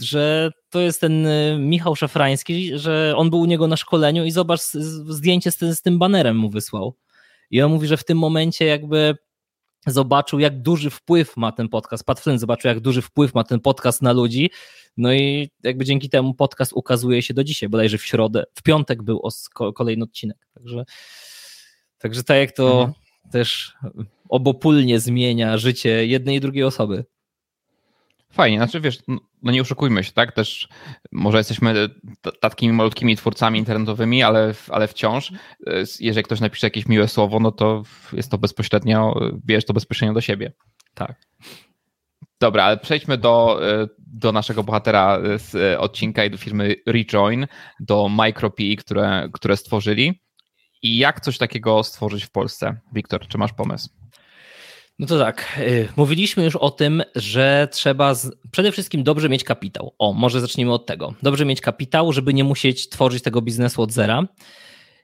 że 0.00 0.50
to 0.70 0.80
jest 0.80 1.00
ten 1.00 1.26
e, 1.26 1.58
Michał 1.58 1.96
Szafrański, 1.96 2.78
że 2.78 3.14
on 3.16 3.30
był 3.30 3.40
u 3.40 3.44
niego 3.44 3.66
na 3.66 3.76
szkoleniu 3.76 4.24
i 4.24 4.30
zobacz, 4.30 4.60
zdjęcie 5.08 5.50
z 5.50 5.56
tym, 5.56 5.74
z 5.74 5.82
tym 5.82 5.98
banerem 5.98 6.36
mu 6.36 6.50
wysłał. 6.50 6.94
I 7.50 7.62
on 7.62 7.72
mówi, 7.72 7.86
że 7.86 7.96
w 7.96 8.04
tym 8.04 8.18
momencie 8.18 8.64
jakby 8.64 9.16
zobaczył, 9.86 10.38
jak 10.38 10.62
duży 10.62 10.90
wpływ 10.90 11.36
ma 11.36 11.52
ten 11.52 11.68
podcast. 11.68 12.04
Pat 12.04 12.20
Flynn 12.20 12.38
zobaczył, 12.38 12.68
jak 12.68 12.80
duży 12.80 13.02
wpływ 13.02 13.34
ma 13.34 13.44
ten 13.44 13.60
podcast 13.60 14.02
na 14.02 14.12
ludzi. 14.12 14.50
No 14.96 15.12
i 15.12 15.50
jakby 15.62 15.84
dzięki 15.84 16.08
temu 16.08 16.34
podcast 16.34 16.72
ukazuje 16.72 17.22
się 17.22 17.34
do 17.34 17.44
dzisiaj, 17.44 17.68
bodajże 17.68 17.98
w 17.98 18.04
środę, 18.04 18.44
w 18.54 18.62
piątek 18.62 19.02
był 19.02 19.22
kolejny 19.74 20.04
odcinek. 20.04 20.36
Także, 20.54 20.84
także 21.98 22.24
tak 22.24 22.36
jak 22.36 22.52
to 22.52 22.72
mhm. 22.72 22.92
też 23.32 23.74
obopólnie 24.28 25.00
zmienia 25.00 25.58
życie 25.58 26.06
jednej 26.06 26.36
i 26.36 26.40
drugiej 26.40 26.64
osoby. 26.64 27.04
Fajnie, 28.32 28.58
znaczy 28.58 28.80
wiesz, 28.80 28.98
no 29.42 29.52
nie 29.52 29.60
oszukujmy 29.62 30.04
się, 30.04 30.12
tak? 30.12 30.32
Też 30.32 30.68
może 31.12 31.38
jesteśmy 31.38 31.88
takimi 32.40 32.72
malutkimi 32.72 33.16
twórcami 33.16 33.58
internetowymi, 33.58 34.22
ale, 34.22 34.54
ale 34.68 34.88
wciąż, 34.88 35.32
e, 35.32 35.36
jeżeli 36.00 36.24
ktoś 36.24 36.40
napisze 36.40 36.66
jakieś 36.66 36.86
miłe 36.86 37.08
słowo, 37.08 37.40
no 37.40 37.52
to 37.52 37.82
jest 38.12 38.30
to 38.30 38.38
bezpośrednio, 38.38 39.20
bierz 39.46 39.64
to 39.64 39.72
bezpośrednio 39.72 40.14
do 40.14 40.20
siebie. 40.20 40.52
Tak. 40.94 41.20
Dobra, 42.40 42.64
ale 42.64 42.76
przejdźmy 42.76 43.18
do, 43.18 43.68
e, 43.70 43.88
do 43.98 44.32
naszego 44.32 44.64
bohatera 44.64 45.18
z 45.36 45.78
odcinka 45.80 46.24
i 46.24 46.30
do 46.30 46.38
firmy 46.38 46.74
Rejoin, 46.86 47.46
do 47.80 48.08
MicroPI, 48.08 48.76
które, 48.76 49.28
które 49.32 49.56
stworzyli. 49.56 50.22
I 50.82 50.98
jak 50.98 51.20
coś 51.20 51.38
takiego 51.38 51.82
stworzyć 51.84 52.24
w 52.24 52.30
Polsce? 52.30 52.80
Wiktor, 52.92 53.28
czy 53.28 53.38
masz 53.38 53.52
pomysł? 53.52 53.97
No 54.98 55.06
to 55.06 55.18
tak, 55.18 55.58
y, 55.58 55.88
mówiliśmy 55.96 56.44
już 56.44 56.56
o 56.56 56.70
tym, 56.70 57.02
że 57.14 57.68
trzeba 57.72 58.14
z... 58.14 58.30
przede 58.50 58.72
wszystkim 58.72 59.02
dobrze 59.02 59.28
mieć 59.28 59.44
kapitał. 59.44 59.94
O, 59.98 60.12
może 60.12 60.40
zacznijmy 60.40 60.72
od 60.72 60.86
tego. 60.86 61.14
Dobrze 61.22 61.44
mieć 61.44 61.60
kapitał, 61.60 62.12
żeby 62.12 62.34
nie 62.34 62.44
musieć 62.44 62.88
tworzyć 62.88 63.22
tego 63.22 63.42
biznesu 63.42 63.82
od 63.82 63.92
zera. 63.92 64.26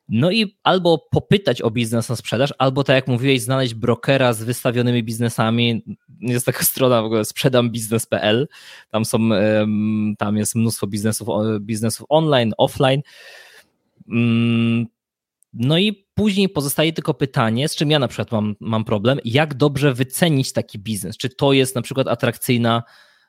No 0.08 0.30
i 0.30 0.56
albo 0.62 1.06
popytać 1.10 1.62
o 1.62 1.70
biznes 1.70 2.08
na 2.08 2.16
sprzedaż, 2.16 2.54
albo 2.58 2.84
tak 2.84 2.94
jak 2.94 3.08
mówiłeś, 3.08 3.42
znaleźć 3.42 3.74
brokera 3.74 4.32
z 4.32 4.42
wystawionymi 4.42 5.02
biznesami. 5.02 5.84
Jest 6.20 6.46
taka 6.46 6.64
strona 6.72 7.02
w 7.02 7.04
ogóle 7.04 7.24
sprzedambiznes.pl. 7.24 8.48
Tam 8.90 9.04
są, 9.04 9.18
tam 10.18 10.36
jest 10.36 10.54
mnóstwo 10.54 10.86
biznesów, 10.86 11.28
biznesów 11.60 12.06
online, 12.08 12.52
offline. 12.58 13.02
No 15.54 15.78
i 15.78 16.06
później 16.14 16.48
pozostaje 16.48 16.92
tylko 16.92 17.14
pytanie, 17.14 17.68
z 17.68 17.76
czym 17.76 17.90
ja 17.90 17.98
na 17.98 18.08
przykład 18.08 18.32
mam, 18.32 18.54
mam 18.60 18.84
problem, 18.84 19.18
jak 19.24 19.54
dobrze 19.54 19.94
wycenić 19.94 20.52
taki 20.52 20.78
biznes? 20.78 21.16
Czy 21.16 21.28
to 21.28 21.52
jest 21.52 21.74
na 21.74 21.82
przykład 21.82 22.08
atrakcyjna, 22.08 22.82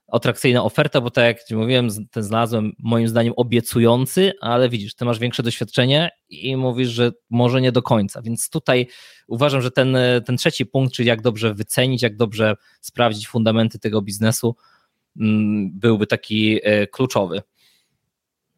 atrakcyjna 0.08 0.64
oferta, 0.64 1.02
bo 1.02 1.12
tak 1.12 1.24
jak 1.24 1.38
mówiłem, 1.60 1.88
ten 2.12 2.24
znalazłem 2.24 2.72
moim 2.80 3.08
zdaniem 3.08 3.34
obiecujący, 3.38 4.34
ale 4.42 4.70
widzisz, 4.70 4.96
ty 4.96 5.06
masz 5.06 5.20
większe 5.20 5.44
doświadczenie 5.44 6.10
i 6.30 6.58
mówisz, 6.58 6.90
że 6.90 7.12
może 7.30 7.62
nie 7.62 7.72
do 7.72 7.82
końca. 7.82 8.22
Więc 8.22 8.50
tutaj 8.50 8.88
uważam, 9.28 9.62
że 9.62 9.72
ten, 9.72 9.98
ten 10.26 10.38
trzeci 10.38 10.66
punkt, 10.66 10.94
czyli 10.94 11.08
jak 11.08 11.22
dobrze 11.22 11.54
wycenić, 11.54 12.02
jak 12.02 12.18
dobrze 12.18 12.56
sprawdzić 12.82 13.28
fundamenty 13.28 13.80
tego 13.80 14.02
biznesu, 14.02 14.56
mm, 15.20 15.80
byłby 15.80 16.08
taki 16.08 16.60
e, 16.64 16.88
kluczowy. 16.88 17.42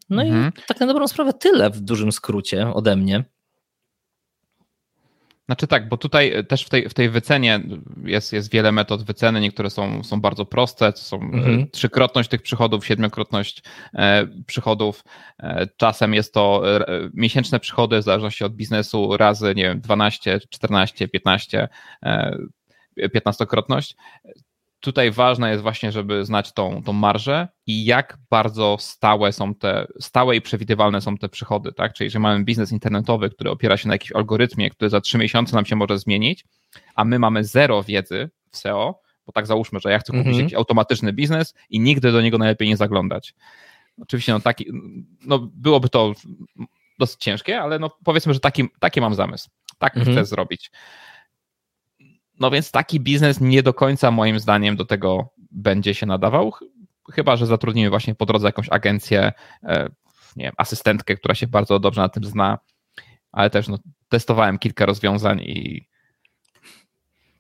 No 0.09 0.21
mhm. 0.21 0.51
i 0.57 0.61
tak 0.67 0.79
na 0.79 0.87
dobrą 0.87 1.07
sprawę 1.07 1.33
tyle 1.33 1.69
w 1.69 1.79
dużym 1.81 2.11
skrócie 2.11 2.73
ode 2.73 2.95
mnie. 2.95 3.23
Znaczy 5.47 5.67
tak, 5.67 5.89
bo 5.89 5.97
tutaj 5.97 6.33
e, 6.33 6.43
też 6.43 6.63
w 6.63 6.69
tej, 6.69 6.89
w 6.89 6.93
tej 6.93 7.09
wycenie 7.09 7.59
jest, 8.03 8.33
jest 8.33 8.51
wiele 8.51 8.71
metod 8.71 9.03
wyceny, 9.03 9.41
niektóre 9.41 9.69
są, 9.69 10.03
są 10.03 10.21
bardzo 10.21 10.45
proste, 10.45 10.93
to 10.93 10.99
są 10.99 11.17
e, 11.17 11.23
mhm. 11.23 11.69
trzykrotność 11.71 12.29
tych 12.29 12.41
przychodów, 12.41 12.85
siedmiokrotność 12.85 13.63
e, 13.93 14.27
przychodów. 14.47 15.03
Czasem 15.77 16.13
jest 16.13 16.33
to 16.33 16.63
miesięczne 17.13 17.59
przychody 17.59 17.99
w 17.99 18.03
zależności 18.03 18.43
od 18.43 18.55
biznesu 18.55 19.17
razy, 19.17 19.53
nie 19.55 19.63
wiem, 19.63 19.81
12, 19.81 20.39
14, 20.49 21.07
15, 21.07 21.67
e, 22.03 22.37
15-krotność 22.97 23.93
tutaj 24.79 25.11
ważne 25.11 25.49
jest 25.49 25.63
właśnie, 25.63 25.91
żeby 25.91 26.25
znać 26.25 26.53
tą, 26.53 26.83
tą 26.83 26.93
marżę 26.93 27.47
i 27.67 27.85
jak 27.85 28.17
bardzo 28.29 28.77
stałe 28.79 29.31
są 29.31 29.55
te, 29.55 29.87
stałe 29.99 30.35
i 30.35 30.41
przewidywalne 30.41 31.01
są 31.01 31.17
te 31.17 31.29
przychody, 31.29 31.73
tak? 31.73 31.93
Czyli, 31.93 32.09
że 32.09 32.19
mamy 32.19 32.43
biznes 32.43 32.71
internetowy, 32.71 33.29
który 33.29 33.49
opiera 33.49 33.77
się 33.77 33.87
na 33.87 33.93
jakimś 33.93 34.11
algorytmie, 34.11 34.69
który 34.69 34.89
za 34.89 35.01
trzy 35.01 35.17
miesiące 35.17 35.55
nam 35.55 35.65
się 35.65 35.75
może 35.75 35.99
zmienić, 35.99 36.45
a 36.95 37.05
my 37.05 37.19
mamy 37.19 37.43
zero 37.43 37.83
wiedzy 37.83 38.29
w 38.51 38.57
SEO, 38.57 39.01
bo 39.25 39.31
tak 39.31 39.47
załóżmy, 39.47 39.79
że 39.79 39.91
ja 39.91 39.99
chcę 39.99 40.13
kupić 40.13 40.35
-hmm. 40.35 40.39
jakiś 40.39 40.53
automatyczny 40.53 41.13
biznes 41.13 41.53
i 41.69 41.79
nigdy 41.79 42.11
do 42.11 42.21
niego 42.21 42.37
najlepiej 42.37 42.67
nie 42.67 42.77
zaglądać. 42.77 43.33
Oczywiście, 44.01 44.33
no 44.33 44.39
taki, 44.39 44.65
no 45.25 45.39
byłoby 45.53 45.89
to 45.89 46.13
dosyć 46.99 47.19
ciężkie, 47.19 47.61
ale 47.61 47.79
no 47.79 47.89
powiedzmy, 48.03 48.33
że 48.33 48.39
taki, 48.39 48.69
taki 48.79 49.01
mam 49.01 49.15
zamysł. 49.15 49.49
Tak 49.77 49.95
-hmm. 49.95 50.11
chcę 50.11 50.25
zrobić. 50.25 50.71
No 52.39 52.51
więc 52.51 52.71
taki 52.71 52.99
biznes 52.99 53.41
nie 53.41 53.63
do 53.63 53.73
końca 53.73 54.11
moim 54.11 54.39
zdaniem 54.39 54.75
do 54.75 54.85
tego 54.85 55.29
będzie 55.51 55.93
się 55.93 56.05
nadawał, 56.05 56.53
chyba 57.11 57.35
że 57.35 57.45
zatrudnimy 57.45 57.89
właśnie 57.89 58.15
po 58.15 58.25
drodze 58.25 58.47
jakąś 58.47 58.69
agencję, 58.69 59.33
e, 59.63 59.89
nie 60.35 60.43
wiem, 60.43 60.53
asystentkę, 60.57 61.15
która 61.15 61.35
się 61.35 61.47
bardzo 61.47 61.79
dobrze 61.79 62.01
na 62.01 62.09
tym 62.09 62.23
zna, 62.23 62.59
ale 63.31 63.49
też 63.49 63.67
no, 63.67 63.79
testowałem 64.09 64.59
kilka 64.59 64.85
rozwiązań 64.85 65.41
i 65.41 65.87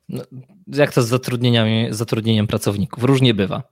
no, 0.09 0.23
jak 0.67 0.93
to 0.93 1.01
z 1.01 1.07
zatrudnieniami, 1.07 1.87
zatrudnieniem 1.89 2.47
pracowników? 2.47 3.03
Różnie 3.03 3.33
bywa. 3.33 3.63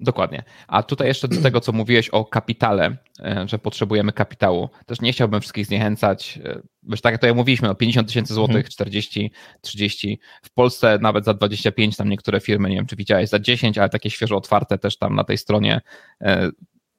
Dokładnie. 0.00 0.42
A 0.66 0.82
tutaj 0.82 1.08
jeszcze 1.08 1.28
do 1.28 1.42
tego, 1.42 1.60
co 1.60 1.72
mówiłeś 1.72 2.08
o 2.08 2.24
kapitale, 2.24 2.96
e, 3.20 3.44
że 3.48 3.58
potrzebujemy 3.58 4.12
kapitału. 4.12 4.68
Też 4.86 5.00
nie 5.00 5.12
chciałbym 5.12 5.40
wszystkich 5.40 5.66
zniechęcać, 5.66 6.38
e, 6.44 6.60
bo 6.82 6.96
tak 6.96 7.12
jak 7.12 7.20
to 7.20 7.26
ja 7.26 7.34
mówiliśmy, 7.34 7.68
no 7.68 7.74
50 7.74 8.08
tysięcy 8.08 8.34
złotych, 8.34 8.56
mhm. 8.56 8.70
40, 8.70 9.30
30. 9.60 10.20
W 10.42 10.50
Polsce 10.50 10.98
nawet 11.02 11.24
za 11.24 11.34
25, 11.34 11.96
tam 11.96 12.08
niektóre 12.08 12.40
firmy, 12.40 12.68
nie 12.68 12.76
wiem 12.76 12.86
czy 12.86 12.96
widziałeś, 12.96 13.28
za 13.28 13.38
10, 13.38 13.78
ale 13.78 13.88
takie 13.88 14.10
świeżo 14.10 14.36
otwarte 14.36 14.78
też 14.78 14.98
tam 14.98 15.14
na 15.14 15.24
tej 15.24 15.38
stronie 15.38 15.80
e, 16.20 16.50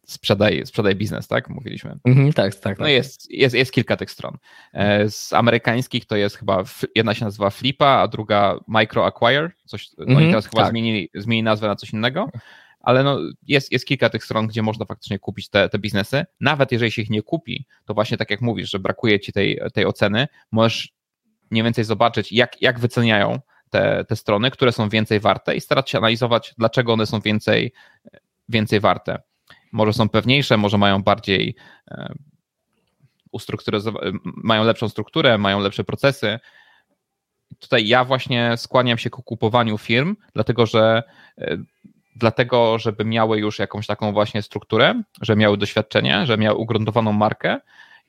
sprzedaj, 0.08 0.66
sprzedaj 0.66 0.96
biznes, 0.96 1.28
tak? 1.28 1.50
Mówiliśmy. 1.50 2.00
Mhm, 2.06 2.34
tak, 2.34 2.56
tak. 2.56 2.80
No 2.80 2.86
tak. 2.86 2.94
jest, 2.94 3.32
jest, 3.32 3.56
jest 3.56 3.72
kilka 3.72 3.98
tych 3.98 4.12
stron. 4.12 4.38
Z 5.10 5.34
amerykańskich 5.34 6.06
to 6.06 6.16
jest 6.16 6.38
chyba, 6.38 6.64
jedna 6.96 7.14
się 7.14 7.26
nazywa 7.26 7.50
Flipa, 7.50 7.88
a 7.88 8.08
druga 8.08 8.60
Micro 8.68 9.06
Acquire, 9.06 9.52
coś, 9.66 9.90
no 9.98 10.06
mhm, 10.06 10.28
i 10.28 10.30
teraz 10.30 10.46
chyba 10.46 10.62
tak. 10.62 10.72
zmienili, 10.72 11.10
zmienili 11.16 11.44
nazwę 11.44 11.68
na 11.68 11.76
coś 11.76 11.94
innego 11.94 12.30
ale 12.90 13.04
no 13.04 13.20
jest, 13.48 13.72
jest 13.72 13.86
kilka 13.86 14.10
tych 14.10 14.26
stron, 14.26 14.48
gdzie 14.48 14.62
można 14.62 14.86
faktycznie 14.86 15.20
kupić 15.20 15.50
te, 15.50 15.70
te 15.70 15.80
biznesy. 15.80 16.26
Nawet 16.40 16.72
jeżeli 16.72 16.92
się 16.92 17.02
ich 17.02 17.10
nie 17.10 17.22
kupi, 17.22 17.66
to 17.86 17.94
właśnie 17.94 18.18
tak 18.18 18.32
jak 18.32 18.42
mówisz, 18.42 18.72
że 18.72 18.80
brakuje 18.80 19.20
ci 19.20 19.32
tej, 19.32 19.62
tej 19.74 19.86
oceny, 19.86 20.28
możesz 20.52 20.94
mniej 21.52 21.64
więcej 21.64 21.84
zobaczyć, 21.84 22.32
jak, 22.32 22.62
jak 22.62 22.80
wyceniają 22.80 23.40
te, 23.70 24.06
te 24.06 24.16
strony, 24.16 24.52
które 24.52 24.72
są 24.72 24.90
więcej 24.90 25.20
warte 25.20 25.56
i 25.56 25.62
starać 25.62 25.90
się 25.90 25.98
analizować, 25.98 26.54
dlaczego 26.58 26.94
one 26.94 27.06
są 27.06 27.20
więcej, 27.20 27.74
więcej 28.50 28.80
warte. 28.80 29.22
Może 29.72 29.94
są 29.94 30.10
pewniejsze, 30.10 30.58
może 30.58 30.78
mają 30.78 31.04
bardziej 31.04 31.56
e, 31.92 32.14
mają 34.24 34.64
lepszą 34.64 34.90
strukturę, 34.90 35.38
mają 35.38 35.60
lepsze 35.60 35.84
procesy. 35.84 36.40
Tutaj 37.60 37.88
ja 37.88 38.06
właśnie 38.06 38.58
skłaniam 38.58 38.98
się 38.98 39.10
ku 39.10 39.24
kupowaniu 39.24 39.78
firm, 39.78 40.16
dlatego 40.34 40.66
że 40.66 41.04
e, 41.38 41.58
dlatego, 42.20 42.80
żeby 42.80 43.06
miały 43.06 43.40
już 43.40 43.60
jakąś 43.60 43.88
taką 43.88 44.12
właśnie 44.14 44.42
strukturę, 44.42 45.02
że 45.22 45.36
miały 45.36 45.58
doświadczenie, 45.58 46.26
że 46.26 46.38
miały 46.38 46.58
ugruntowaną 46.58 47.14
markę 47.14 47.60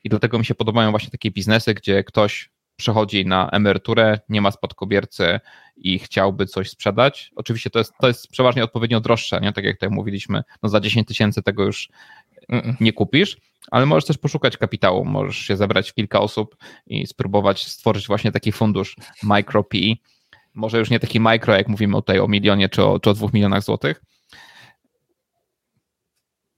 i 0.05 0.09
dlatego 0.09 0.39
mi 0.39 0.45
się 0.45 0.55
podobają 0.55 0.91
właśnie 0.91 1.11
takie 1.11 1.31
biznesy, 1.31 1.75
gdzie 1.75 2.05
ktoś 2.05 2.51
przechodzi 2.77 3.27
na 3.27 3.51
emeryturę, 3.51 4.21
nie 4.29 4.41
ma 4.41 4.51
spadkobiercy 4.51 5.41
i 5.77 5.99
chciałby 5.99 6.47
coś 6.47 6.71
sprzedać. 6.71 7.33
Oczywiście 7.37 7.71
to 7.71 7.79
jest, 7.79 7.93
to 8.01 8.09
jest 8.09 8.29
przeważnie 8.29 8.65
odpowiednio 8.65 9.01
droższe, 9.01 9.41
nie? 9.41 9.53
tak 9.53 9.65
jak 9.65 9.77
tutaj 9.77 9.91
mówiliśmy, 9.91 10.43
no 10.63 10.69
za 10.69 10.81
10 10.81 11.09
tysięcy 11.09 11.43
tego 11.43 11.65
już 11.65 11.89
nie 12.81 12.93
kupisz, 12.93 13.37
ale 13.71 13.87
możesz 13.87 14.05
też 14.05 14.19
poszukać 14.19 14.57
kapitału, 14.57 15.05
możesz 15.05 15.37
się 15.37 15.57
zebrać 15.57 15.91
w 15.91 15.95
kilka 15.95 16.21
osób 16.21 16.57
i 16.87 17.07
spróbować 17.07 17.67
stworzyć 17.67 18.07
właśnie 18.07 18.33
taki 18.33 18.53
fundusz 18.53 18.97
micro 19.23 19.65
PE, 19.65 19.95
może 20.55 20.79
już 20.79 20.91
nie 20.91 21.01
taki 21.01 21.21
mikro, 21.21 21.55
jak 21.55 21.69
mówimy 21.69 21.95
tutaj 21.95 22.19
o 22.19 22.29
milionie 22.29 22.69
czy 22.69 22.85
o, 22.85 23.01
czy 23.01 23.11
o 23.11 23.15
dwóch 23.15 23.33
milionach 23.33 23.63
złotych. 23.63 24.03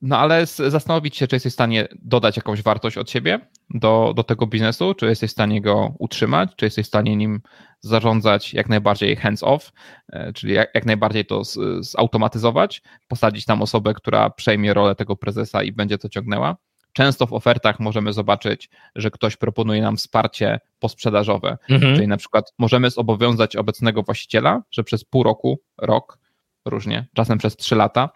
No 0.03 0.19
ale 0.19 0.47
zastanowić 0.47 1.17
się, 1.17 1.27
czy 1.27 1.37
jesteś 1.37 1.53
w 1.53 1.55
stanie 1.55 1.89
dodać 2.03 2.37
jakąś 2.37 2.63
wartość 2.63 2.99
od 2.99 3.11
siebie 3.11 3.41
do, 3.71 4.13
do 4.17 4.25
tego 4.25 4.47
biznesu, 4.47 4.95
czy 4.95 5.07
jesteś 5.07 5.31
w 5.31 5.33
stanie 5.33 5.61
go 5.61 5.95
utrzymać, 5.99 6.51
czy 6.57 6.65
jesteś 6.67 6.85
w 6.85 6.89
stanie 6.89 7.17
nim 7.17 7.41
zarządzać 7.81 8.55
jak 8.55 8.69
najbardziej 8.69 9.17
hands-off, 9.17 9.73
e, 10.09 10.33
czyli 10.33 10.55
jak, 10.55 10.71
jak 10.75 10.87
najbardziej 10.87 11.25
to 11.25 11.45
z, 11.45 11.59
zautomatyzować, 11.87 12.83
posadzić 13.09 13.45
tam 13.45 13.63
osobę, 13.63 13.95
która 13.95 14.31
przejmie 14.31 14.75
rolę 14.75 14.95
tego 14.95 15.17
prezesa 15.17 15.63
i 15.63 15.73
będzie 15.73 15.99
to 15.99 16.09
ciągnęła. 16.09 16.57
Często 16.93 17.27
w 17.27 17.33
ofertach 17.33 17.81
możemy 17.81 18.13
zobaczyć, 18.13 18.71
że 18.97 19.11
ktoś 19.11 19.37
proponuje 19.37 19.83
nam 19.83 19.97
wsparcie 19.97 20.61
posprzedażowe, 20.79 21.59
mhm. 21.71 21.95
czyli 21.95 22.09
na 22.09 22.17
przykład 22.17 22.53
możemy 22.59 22.91
zobowiązać 22.91 23.57
obecnego 23.57 24.03
właściciela, 24.03 24.63
że 24.71 24.85
przez 24.85 25.05
pół 25.05 25.23
roku, 25.23 25.61
rok 25.79 26.19
różnie, 26.65 27.07
czasem 27.15 27.39
przez 27.39 27.57
3 27.57 27.77
lata, 27.77 28.11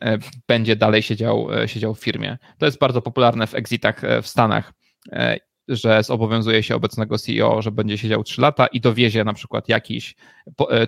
e, 0.00 0.18
będzie 0.48 0.76
dalej 0.76 1.02
siedział, 1.02 1.48
siedział 1.66 1.94
w 1.94 2.00
firmie. 2.00 2.38
To 2.58 2.66
jest 2.66 2.78
bardzo 2.78 3.02
popularne 3.02 3.46
w 3.46 3.54
exitach 3.54 4.02
w 4.22 4.26
Stanach, 4.28 4.72
że 5.68 6.02
zobowiązuje 6.02 6.62
się 6.62 6.76
obecnego 6.76 7.18
CEO, 7.18 7.62
że 7.62 7.70
będzie 7.70 7.98
siedział 7.98 8.24
3 8.24 8.40
lata 8.40 8.66
i 8.66 8.80
dowiezie 8.80 9.24
na 9.24 9.32
przykład 9.32 9.68
jakiś, 9.68 10.14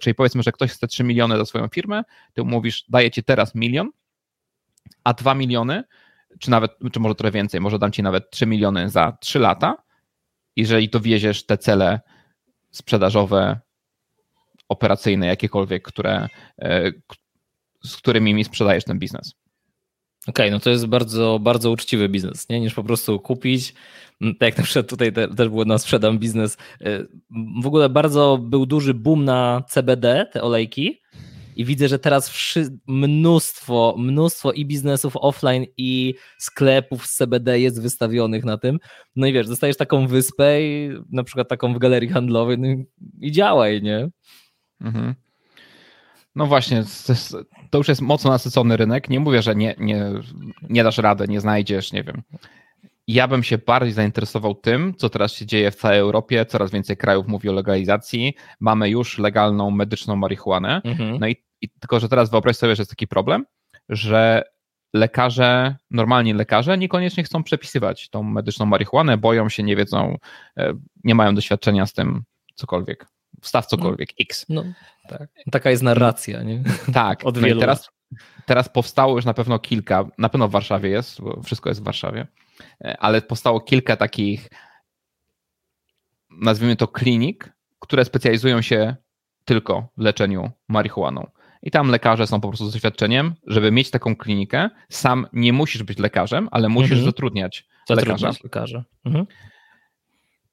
czyli 0.01 0.15
powiedzmy, 0.15 0.43
że 0.43 0.53
ktoś 0.53 0.71
chce 0.71 0.87
3 0.87 1.05
miliony 1.05 1.37
za 1.39 1.45
swoją 1.45 1.69
firmę, 1.69 2.03
ty 2.33 2.45
mówisz, 2.45 2.85
daję 2.89 3.11
ci 3.11 3.25
teraz 3.25 3.55
milion, 3.55 3.91
a 5.05 5.15
2 5.15 5.35
miliony, 5.35 5.85
czy 6.39 6.51
nawet, 6.51 6.73
czy 6.93 7.01
może 7.01 7.15
trochę 7.15 7.33
więcej, 7.33 7.61
może 7.61 7.79
dam 7.79 7.93
ci 7.93 8.03
nawet 8.03 8.31
3 8.31 8.47
miliony 8.47 8.91
za 8.91 9.17
3 9.21 9.39
lata, 9.39 9.77
jeżeli 10.57 10.89
dowieziesz 10.89 11.47
te 11.47 11.59
cele 11.59 12.01
sprzedażowe, 12.71 13.61
operacyjne, 14.69 15.27
jakiekolwiek, 15.27 15.83
które, 15.83 16.29
e, 16.59 16.93
z 17.85 17.97
którymi 17.97 18.35
mi 18.35 18.45
sprzedajesz 18.45 18.85
ten 18.85 18.99
biznes. 18.99 19.35
Okej, 20.27 20.47
okay, 20.47 20.51
no 20.51 20.61
to 20.61 20.71
jest 20.71 20.87
bardzo, 20.87 21.39
bardzo 21.43 21.71
uczciwy 21.71 22.09
biznes, 22.09 22.49
nie? 22.49 22.61
niż 22.61 22.75
po 22.75 22.85
prostu 22.85 23.21
kupić. 23.21 23.75
Tak 24.21 24.41
jak 24.41 24.59
na 24.59 24.65
przykład 24.65 24.89
tutaj 24.89 25.13
te, 25.13 25.29
też 25.29 25.49
było 25.49 25.65
na 25.65 25.79
sprzedam 25.79 26.19
biznes. 26.19 26.57
E, 26.81 27.05
w 27.63 27.67
ogóle 27.67 27.89
bardzo 27.89 28.39
był 28.39 28.67
duży 28.67 28.95
boom 28.95 29.25
na 29.25 29.63
CBD, 29.69 30.27
te 30.33 30.43
olejki. 30.43 31.01
I 31.57 31.65
widzę, 31.65 31.89
że 31.89 31.99
teraz 31.99 32.55
mnóstwo, 32.87 33.95
mnóstwo 33.99 34.53
i 34.53 34.67
biznesów 34.67 35.17
offline, 35.17 35.65
i 35.77 36.15
sklepów 36.39 37.07
z 37.07 37.17
CBD 37.17 37.61
jest 37.61 37.83
wystawionych 37.83 38.45
na 38.45 38.59
tym. 38.59 38.79
No 39.17 39.27
i 39.27 39.33
wiesz, 39.33 39.49
dostajesz 39.49 39.77
taką 39.77 40.07
wyspę, 40.07 40.63
i 40.63 40.91
na 41.13 41.25
przykład 41.25 41.49
taką 41.49 41.75
w 41.75 41.79
galerii 41.79 42.09
handlowej, 42.09 42.59
no 42.59 42.69
i, 42.69 42.87
i 43.21 43.33
działaj, 43.33 43.83
nie? 43.83 44.09
Mhm. 44.81 45.15
No 46.35 46.47
właśnie, 46.47 46.85
to 47.71 47.79
już 47.79 47.89
jest 47.89 48.01
mocno 48.01 48.31
nasycony 48.31 48.77
rynek. 48.77 49.09
Nie 49.09 49.21
mówię, 49.21 49.43
że 49.43 49.55
nie, 49.55 49.75
nie, 49.79 50.11
nie 50.69 50.85
dasz 50.85 50.99
rady, 50.99 51.29
nie 51.29 51.41
znajdziesz, 51.41 51.93
nie 51.93 52.05
wiem. 52.05 52.23
Ja 53.07 53.29
bym 53.29 53.43
się 53.43 53.59
bardziej 53.59 53.93
zainteresował 53.93 54.55
tym, 54.55 54.95
co 54.97 55.09
teraz 55.09 55.33
się 55.33 55.47
dzieje 55.47 55.71
w 55.71 55.77
całej 55.77 55.99
Europie. 55.99 56.47
Coraz 56.47 56.71
więcej 56.71 56.97
krajów 56.97 57.29
mówi 57.29 57.49
o 57.49 57.53
legalizacji. 57.53 58.35
Mamy 58.61 58.91
już 58.91 59.19
legalną 59.19 59.71
medyczną 59.71 60.17
marihuanę. 60.17 60.81
Mhm. 60.85 61.19
No 61.21 61.29
i, 61.29 61.37
i 61.61 61.69
tylko, 61.69 62.01
że 62.01 62.09
teraz 62.09 62.31
wyobraź 62.31 62.57
sobie, 62.57 62.77
że 62.77 62.81
jest 62.81 62.91
taki 62.91 63.07
problem, 63.07 63.45
że 63.89 64.43
lekarze, 64.95 65.77
normalni 65.91 66.33
lekarze 66.33 66.79
niekoniecznie 66.79 67.25
chcą 67.25 67.43
przepisywać 67.43 68.09
tą 68.11 68.23
medyczną 68.23 68.67
marihuanę, 68.67 69.19
boją 69.19 69.49
się, 69.49 69.63
nie 69.63 69.77
wiedzą, 69.77 70.17
e, 70.59 70.73
nie 71.05 71.15
mają 71.15 71.35
doświadczenia 71.35 71.87
z 71.87 71.93
tym 71.93 72.23
cokolwiek 72.55 73.07
wstaw 73.45 73.67
cokolwiek, 73.67 74.09
no, 74.11 74.15
X. 74.21 74.47
No, 74.49 74.65
tak. 75.09 75.29
Taka 75.51 75.71
jest 75.71 75.83
narracja, 75.83 76.43
nie? 76.43 76.63
Tak. 76.93 77.21
Od 77.27 77.37
no 77.37 77.43
wielu 77.43 77.61
teraz, 77.61 77.91
teraz 78.47 78.69
powstało 78.69 79.17
już 79.17 79.25
na 79.25 79.35
pewno 79.35 79.59
kilka, 79.59 80.05
na 80.19 80.29
pewno 80.29 80.49
w 80.49 80.51
Warszawie 80.51 80.91
jest, 80.91 81.21
bo 81.21 81.43
wszystko 81.43 81.69
jest 81.69 81.81
w 81.81 81.85
Warszawie, 81.85 82.27
ale 82.99 83.23
powstało 83.23 83.61
kilka 83.61 83.97
takich, 83.97 84.49
nazwijmy 86.31 86.77
to 86.77 86.89
klinik, 86.89 87.53
które 87.79 88.05
specjalizują 88.05 88.63
się 88.63 88.97
tylko 89.45 89.89
w 89.97 90.01
leczeniu 90.01 90.51
marihuaną. 90.69 91.27
I 91.63 91.71
tam 91.71 91.91
lekarze 91.91 92.27
są 92.27 92.41
po 92.41 92.49
prostu 92.49 92.67
z 92.67 92.73
doświadczeniem, 92.73 93.35
żeby 93.47 93.73
mieć 93.73 93.91
taką 93.91 94.17
klinikę, 94.17 94.71
sam 94.89 95.27
nie 95.33 95.53
musisz 95.53 95.83
być 95.83 95.99
lekarzem, 95.99 96.49
ale 96.51 96.69
musisz 96.69 96.91
mhm. 96.91 97.07
zatrudniać, 97.07 97.67
zatrudniać 97.89 98.21
lekarza. 98.23 98.45
lekarza. 98.45 98.85
Mhm 99.05 99.27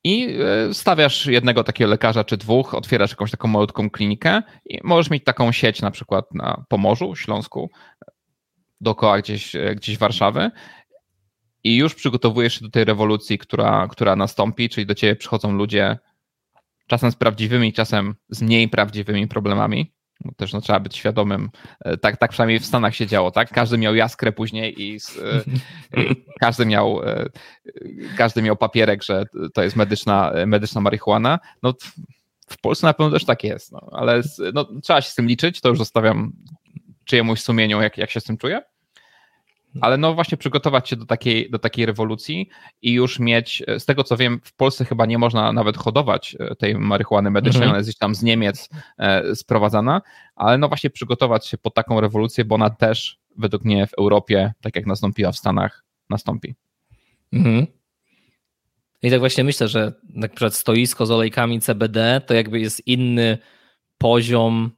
i 0.03 0.37
e, 0.69 0.73
stawiasz 0.73 1.25
jednego 1.25 1.63
takiego 1.63 1.89
lekarza 1.89 2.23
czy 2.23 2.37
dwóch, 2.37 2.73
otwierasz 2.73 3.11
jakąś 3.11 3.31
taką 3.31 3.47
malutką 3.47 3.89
klinikę 3.89 4.41
i 4.65 4.79
możesz 4.83 5.09
mieć 5.09 5.23
taką 5.23 5.51
sieć 5.51 5.81
na 5.81 5.91
przykład 5.91 6.33
na 6.33 6.65
Pomorzu, 6.67 7.15
Śląsku, 7.15 7.69
dookoła 8.81 9.19
gdzieś, 9.19 9.55
e, 9.55 9.75
gdzieś 9.75 9.97
Warszawy 9.97 10.51
i 11.63 11.75
już 11.75 11.95
przygotowujesz 11.95 12.53
się 12.53 12.65
do 12.65 12.71
tej 12.71 12.85
rewolucji, 12.85 13.37
która, 13.37 13.87
która 13.91 14.15
nastąpi, 14.15 14.69
czyli 14.69 14.85
do 14.85 14.95
ciebie 14.95 15.15
przychodzą 15.15 15.51
ludzie 15.51 15.97
czasem 16.87 17.11
z 17.11 17.15
prawdziwymi, 17.15 17.73
czasem 17.73 18.15
z 18.29 18.41
mniej 18.41 18.69
prawdziwymi 18.69 19.27
problemami, 19.27 19.93
też 20.37 20.53
no, 20.53 20.61
trzeba 20.61 20.79
być 20.79 20.95
świadomym. 20.97 21.49
E, 21.85 21.97
tak, 21.97 22.17
tak 22.17 22.31
przynajmniej 22.31 22.59
w 22.59 22.65
Stanach 22.65 22.95
się 22.95 23.07
działo, 23.07 23.31
tak? 23.31 23.49
Każdy 23.49 23.77
miał 23.77 23.95
jaskrę 23.95 24.31
później 24.31 24.81
i 24.81 24.99
z, 24.99 25.17
e, 25.17 25.43
każdy, 26.39 26.65
miał, 26.65 27.03
e, 27.03 27.29
każdy 28.17 28.41
miał 28.41 28.55
papierek, 28.55 29.03
że 29.03 29.25
to 29.53 29.63
jest 29.63 29.75
medyczna, 29.75 30.33
medyczna 30.47 30.81
marihuana. 30.81 31.39
No, 31.63 31.73
w 32.49 32.61
Polsce 32.61 32.87
na 32.87 32.93
pewno 32.93 33.11
też 33.11 33.25
tak 33.25 33.43
jest, 33.43 33.71
no, 33.71 33.89
ale 33.91 34.21
no, 34.53 34.67
trzeba 34.83 35.01
się 35.01 35.09
z 35.09 35.15
tym 35.15 35.27
liczyć, 35.27 35.61
to 35.61 35.69
już 35.69 35.77
zostawiam 35.77 36.33
czyjemuś 37.05 37.41
sumieniu, 37.41 37.81
jak, 37.81 37.97
jak 37.97 38.11
się 38.11 38.19
z 38.19 38.23
tym 38.23 38.37
czuję 38.37 38.61
ale 39.81 39.97
no 39.97 40.13
właśnie 40.13 40.37
przygotować 40.37 40.89
się 40.89 40.95
do 40.95 41.05
takiej, 41.05 41.49
do 41.49 41.59
takiej 41.59 41.85
rewolucji 41.85 42.49
i 42.81 42.93
już 42.93 43.19
mieć, 43.19 43.63
z 43.79 43.85
tego 43.85 44.03
co 44.03 44.17
wiem, 44.17 44.41
w 44.43 44.53
Polsce 44.53 44.85
chyba 44.85 45.05
nie 45.05 45.17
można 45.17 45.53
nawet 45.53 45.77
hodować 45.77 46.35
e, 46.39 46.55
tej 46.55 46.75
marihuany 46.75 47.31
medycznej, 47.31 47.63
mhm. 47.63 47.69
ona 47.69 47.77
jest 47.77 47.89
gdzieś 47.89 47.97
tam 47.97 48.15
z 48.15 48.23
Niemiec 48.23 48.69
e, 48.97 49.35
sprowadzana, 49.35 50.01
ale 50.35 50.57
no 50.57 50.67
właśnie 50.67 50.89
przygotować 50.89 51.47
się 51.47 51.57
pod 51.57 51.73
taką 51.73 52.01
rewolucję, 52.01 52.45
bo 52.45 52.55
ona 52.55 52.69
też 52.69 53.19
według 53.37 53.63
mnie 53.63 53.87
w 53.87 53.93
Europie, 53.93 54.53
tak 54.61 54.75
jak 54.75 54.85
nastąpiła 54.85 55.31
w 55.31 55.37
Stanach, 55.37 55.83
nastąpi. 56.09 56.55
Mhm. 57.33 57.67
I 59.03 59.09
tak 59.09 59.19
właśnie 59.19 59.43
myślę, 59.43 59.67
że 59.67 59.93
na 60.09 60.27
przykład 60.27 60.53
stoisko 60.53 61.05
z 61.05 61.11
olejkami 61.11 61.61
CBD 61.61 62.21
to 62.25 62.33
jakby 62.33 62.59
jest 62.59 62.87
inny 62.87 63.37
poziom 63.97 64.71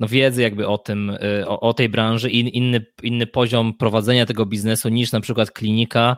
no, 0.00 0.08
wiedzy 0.08 0.42
jakby 0.42 0.68
o 0.68 0.78
tym, 0.78 1.10
y, 1.10 1.48
o, 1.48 1.60
o 1.60 1.74
tej 1.74 1.88
branży 1.88 2.30
i 2.30 2.56
inny, 2.58 2.86
inny 3.02 3.26
poziom 3.26 3.74
prowadzenia 3.74 4.26
tego 4.26 4.46
biznesu 4.46 4.88
niż 4.88 5.12
na 5.12 5.20
przykład 5.20 5.50
klinika 5.50 6.16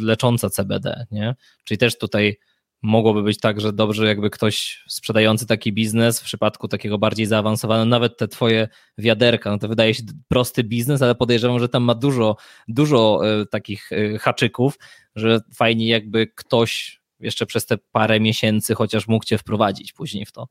lecząca 0.00 0.50
CBD, 0.50 1.06
nie? 1.10 1.34
Czyli 1.64 1.78
też 1.78 1.98
tutaj 1.98 2.38
mogłoby 2.82 3.22
być 3.22 3.38
tak, 3.38 3.60
że 3.60 3.72
dobrze 3.72 4.06
jakby 4.06 4.30
ktoś 4.30 4.84
sprzedający 4.88 5.46
taki 5.46 5.72
biznes 5.72 6.20
w 6.20 6.24
przypadku 6.24 6.68
takiego 6.68 6.98
bardziej 6.98 7.26
zaawansowanego, 7.26 7.84
nawet 7.84 8.16
te 8.16 8.28
twoje 8.28 8.68
wiaderka, 8.98 9.50
no 9.50 9.58
to 9.58 9.68
wydaje 9.68 9.94
się 9.94 10.02
prosty 10.28 10.64
biznes, 10.64 11.02
ale 11.02 11.14
podejrzewam, 11.14 11.58
że 11.58 11.68
tam 11.68 11.82
ma 11.82 11.94
dużo, 11.94 12.36
dużo 12.68 13.20
y, 13.42 13.46
takich 13.46 13.92
y, 13.92 14.18
haczyków, 14.20 14.78
że 15.14 15.40
fajnie 15.54 15.88
jakby 15.88 16.26
ktoś 16.26 17.00
jeszcze 17.20 17.46
przez 17.46 17.66
te 17.66 17.78
parę 17.92 18.20
miesięcy 18.20 18.74
chociaż 18.74 19.08
mógł 19.08 19.24
cię 19.24 19.38
wprowadzić 19.38 19.92
później 19.92 20.26
w 20.26 20.32
to. 20.32 20.48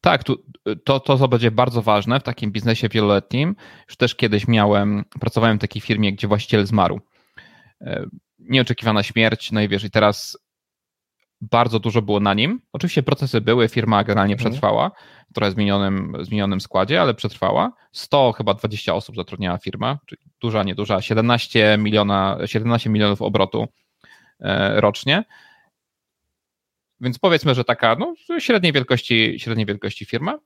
Tak, 0.00 0.24
tu, 0.24 0.44
to, 0.84 1.00
to, 1.00 1.18
co 1.18 1.28
będzie 1.28 1.50
bardzo 1.50 1.82
ważne 1.82 2.20
w 2.20 2.22
takim 2.22 2.52
biznesie 2.52 2.88
wieloletnim, 2.88 3.56
już 3.88 3.96
też 3.96 4.14
kiedyś 4.14 4.48
miałem, 4.48 5.04
pracowałem 5.20 5.58
w 5.58 5.60
takiej 5.60 5.82
firmie, 5.82 6.12
gdzie 6.12 6.28
właściciel 6.28 6.66
zmarł. 6.66 7.00
E, 7.80 8.06
nieoczekiwana 8.38 9.02
śmierć, 9.02 9.52
no 9.52 9.60
i 9.60 9.68
wiesz, 9.68 9.84
i 9.84 9.90
teraz 9.90 10.38
bardzo 11.40 11.78
dużo 11.78 12.02
było 12.02 12.20
na 12.20 12.34
nim. 12.34 12.60
Oczywiście 12.72 13.02
procesy 13.02 13.40
były, 13.40 13.68
firma 13.68 14.04
generalnie 14.04 14.34
mhm. 14.34 14.50
przetrwała, 14.50 14.90
w 15.30 15.34
trochę 15.34 15.50
zmienionym, 15.50 16.16
zmienionym 16.20 16.60
składzie, 16.60 17.00
ale 17.00 17.14
przetrwała. 17.14 17.72
100, 17.92 18.32
chyba 18.32 18.54
20 18.54 18.94
osób 18.94 19.16
zatrudniała 19.16 19.58
firma, 19.58 19.98
czyli 20.06 20.22
duża, 20.40 20.62
nieduża, 20.62 21.02
17, 21.02 21.76
miliona, 21.78 22.38
17 22.46 22.90
milionów 22.90 23.22
obrotu 23.22 23.68
e, 24.40 24.80
rocznie. 24.80 25.24
Więc 27.00 27.18
powiedzmy, 27.18 27.54
że 27.54 27.64
taka 27.64 27.96
no, 27.96 28.14
średniej, 28.38 28.72
wielkości, 28.72 29.34
średniej 29.38 29.66
wielkości 29.66 30.04
firma. 30.04 30.38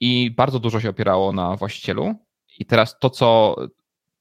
I 0.00 0.30
bardzo 0.30 0.58
dużo 0.58 0.80
się 0.80 0.90
opierało 0.90 1.32
na 1.32 1.56
właścicielu. 1.56 2.14
I 2.58 2.66
teraz 2.66 2.98
to, 2.98 3.10
co 3.10 3.56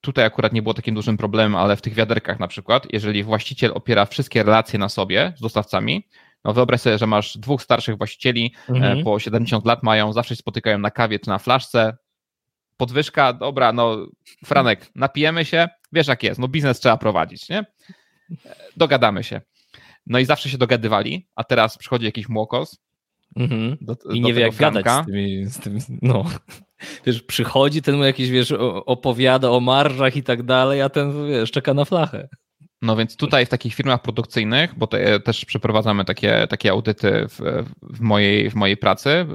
tutaj 0.02 0.26
akurat 0.26 0.54
nie 0.54 0.62
było 0.62 0.74
takim 0.74 0.96
dużym 0.96 1.18
problemem, 1.18 1.56
ale 1.56 1.76
w 1.76 1.82
tych 1.82 1.94
wiaderkach 1.94 2.40
na 2.40 2.48
przykład, 2.48 2.88
jeżeli 2.94 3.24
właściciel 3.24 3.72
opiera 3.76 4.06
wszystkie 4.06 4.44
relacje 4.44 4.80
na 4.80 4.90
sobie 4.90 5.34
z 5.38 5.42
dostawcami, 5.42 6.08
no 6.44 6.54
wyobraź 6.54 6.82
sobie, 6.82 6.98
że 6.98 7.08
masz 7.08 7.38
dwóch 7.38 7.64
starszych 7.64 7.98
właścicieli, 7.98 8.54
e, 8.70 8.74
mhm. 8.74 9.04
po 9.04 9.20
70 9.20 9.66
lat 9.66 9.84
mają, 9.84 10.14
zawsze 10.14 10.36
się 10.36 10.40
spotykają 10.40 10.80
na 10.80 10.92
kawie 10.92 11.20
czy 11.20 11.30
na 11.30 11.40
flaszce, 11.40 11.98
podwyżka, 12.78 13.34
dobra, 13.34 13.74
no 13.74 13.98
Franek, 14.46 14.92
napijemy 14.96 15.46
się, 15.46 15.70
wiesz 15.94 16.08
jak 16.08 16.24
jest, 16.24 16.40
no 16.40 16.48
biznes 16.48 16.80
trzeba 16.80 16.98
prowadzić, 16.98 17.50
nie? 17.50 17.66
Dogadamy 18.78 19.24
się. 19.24 19.42
No 20.06 20.20
i 20.20 20.26
zawsze 20.26 20.50
się 20.50 20.58
dogadywali, 20.58 21.28
a 21.36 21.44
teraz 21.44 21.78
przychodzi 21.78 22.06
jakiś 22.06 22.30
młokos. 22.30 22.80
Mhm. 23.36 23.78
Do, 23.82 23.96
I 24.14 24.22
nie 24.22 24.34
wie 24.34 24.42
jak 24.42 24.54
Franka. 24.54 24.82
gadać 24.82 25.04
z 25.04 25.06
tymi, 25.06 25.46
z 25.46 25.60
tymi, 25.60 26.00
no. 26.02 26.26
Wiesz, 27.06 27.24
przychodzi, 27.24 27.82
ten 27.82 27.96
mu 27.96 28.04
jakiś, 28.04 28.30
wiesz, 28.30 28.52
opowiada 28.86 29.52
o 29.52 29.60
marżach 29.60 30.16
i 30.16 30.24
tak 30.24 30.44
dalej, 30.44 30.82
a 30.82 30.90
ten, 30.90 31.28
wiesz, 31.28 31.52
czeka 31.52 31.74
na 31.74 31.86
flachę. 31.86 32.30
No 32.82 32.96
więc 32.96 33.16
tutaj 33.16 33.46
w 33.46 33.50
takich 33.50 33.74
firmach 33.74 34.02
produkcyjnych, 34.02 34.76
bo 34.78 34.88
te, 34.88 35.20
też 35.20 35.46
przeprowadzamy 35.46 36.06
takie, 36.06 36.48
takie 36.50 36.72
audyty 36.72 37.28
w, 37.30 37.66
w, 37.82 38.00
mojej, 38.00 38.50
w 38.50 38.56
mojej 38.56 38.78
pracy, 38.78 39.10
y, 39.10 39.26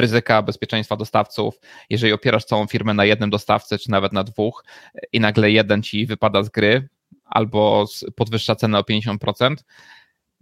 ryzyka 0.00 0.42
bezpieczeństwa 0.42 0.96
dostawców, 0.96 1.60
jeżeli 1.90 2.12
opierasz 2.12 2.44
całą 2.44 2.66
firmę 2.66 2.94
na 2.94 3.04
jednym 3.04 3.30
dostawcy, 3.30 3.78
czy 3.78 3.90
nawet 3.90 4.12
na 4.12 4.24
dwóch 4.24 4.64
i 5.12 5.20
nagle 5.20 5.50
jeden 5.50 5.82
ci 5.82 6.06
wypada 6.06 6.42
z 6.42 6.48
gry, 6.48 6.88
albo 7.34 7.86
podwyższa 8.16 8.56
cenę 8.56 8.78
o 8.78 8.82
50%, 8.82 9.54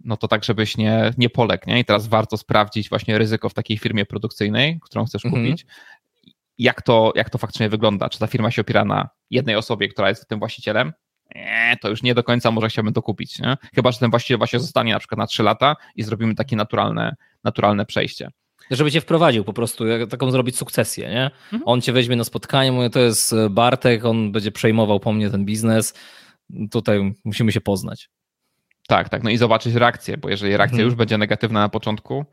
no 0.03 0.17
to 0.17 0.27
tak, 0.27 0.43
żebyś 0.43 0.77
nie, 0.77 1.13
nie 1.17 1.29
poległ, 1.29 1.63
nie? 1.67 1.79
I 1.79 1.85
teraz 1.85 2.07
warto 2.07 2.37
sprawdzić 2.37 2.89
właśnie 2.89 3.17
ryzyko 3.17 3.49
w 3.49 3.53
takiej 3.53 3.77
firmie 3.77 4.05
produkcyjnej, 4.05 4.79
którą 4.83 5.05
chcesz 5.05 5.25
mhm. 5.25 5.43
kupić, 5.43 5.65
jak 6.57 6.81
to, 6.81 7.13
jak 7.15 7.29
to 7.29 7.37
faktycznie 7.37 7.69
wygląda. 7.69 8.09
Czy 8.09 8.19
ta 8.19 8.27
firma 8.27 8.51
się 8.51 8.61
opiera 8.61 8.85
na 8.85 9.09
jednej 9.29 9.55
osobie, 9.55 9.87
która 9.87 10.09
jest 10.09 10.27
tym 10.27 10.39
właścicielem? 10.39 10.93
Nie, 11.35 11.77
to 11.81 11.89
już 11.89 12.03
nie 12.03 12.15
do 12.15 12.23
końca 12.23 12.51
może 12.51 12.67
chciałbym 12.67 12.93
to 12.93 13.01
kupić, 13.01 13.39
nie? 13.39 13.57
Chyba, 13.75 13.91
że 13.91 13.99
ten 13.99 14.09
właściciel 14.09 14.37
właśnie 14.37 14.59
zostanie 14.59 14.93
na 14.93 14.99
przykład 14.99 15.17
na 15.17 15.27
3 15.27 15.43
lata 15.43 15.75
i 15.95 16.03
zrobimy 16.03 16.35
takie 16.35 16.55
naturalne, 16.55 17.15
naturalne 17.43 17.85
przejście. 17.85 18.29
Żeby 18.71 18.91
cię 18.91 19.01
wprowadził 19.01 19.43
po 19.43 19.53
prostu, 19.53 19.83
taką 20.09 20.31
zrobić 20.31 20.57
sukcesję, 20.57 21.09
nie? 21.09 21.25
Mhm. 21.25 21.63
On 21.65 21.81
cię 21.81 21.93
weźmie 21.93 22.15
na 22.15 22.23
spotkanie, 22.23 22.71
mówi, 22.71 22.89
to 22.89 22.99
jest 22.99 23.35
Bartek, 23.49 24.05
on 24.05 24.31
będzie 24.31 24.51
przejmował 24.51 24.99
po 24.99 25.13
mnie 25.13 25.29
ten 25.29 25.45
biznes, 25.45 25.93
tutaj 26.71 27.13
musimy 27.23 27.51
się 27.51 27.61
poznać. 27.61 28.09
Tak, 28.87 29.09
tak, 29.09 29.23
no 29.23 29.29
i 29.29 29.37
zobaczyć 29.37 29.75
reakcję, 29.75 30.17
bo 30.17 30.29
jeżeli 30.29 30.57
reakcja 30.57 30.75
mhm. 30.75 30.85
już 30.85 30.95
będzie 30.95 31.17
negatywna 31.17 31.59
na 31.59 31.69
początku, 31.69 32.25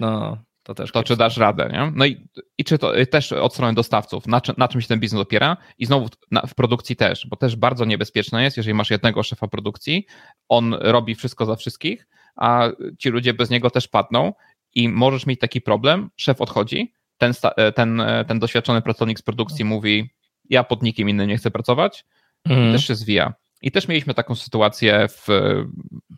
no 0.00 0.38
to 0.64 0.74
też. 0.74 0.92
To 0.92 1.02
czy 1.02 1.16
dasz 1.16 1.36
radę, 1.36 1.70
nie? 1.72 1.92
No 1.94 2.06
i, 2.06 2.28
i 2.58 2.64
czy 2.64 2.78
to 2.78 2.92
też 3.10 3.32
od 3.32 3.52
strony 3.52 3.74
dostawców, 3.74 4.26
na, 4.26 4.40
na 4.56 4.68
czym 4.68 4.80
się 4.80 4.88
ten 4.88 5.00
biznes 5.00 5.22
opiera 5.22 5.56
i 5.78 5.86
znowu 5.86 6.08
na, 6.30 6.40
w 6.40 6.54
produkcji 6.54 6.96
też, 6.96 7.26
bo 7.26 7.36
też 7.36 7.56
bardzo 7.56 7.84
niebezpieczne 7.84 8.44
jest, 8.44 8.56
jeżeli 8.56 8.74
masz 8.74 8.90
jednego 8.90 9.22
szefa 9.22 9.48
produkcji, 9.48 10.06
on 10.48 10.74
robi 10.74 11.14
wszystko 11.14 11.46
za 11.46 11.56
wszystkich, 11.56 12.06
a 12.36 12.68
ci 12.98 13.08
ludzie 13.08 13.34
bez 13.34 13.50
niego 13.50 13.70
też 13.70 13.88
padną 13.88 14.32
i 14.74 14.88
możesz 14.88 15.26
mieć 15.26 15.40
taki 15.40 15.60
problem, 15.60 16.10
szef 16.16 16.40
odchodzi, 16.40 16.92
ten, 17.18 17.32
ten, 17.74 18.02
ten 18.28 18.38
doświadczony 18.38 18.82
pracownik 18.82 19.18
z 19.18 19.22
produkcji 19.22 19.64
mówi, 19.64 20.10
ja 20.50 20.64
pod 20.64 20.82
nikim 20.82 21.08
innym 21.08 21.28
nie 21.28 21.36
chcę 21.36 21.50
pracować, 21.50 22.04
mhm. 22.44 22.72
też 22.72 22.86
się 22.86 22.94
zwija. 22.94 23.34
I 23.64 23.70
też 23.70 23.88
mieliśmy 23.88 24.14
taką 24.14 24.34
sytuację 24.34 25.08
w, 25.08 25.26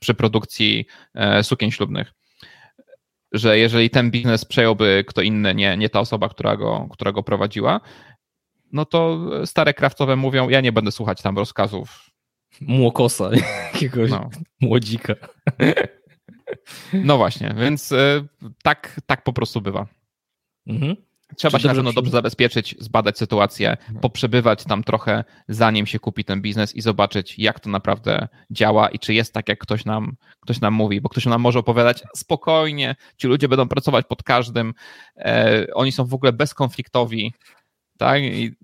przy 0.01 0.14
produkcji 0.14 0.86
e, 1.14 1.42
sukien 1.42 1.70
ślubnych, 1.70 2.12
że 3.32 3.59
jeżeli 3.59 3.90
ten 3.90 4.11
biznes 4.11 4.44
przejąłby 4.44 5.05
kto 5.07 5.22
inny, 5.22 5.55
nie, 5.55 5.76
nie 5.76 5.88
ta 5.88 6.01
osoba, 6.01 6.28
która 6.28 6.57
go, 6.57 6.88
która 6.90 7.12
go 7.12 7.22
prowadziła, 7.22 7.80
no 8.72 8.84
to 8.84 9.18
stare 9.47 9.74
krawcowe 9.74 10.16
mówią, 10.16 10.49
ja 10.49 10.61
nie 10.61 10.72
będę 10.72 10.92
słuchać 10.92 11.22
tam 11.22 11.36
rozkazów. 11.38 12.11
Młokosa, 12.61 13.30
jakiegoś 13.74 14.11
no. 14.11 14.30
młodzika. 14.61 15.14
No 16.92 17.16
właśnie, 17.16 17.55
więc 17.59 17.92
e, 17.92 18.26
tak, 18.62 19.01
tak 19.07 19.24
po 19.24 19.32
prostu 19.32 19.61
bywa. 19.61 19.86
Mhm. 20.66 20.97
Trzeba 21.36 21.58
się 21.58 21.68
na 21.68 21.74
pewno 21.74 21.92
dobrze 21.92 22.10
zabezpieczyć, 22.10 22.74
zbadać 22.78 23.18
sytuację, 23.18 23.76
no. 23.92 24.00
poprzebywać 24.00 24.64
tam 24.64 24.84
trochę, 24.84 25.24
zanim 25.48 25.86
się 25.86 25.98
kupi 25.98 26.24
ten 26.24 26.42
biznes 26.42 26.76
i 26.76 26.80
zobaczyć, 26.80 27.38
jak 27.38 27.60
to 27.60 27.70
naprawdę 27.70 28.28
działa 28.50 28.88
i 28.88 28.98
czy 28.98 29.14
jest 29.14 29.34
tak, 29.34 29.48
jak 29.48 29.58
ktoś 29.58 29.84
nam, 29.84 30.16
ktoś 30.40 30.60
nam 30.60 30.74
mówi, 30.74 31.00
bo 31.00 31.08
ktoś 31.08 31.26
nam 31.26 31.40
może 31.40 31.58
opowiadać 31.58 32.02
spokojnie, 32.16 32.96
ci 33.16 33.26
ludzie 33.26 33.48
będą 33.48 33.68
pracować 33.68 34.06
pod 34.08 34.22
każdym, 34.22 34.74
e, 35.16 35.66
oni 35.74 35.92
są 35.92 36.04
w 36.04 36.14
ogóle 36.14 36.32
bezkonfliktowi, 36.32 37.32
tak? 37.98 38.22
I 38.22 38.56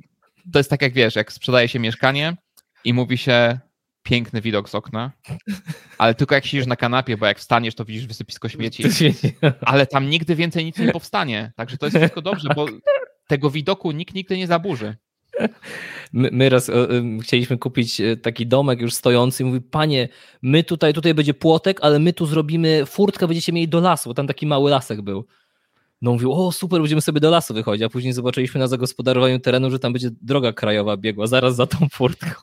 to 0.52 0.58
jest 0.58 0.70
tak, 0.70 0.82
jak 0.82 0.92
wiesz, 0.92 1.16
jak 1.16 1.32
sprzedaje 1.32 1.68
się 1.68 1.78
mieszkanie 1.78 2.36
i 2.84 2.94
mówi 2.94 3.18
się, 3.18 3.60
piękny 4.02 4.40
widok 4.40 4.68
z 4.68 4.74
okna, 4.74 5.12
ale 5.98 6.14
tylko 6.14 6.34
jak 6.34 6.46
siedzisz 6.46 6.66
na 6.66 6.76
kanapie, 6.76 7.16
bo 7.16 7.26
jak 7.26 7.38
wstaniesz, 7.38 7.74
to 7.74 7.84
widzisz 7.84 8.06
wysypisko 8.06 8.48
śmieci, 8.48 8.84
ale 9.60 9.86
tam 9.86 10.10
nigdy 10.10 10.36
więcej 10.36 10.64
nic 10.64 10.78
nie 10.78 10.92
powstanie, 10.92 11.52
także 11.56 11.78
to 11.78 11.86
jest 11.86 11.96
wszystko 11.96 12.22
dobrze, 12.22 12.48
bo 12.56 12.66
tego 13.26 13.50
widoku 13.50 13.92
nikt 13.92 14.14
nigdy 14.14 14.36
nie 14.36 14.46
zaburzy. 14.46 14.96
My, 16.12 16.28
my 16.32 16.48
raz 16.48 16.68
y, 16.68 16.72
chcieliśmy 17.22 17.58
kupić 17.58 18.00
e, 18.00 18.16
taki 18.16 18.46
domek 18.46 18.80
już 18.80 18.94
stojący 18.94 19.42
i 19.42 19.46
mówi, 19.46 19.60
panie, 19.60 20.08
my 20.42 20.64
tutaj, 20.64 20.94
tutaj 20.94 21.14
będzie 21.14 21.34
płotek, 21.34 21.78
ale 21.82 21.98
my 21.98 22.12
tu 22.12 22.26
zrobimy 22.26 22.86
furtkę, 22.86 23.26
będziecie 23.26 23.52
mieli 23.52 23.68
do 23.68 23.80
lasu, 23.80 24.10
bo 24.10 24.14
tam 24.14 24.26
taki 24.26 24.46
mały 24.46 24.70
lasek 24.70 25.02
był. 25.02 25.26
No 26.02 26.12
mówił, 26.12 26.32
o 26.32 26.52
super, 26.52 26.80
będziemy 26.80 27.00
sobie 27.00 27.20
do 27.20 27.30
lasu 27.30 27.54
wychodzić, 27.54 27.82
a 27.82 27.88
później 27.88 28.12
zobaczyliśmy 28.12 28.60
na 28.60 28.66
zagospodarowaniu 28.66 29.38
terenu, 29.38 29.70
że 29.70 29.78
tam 29.78 29.92
będzie 29.92 30.10
droga 30.22 30.52
krajowa 30.52 30.96
biegła 30.96 31.26
zaraz 31.26 31.56
za 31.56 31.66
tą 31.66 31.88
furtką 31.92 32.42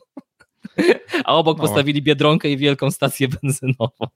a 1.25 1.35
obok 1.35 1.57
no. 1.57 1.63
postawili 1.63 2.01
Biedronkę 2.01 2.49
i 2.49 2.57
wielką 2.57 2.91
stację 2.91 3.27
benzynową. 3.27 4.07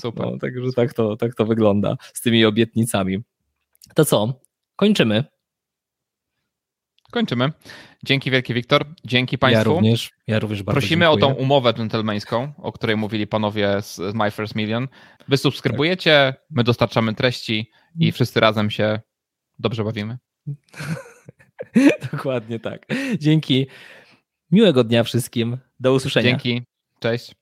Super. 0.00 0.26
No, 0.26 0.38
także 0.38 0.72
tak 0.76 0.94
to, 0.94 1.16
tak 1.16 1.34
to 1.34 1.46
wygląda 1.46 1.96
z 2.14 2.20
tymi 2.20 2.44
obietnicami. 2.44 3.18
To 3.94 4.04
co? 4.04 4.40
Kończymy. 4.76 5.24
Kończymy. 7.10 7.52
Dzięki 8.04 8.30
wielkie, 8.30 8.54
Wiktor. 8.54 8.86
Dzięki 9.04 9.38
Państwu. 9.38 9.58
Ja 9.58 9.64
również, 9.64 10.10
ja 10.26 10.38
również 10.38 10.62
bardzo 10.62 10.80
Prosimy 10.80 11.06
dziękuję. 11.06 11.24
o 11.24 11.28
tą 11.28 11.34
umowę 11.34 11.74
dżentelmeńską, 11.74 12.52
o 12.58 12.72
której 12.72 12.96
mówili 12.96 13.26
panowie 13.26 13.82
z 13.82 13.98
My 14.14 14.30
First 14.30 14.54
Million. 14.54 14.88
Wy 15.28 15.36
subskrybujecie, 15.36 16.34
my 16.50 16.64
dostarczamy 16.64 17.14
treści 17.14 17.70
i 18.00 18.12
wszyscy 18.12 18.40
razem 18.40 18.70
się 18.70 19.00
dobrze 19.58 19.84
bawimy. 19.84 20.18
Dokładnie 22.12 22.60
tak. 22.60 22.86
Dzięki. 23.18 23.66
Miłego 24.52 24.84
dnia 24.84 25.04
wszystkim. 25.04 25.58
Do 25.80 25.92
usłyszenia. 25.94 26.30
Dzięki. 26.30 26.62
Cześć. 27.00 27.34